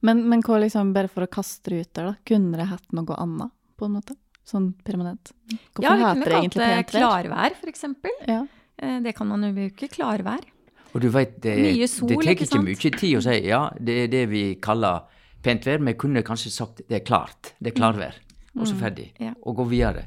Men, 0.00 0.22
men 0.28 0.42
hva 0.44 0.60
liksom, 0.62 0.92
bare 0.96 1.10
for 1.12 1.26
å 1.26 1.30
kaste 1.30 1.72
det 1.72 1.80
ut 1.80 1.90
der, 1.96 2.10
da, 2.10 2.14
kunne 2.28 2.56
det 2.60 2.68
hatt 2.70 2.92
noe 2.96 3.16
annet, 3.20 3.52
på 3.76 3.88
en 3.88 3.96
måte? 3.98 4.16
Sånn 4.48 4.70
permanent? 4.84 5.32
Hvorfor 5.76 5.84
ja, 5.84 5.92
vi 5.94 6.04
heter 6.04 6.14
kunne 6.14 6.24
det 6.24 6.30
kalt 6.30 6.38
egentlig 6.38 6.62
det 6.62 6.70
pent 6.70 6.94
vær? 6.94 7.02
klarvær, 7.02 7.56
for 7.60 7.72
eksempel. 7.72 8.16
Ja. 8.28 8.40
Eh, 8.80 8.96
Det 9.04 9.12
kan 9.16 9.28
man 9.28 9.44
jo 9.44 9.52
bruke. 9.56 9.88
Klarvær. 9.92 10.46
Og 10.90 11.04
du 11.04 11.08
vet, 11.12 11.36
det, 11.44 11.54
Mye 11.62 11.86
sol, 11.88 12.08
det 12.10 12.16
tar 12.18 12.32
ikke 12.32 12.48
ikke 12.48 12.62
mye 12.64 12.94
tid 12.96 13.12
å 13.18 13.20
si 13.22 13.36
ja, 13.46 13.60
det 13.78 13.98
er 14.06 14.08
det 14.10 14.24
vi 14.32 14.42
kaller 14.62 15.04
pent 15.44 15.68
vær. 15.68 15.84
Vi 15.86 15.94
kunne 16.00 16.24
kanskje 16.26 16.50
sagt 16.54 16.82
det 16.88 17.02
er 17.02 17.04
klart, 17.06 17.52
det 17.60 17.70
er 17.74 17.76
klarvær, 17.76 18.16
og 18.60 18.68
så 18.68 18.76
ferdig. 18.78 19.08
ja. 19.20 19.32
Og 19.42 19.56
gå 19.56 19.64
videre. 19.70 20.06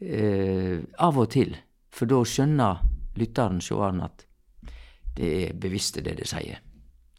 Eh, 0.00 0.80
av 1.00 1.18
og 1.18 1.30
til, 1.32 1.56
for 1.90 2.06
da 2.10 2.20
skjønner 2.28 2.82
lytteren, 3.16 3.60
seeren, 3.64 4.02
at 4.04 4.26
det 5.16 5.28
er 5.48 5.52
bevisst 5.56 5.96
det 6.04 6.16
de 6.18 6.24
sier. 6.28 6.58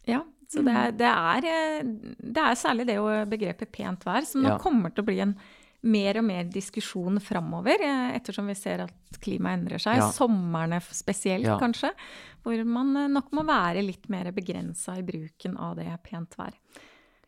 Ja, 0.06 0.20
så 0.48 0.62
det 0.64 0.74
er, 0.74 0.92
det 0.96 1.08
er, 1.10 1.48
eh, 1.50 1.88
det 2.22 2.44
er 2.44 2.54
særlig 2.54 2.86
det 2.86 2.98
begrepet 3.28 3.72
pent 3.74 4.04
vær 4.06 4.24
som 4.24 4.42
nå 4.42 4.48
Ja. 4.54 4.58
kommer 4.62 4.94
til 4.94 5.02
å 5.02 5.06
bli 5.10 5.18
en 5.20 5.34
mer 5.82 6.16
og 6.18 6.24
mer 6.24 6.44
diskusjon 6.44 7.20
framover, 7.22 7.78
eh, 7.80 8.16
ettersom 8.16 8.46
vi 8.46 8.54
ser 8.54 8.80
at 8.86 9.18
klimaet 9.22 9.58
endrer 9.60 9.78
seg. 9.78 9.96
Ja. 10.00 10.10
Somrene 10.10 10.80
spesielt, 10.82 11.44
Ja. 11.44 11.58
kanskje. 11.58 11.90
Hvor 12.44 12.64
man 12.64 12.96
eh, 12.96 13.08
nok 13.08 13.30
må 13.32 13.44
være 13.46 13.82
litt 13.84 14.08
mer 14.08 14.30
begrensa 14.32 14.96
i 14.98 15.02
bruken 15.02 15.56
av 15.58 15.76
det 15.76 15.90
pent 16.02 16.34
vær. 16.38 16.54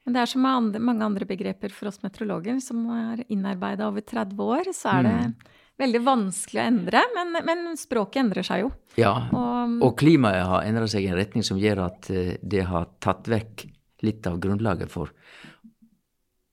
Men 0.07 0.15
det 0.17 0.21
er 0.23 0.27
som 0.33 0.43
med 0.43 0.57
andre, 0.57 0.81
mange 0.81 1.05
andre 1.05 1.27
begreper 1.29 1.71
for 1.77 1.89
oss 1.91 1.99
meteorologer 2.03 2.61
som 2.65 2.87
er 2.95 3.25
innarbeida 3.29 3.87
over 3.91 4.01
30 4.01 4.39
år, 4.41 4.71
så 4.73 4.95
er 4.99 5.03
det 5.03 5.17
Mm. 5.21 5.35
veldig 5.81 6.01
vanskelig 6.05 6.61
å 6.61 6.67
endre. 6.67 7.03
Men, 7.15 7.45
men 7.45 7.77
språket 7.77 8.17
endrer 8.25 8.43
seg 8.45 8.61
jo. 8.65 8.73
Ja, 8.97 9.29
Og, 9.33 9.83
og 9.83 9.97
klimaet 10.01 10.45
har 10.47 10.63
endra 10.65 10.87
seg 10.89 11.05
i 11.05 11.09
en 11.13 11.17
retning 11.21 11.45
som 11.45 11.59
gjør 11.61 11.85
at 11.87 12.11
eh, 12.11 12.37
det 12.43 12.65
har 12.69 12.89
tatt 13.01 13.29
vekk 13.29 13.67
litt 14.03 14.27
av 14.27 14.41
grunnlaget 14.41 14.91
for 14.91 15.11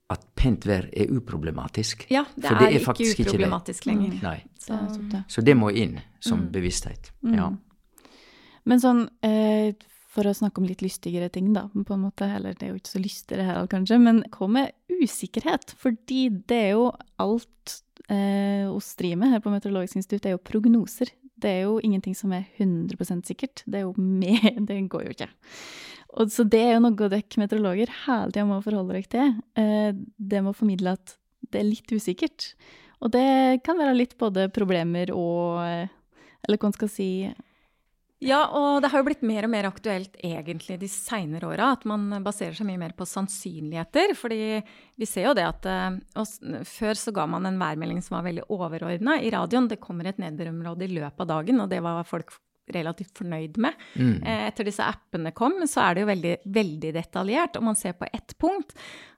at 0.10 0.22
pent 0.40 0.64
vær 0.68 0.86
er 0.96 1.10
uproblematisk. 1.12 2.06
ja, 2.12 2.24
det 2.36 2.48
For 2.48 2.56
er, 2.56 2.60
det 2.60 2.68
er 2.68 2.80
ikke 2.80 3.24
uproblematisk 3.26 3.84
ikke 3.84 3.92
lenger. 3.92 4.22
Nei. 4.24 4.44
Så. 4.60 4.78
Så 5.28 5.42
det 5.44 5.56
må 5.58 5.70
inn 5.76 6.00
som 6.20 6.40
Mm. 6.46 6.52
bevissthet. 6.52 7.12
Mm. 7.24 7.36
Ja. 7.36 7.50
Men 8.66 8.80
sånn, 8.80 9.10
eh, 9.24 9.74
for 10.18 10.26
å 10.26 10.34
snakke 10.34 10.62
om 10.62 10.68
litt 10.68 10.82
lystigere 10.82 11.30
ting, 11.34 11.52
da, 11.54 11.68
på 11.70 11.94
en 11.94 12.06
måte, 12.08 12.26
eller 12.40 12.58
det 12.58 12.66
er 12.66 12.74
jo 12.74 12.80
ikke 12.82 12.96
så 12.96 13.02
lystig 13.04 13.38
det 13.38 13.46
her, 13.46 13.68
kanskje, 13.70 14.00
men 14.02 14.24
hva 14.34 14.50
med 14.50 14.98
usikkerhet? 14.98 15.76
Fordi 15.78 16.24
det 16.50 16.58
er 16.58 16.72
jo 16.74 16.88
alt 17.22 17.78
eh, 18.10 18.66
oss 18.72 18.96
driver 18.98 19.22
med 19.22 19.36
her 19.36 19.44
på 19.44 19.54
Meteorologisk 19.54 20.00
institutt, 20.02 20.24
det 20.26 20.32
er 20.32 20.38
jo 20.38 20.48
prognoser. 20.50 21.14
Det 21.38 21.52
er 21.52 21.68
jo 21.68 21.78
ingenting 21.86 22.16
som 22.18 22.34
er 22.34 22.48
100% 22.58 23.30
sikkert. 23.30 23.62
Det 23.70 23.84
er 23.84 23.86
jo 23.86 23.94
med, 24.02 24.58
det 24.70 24.80
går 24.90 25.06
jo 25.06 25.14
ikke. 25.14 25.30
Og 26.18 26.34
så 26.34 26.48
det 26.50 26.64
er 26.64 26.76
jo 26.76 26.84
noe 26.88 26.98
dere 26.98 27.42
meteorologer 27.42 27.94
hele 28.08 28.32
tida 28.34 28.48
må 28.50 28.58
forholde 28.66 28.96
dere 28.96 29.12
til. 29.12 29.36
Eh, 29.60 29.92
det 30.18 30.42
må 30.42 30.56
formidle 30.58 30.96
at 30.98 31.18
det 31.52 31.62
er 31.62 31.70
litt 31.70 31.94
usikkert. 31.94 32.56
Og 33.04 33.14
det 33.14 33.62
kan 33.68 33.78
være 33.78 34.00
litt 34.00 34.18
både 34.18 34.48
problemer 34.50 35.14
og 35.14 35.62
eh, 35.62 35.94
Eller 36.48 36.58
hva 36.58 36.70
man 36.70 36.76
skal 36.78 36.90
si 36.90 37.10
Ja, 38.18 38.40
og 38.50 38.82
det 38.82 38.90
har 38.90 39.04
jo 39.04 39.06
blitt 39.06 39.22
mer 39.30 39.46
og 39.46 39.52
mer 39.54 39.68
aktuelt 39.70 40.16
egentlig 40.26 40.80
de 40.82 40.88
seinere 40.90 41.52
åra 41.52 41.68
at 41.76 41.84
man 41.86 42.10
baserer 42.26 42.56
seg 42.58 42.66
mye 42.66 42.80
mer 42.82 42.96
på 42.98 43.06
sannsynligheter. 43.06 44.16
Fordi 44.18 44.40
vi 44.98 45.10
ser 45.10 45.28
jo 45.30 45.36
det 45.38 45.46
at 45.46 45.68
eh, 45.70 46.64
Før 46.66 46.98
så 46.98 47.14
ga 47.14 47.28
man 47.30 47.46
en 47.46 47.60
værmelding 47.62 48.02
som 48.02 48.18
var 48.18 48.26
veldig 48.26 48.48
overordna 48.50 49.20
i 49.22 49.30
radioen. 49.34 49.70
Det 49.70 49.78
kommer 49.84 50.10
et 50.10 50.22
nedbørområde 50.22 50.88
i 50.88 50.96
løpet 50.96 51.28
av 51.28 51.30
dagen, 51.30 51.62
og 51.62 51.70
det 51.70 51.84
var 51.86 52.02
folk 52.10 52.34
relativt 52.74 53.14
fornøyd 53.18 53.60
med. 53.64 53.76
Mm. 53.96 54.16
Eh, 54.24 54.48
Etter 54.50 54.68
disse 54.68 54.86
appene 54.86 55.32
kom, 55.36 55.60
så 55.70 55.86
er 55.86 55.96
det 55.96 56.04
jo 56.04 56.10
veldig, 56.12 56.34
veldig 56.58 56.92
detaljert, 56.96 57.60
og 57.60 57.68
man 57.70 57.80
ser 57.80 57.96
på 58.00 58.10
ett 58.12 58.36
punkt. 58.42 58.76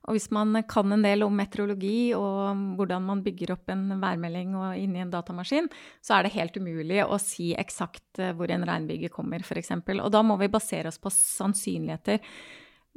Og 0.08 0.16
hvis 0.16 0.30
man 0.34 0.56
kan 0.70 0.94
en 0.94 1.04
del 1.04 1.24
om 1.26 1.34
meteorologi 1.36 2.12
og 2.16 2.62
hvordan 2.78 3.04
man 3.06 3.24
bygger 3.24 3.54
opp 3.54 3.70
en 3.70 3.84
værmelding 4.00 4.56
og 4.58 4.78
inni 4.80 5.02
en 5.02 5.12
datamaskin, 5.12 5.68
så 6.02 6.16
er 6.16 6.26
det 6.26 6.34
helt 6.38 6.56
umulig 6.56 7.02
å 7.04 7.18
si 7.22 7.52
eksakt 7.58 8.22
eh, 8.22 8.32
hvor 8.36 8.50
en 8.52 8.66
regnbyge 8.66 9.12
kommer, 9.12 9.44
f.eks. 9.44 9.76
Og 9.98 10.10
da 10.14 10.24
må 10.26 10.38
vi 10.40 10.50
basere 10.52 10.90
oss 10.90 11.00
på 11.02 11.12
sannsynligheter. 11.14 12.24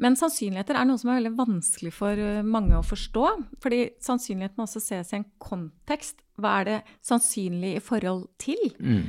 Men 0.01 0.15
sannsynligheter 0.17 0.77
er 0.77 0.88
noe 0.89 0.97
som 0.97 1.11
er 1.11 1.19
veldig 1.19 1.36
vanskelig 1.38 1.91
for 1.93 2.17
eh, 2.17 2.41
mange 2.45 2.77
å 2.77 2.86
forstå. 2.86 3.27
Fordi 3.63 3.84
sannsynlighet 4.01 4.57
må 4.57 4.65
også 4.65 4.82
ses 4.82 5.13
i 5.13 5.19
en 5.19 5.27
kontekst. 5.43 6.23
Hva 6.41 6.55
er 6.61 6.69
det 6.69 6.80
sannsynlig 7.05 7.75
i 7.77 7.84
forhold 7.84 8.25
til? 8.41 8.63
Mm. 8.80 9.03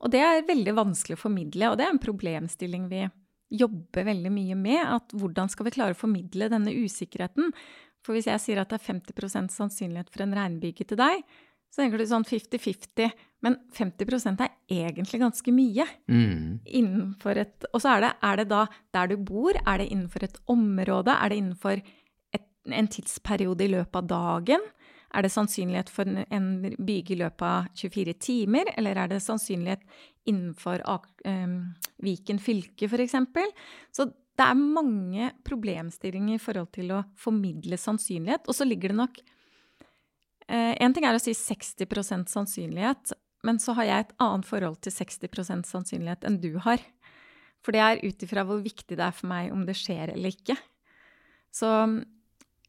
Og 0.00 0.12
det 0.12 0.22
er 0.24 0.46
veldig 0.48 0.74
vanskelig 0.78 1.18
å 1.18 1.24
formidle, 1.26 1.70
og 1.70 1.78
det 1.78 1.86
er 1.86 1.94
en 1.94 2.02
problemstilling 2.02 2.88
vi 2.90 3.04
jobber 3.50 4.06
veldig 4.06 4.32
mye 4.32 4.56
med. 4.56 4.80
At 4.80 5.12
hvordan 5.16 5.50
skal 5.52 5.68
vi 5.68 5.74
klare 5.76 5.96
å 5.96 6.00
formidle 6.00 6.48
denne 6.52 6.72
usikkerheten? 6.72 7.52
For 8.04 8.16
hvis 8.16 8.30
jeg 8.30 8.40
sier 8.40 8.62
at 8.62 8.72
det 8.72 8.80
er 8.80 8.86
50% 8.86 9.52
sannsynlighet 9.52 10.12
for 10.12 10.24
en 10.24 10.36
regnbyge 10.36 10.86
til 10.88 11.00
deg, 11.00 11.24
så 11.70 11.82
tenker 11.82 12.00
du 12.00 12.06
sånn 12.08 12.26
50-50. 12.26 13.12
Men 13.44 13.56
50% 13.76 14.42
er 14.44 14.54
egentlig 14.72 15.20
ganske 15.22 15.54
mye. 15.54 15.86
Mm. 16.10 16.60
Innenfor 16.66 17.38
et 17.40 17.68
Og 17.70 17.82
så 17.84 17.94
er 17.94 18.06
det, 18.06 18.10
er 18.26 18.40
det 18.40 18.48
da 18.50 18.64
der 18.96 19.12
du 19.12 19.16
bor? 19.22 19.54
Er 19.64 19.80
det 19.80 19.90
innenfor 19.92 20.26
et 20.26 20.40
område? 20.50 21.14
Er 21.14 21.30
det 21.30 21.38
innenfor 21.40 21.78
et, 21.78 22.48
en 22.66 22.90
tidsperiode 22.90 23.68
i 23.68 23.72
løpet 23.76 24.00
av 24.02 24.10
dagen? 24.10 24.66
Er 25.10 25.26
det 25.26 25.32
sannsynlighet 25.34 25.90
for 25.90 26.06
en, 26.06 26.48
byge 26.78 27.14
i 27.14 27.18
løpet 27.18 27.42
av 27.46 27.68
24 27.74 28.14
timer, 28.22 28.70
eller 28.78 28.98
er 28.98 29.10
det 29.10 29.22
sannsynlighet 29.24 29.82
innenfor 30.30 30.84
um, 31.26 31.56
Viken 32.04 32.38
fylke, 32.42 32.86
f.eks.? 32.86 33.16
Så 33.90 34.06
det 34.10 34.46
er 34.46 34.60
mange 34.60 35.32
problemstillinger 35.44 36.38
i 36.38 36.42
forhold 36.42 36.70
til 36.76 36.94
å 36.94 37.02
formidle 37.18 37.76
sannsynlighet. 37.80 38.46
Og 38.46 38.56
så 38.56 38.68
ligger 38.68 38.94
det 38.94 39.00
nok 39.02 39.20
Én 40.50 40.82
En 40.82 40.94
ting 40.94 41.04
er 41.06 41.14
å 41.14 41.22
si 41.22 41.30
60% 41.30 42.26
sannsynlighet, 42.26 43.12
men 43.46 43.60
så 43.62 43.70
har 43.78 43.86
jeg 43.86 44.02
et 44.02 44.16
annet 44.18 44.48
forhold 44.48 44.80
til 44.82 44.90
60% 44.90 45.68
sannsynlighet 45.68 46.24
enn 46.26 46.40
du 46.42 46.56
har. 46.64 46.82
For 47.62 47.76
det 47.76 47.82
er 47.84 48.02
ut 48.02 48.24
ifra 48.24 48.42
hvor 48.48 48.58
viktig 48.64 48.96
det 48.98 49.04
er 49.04 49.14
for 49.14 49.30
meg 49.30 49.52
om 49.54 49.62
det 49.68 49.76
skjer 49.78 50.10
eller 50.16 50.34
ikke. 50.34 50.56
Så 51.54 51.70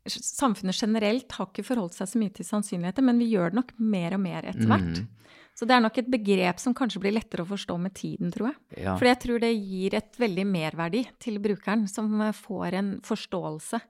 samfunnet 0.09 0.77
generelt 0.77 1.31
har 1.37 1.49
ikke 1.49 1.65
forholdt 1.65 1.97
seg 1.97 2.09
så 2.09 2.21
mye 2.21 2.33
til 2.33 2.47
sannsynligheter, 2.47 3.05
men 3.05 3.19
vi 3.21 3.29
gjør 3.33 3.51
det 3.51 3.59
nok 3.59 3.73
mer 3.77 4.15
og 4.17 4.23
mer 4.23 4.47
etter 4.49 4.69
hvert. 4.69 5.01
Mm. 5.01 5.09
Så 5.57 5.67
det 5.67 5.75
er 5.75 5.83
nok 5.83 5.97
et 5.99 6.09
begrep 6.09 6.61
som 6.63 6.73
kanskje 6.73 7.01
blir 7.03 7.13
lettere 7.13 7.43
å 7.43 7.49
forstå 7.49 7.75
med 7.83 7.93
tiden, 7.97 8.31
tror 8.33 8.49
jeg. 8.49 8.83
Ja. 8.85 8.95
For 8.97 9.09
jeg 9.09 9.19
tror 9.21 9.41
det 9.43 9.51
gir 9.51 9.97
et 9.99 10.17
veldig 10.17 10.45
merverdi 10.47 11.03
til 11.21 11.37
brukeren, 11.43 11.85
som 11.91 12.15
får 12.33 12.77
en 12.79 12.91
forståelse 13.05 13.81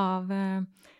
av, 0.00 0.32
eh, 0.34 0.90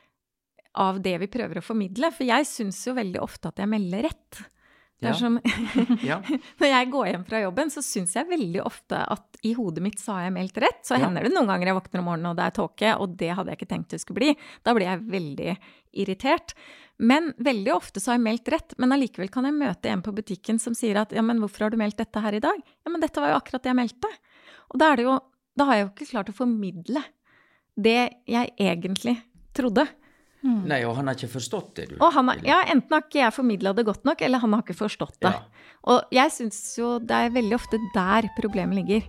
av 0.80 1.02
det 1.02 1.18
vi 1.20 1.30
prøver 1.34 1.60
å 1.60 1.66
formidle. 1.66 2.12
For 2.14 2.24
jeg 2.24 2.48
syns 2.48 2.80
jo 2.86 2.96
veldig 2.96 3.20
ofte 3.20 3.50
at 3.50 3.60
jeg 3.60 3.72
melder 3.74 4.08
rett. 4.08 4.44
Det 5.02 5.10
er 5.10 5.18
som 5.18 5.38
ja. 6.10 6.20
Når 6.60 6.70
jeg 6.70 6.90
går 6.92 7.08
hjem 7.10 7.24
fra 7.28 7.40
jobben, 7.42 7.72
så 7.72 7.82
syns 7.84 8.14
jeg 8.16 8.30
veldig 8.30 8.62
ofte 8.64 9.00
at 9.00 9.40
i 9.44 9.52
hodet 9.56 9.82
mitt 9.84 10.00
så 10.00 10.16
har 10.16 10.28
jeg 10.28 10.36
meldt 10.36 10.60
rett. 10.62 10.80
Så 10.86 10.96
ja. 10.96 11.04
hender 11.04 11.26
det 11.26 11.34
noen 11.34 11.50
ganger 11.50 11.70
jeg 11.70 11.78
våkner 11.80 12.00
om 12.00 12.08
morgenen 12.08 12.30
og 12.30 12.38
det 12.38 12.46
er 12.46 12.56
tåke, 12.56 12.94
og 12.96 13.18
det 13.20 13.32
hadde 13.34 13.52
jeg 13.52 13.60
ikke 13.60 13.70
tenkt 13.74 13.94
det 13.94 14.00
skulle 14.02 14.20
bli. 14.22 14.30
Da 14.64 14.76
blir 14.76 14.88
jeg 14.88 15.04
veldig 15.12 15.56
irritert. 16.04 16.54
Men 16.96 17.32
veldig 17.42 17.74
ofte 17.74 18.00
så 18.00 18.12
har 18.12 18.20
jeg 18.20 18.26
meldt 18.28 18.52
rett, 18.54 18.76
men 18.78 18.94
allikevel 18.94 19.32
kan 19.34 19.48
jeg 19.48 19.56
møte 19.58 19.90
en 19.90 20.04
på 20.04 20.14
butikken 20.14 20.60
som 20.62 20.76
sier 20.78 21.00
at 21.02 21.12
ja, 21.14 21.24
men 21.26 21.42
hvorfor 21.42 21.66
har 21.66 21.74
du 21.74 21.78
meldt 21.80 21.98
dette 21.98 22.22
her 22.22 22.38
i 22.38 22.42
dag? 22.42 22.60
Ja, 22.62 22.92
men 22.92 23.02
dette 23.02 23.22
var 23.22 23.34
jo 23.34 23.40
akkurat 23.40 23.64
det 23.64 23.72
jeg 23.72 23.80
meldte. 23.80 24.10
Og 24.72 24.80
da 24.82 24.94
det 24.96 25.08
jo 25.08 25.20
Da 25.54 25.68
har 25.68 25.76
jeg 25.76 25.84
jo 25.84 25.90
ikke 25.92 26.10
klart 26.10 26.30
å 26.32 26.34
formidle 26.34 27.00
det 27.78 28.00
jeg 28.26 28.48
egentlig 28.58 29.12
trodde. 29.54 29.84
Mm. 30.44 30.64
Nei, 30.68 30.82
og 30.84 30.98
han 30.98 31.08
har 31.08 31.16
ikke 31.16 31.32
forstått 31.38 31.70
det, 31.78 31.84
du. 31.94 31.96
Og 32.04 32.10
han 32.12 32.28
har, 32.28 32.40
ja, 32.44 32.58
enten 32.68 32.92
har 32.92 33.06
ikke 33.06 33.22
jeg 33.22 33.32
formidla 33.32 33.72
det 33.76 33.86
godt 33.88 34.04
nok, 34.04 34.20
eller 34.26 34.42
han 34.42 34.52
har 34.52 34.64
ikke 34.64 34.76
forstått 34.76 35.16
det. 35.24 35.32
Ja. 35.32 35.70
Og 35.88 36.12
jeg 36.12 36.32
syns 36.36 36.58
jo 36.76 36.98
det 37.00 37.16
er 37.16 37.32
veldig 37.32 37.56
ofte 37.56 37.80
der 37.94 38.28
problemet 38.36 38.82
ligger. 38.82 39.06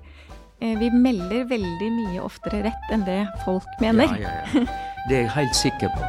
Eh, 0.64 0.78
vi 0.80 0.90
melder 0.96 1.44
veldig 1.52 1.90
mye 1.92 2.22
oftere 2.24 2.64
rett 2.70 2.94
enn 2.96 3.04
det 3.08 3.26
folk 3.44 3.68
mener. 3.84 4.16
Ja, 4.16 4.38
ja, 4.40 4.62
ja. 4.62 4.68
Det 5.06 5.20
er 5.20 5.28
jeg 5.28 5.34
helt 5.36 5.58
sikker 5.60 5.92
på. 5.94 6.08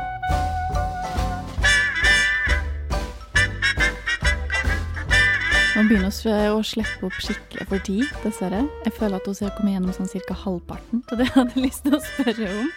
Nå 5.76 5.82
begynner 5.90 6.08
vi 6.08 6.36
å 6.48 6.62
slippe 6.64 7.04
opp 7.04 7.18
skikkelig 7.20 7.66
for 7.68 7.82
tid, 7.84 8.06
dessverre. 8.22 8.62
Jeg 8.86 8.94
føler 8.96 9.18
at 9.18 9.26
vi 9.28 9.44
har 9.44 9.52
kommet 9.58 9.74
gjennom 9.74 9.92
sånn 9.92 10.08
ca. 10.24 10.38
halvparten 10.46 11.02
av 11.10 11.20
det 11.20 11.26
jeg 11.26 11.34
hadde 11.34 11.64
lyst 11.66 11.84
til 11.84 11.98
å 11.98 12.00
spørre 12.00 12.48
om. 12.62 12.70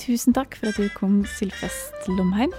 Tusen 0.00 0.34
takk 0.36 0.56
for 0.58 0.72
at 0.72 0.80
du 0.80 0.88
kom, 0.96 1.20
Sylfest 1.36 2.08
Lomheim. 2.08 2.52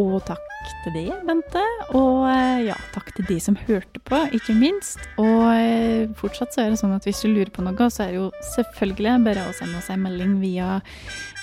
Og 0.00 0.22
takk 0.24 0.40
til 0.84 0.94
deg, 0.94 1.10
Bente. 1.28 1.62
Og 1.98 2.24
eh, 2.30 2.62
ja, 2.70 2.76
takk 2.94 3.08
til 3.16 3.24
de 3.28 3.38
som 3.42 3.56
hørte 3.66 3.98
på, 4.08 4.18
ikke 4.36 4.54
minst. 4.56 5.00
Og 5.20 5.42
eh, 5.52 6.08
fortsatt 6.18 6.54
så 6.54 6.60
er 6.64 6.68
det 6.72 6.80
sånn 6.80 6.96
at 6.96 7.04
hvis 7.08 7.22
du 7.24 7.28
lurer 7.28 7.52
på 7.52 7.64
noe, 7.66 7.86
så 7.92 8.00
er 8.06 8.10
det 8.14 8.20
jo 8.22 8.28
selvfølgelig 8.54 9.12
bare 9.26 9.48
å 9.48 9.56
sende 9.58 9.78
oss 9.80 9.90
en 9.92 10.04
melding 10.06 10.34
via 10.42 10.68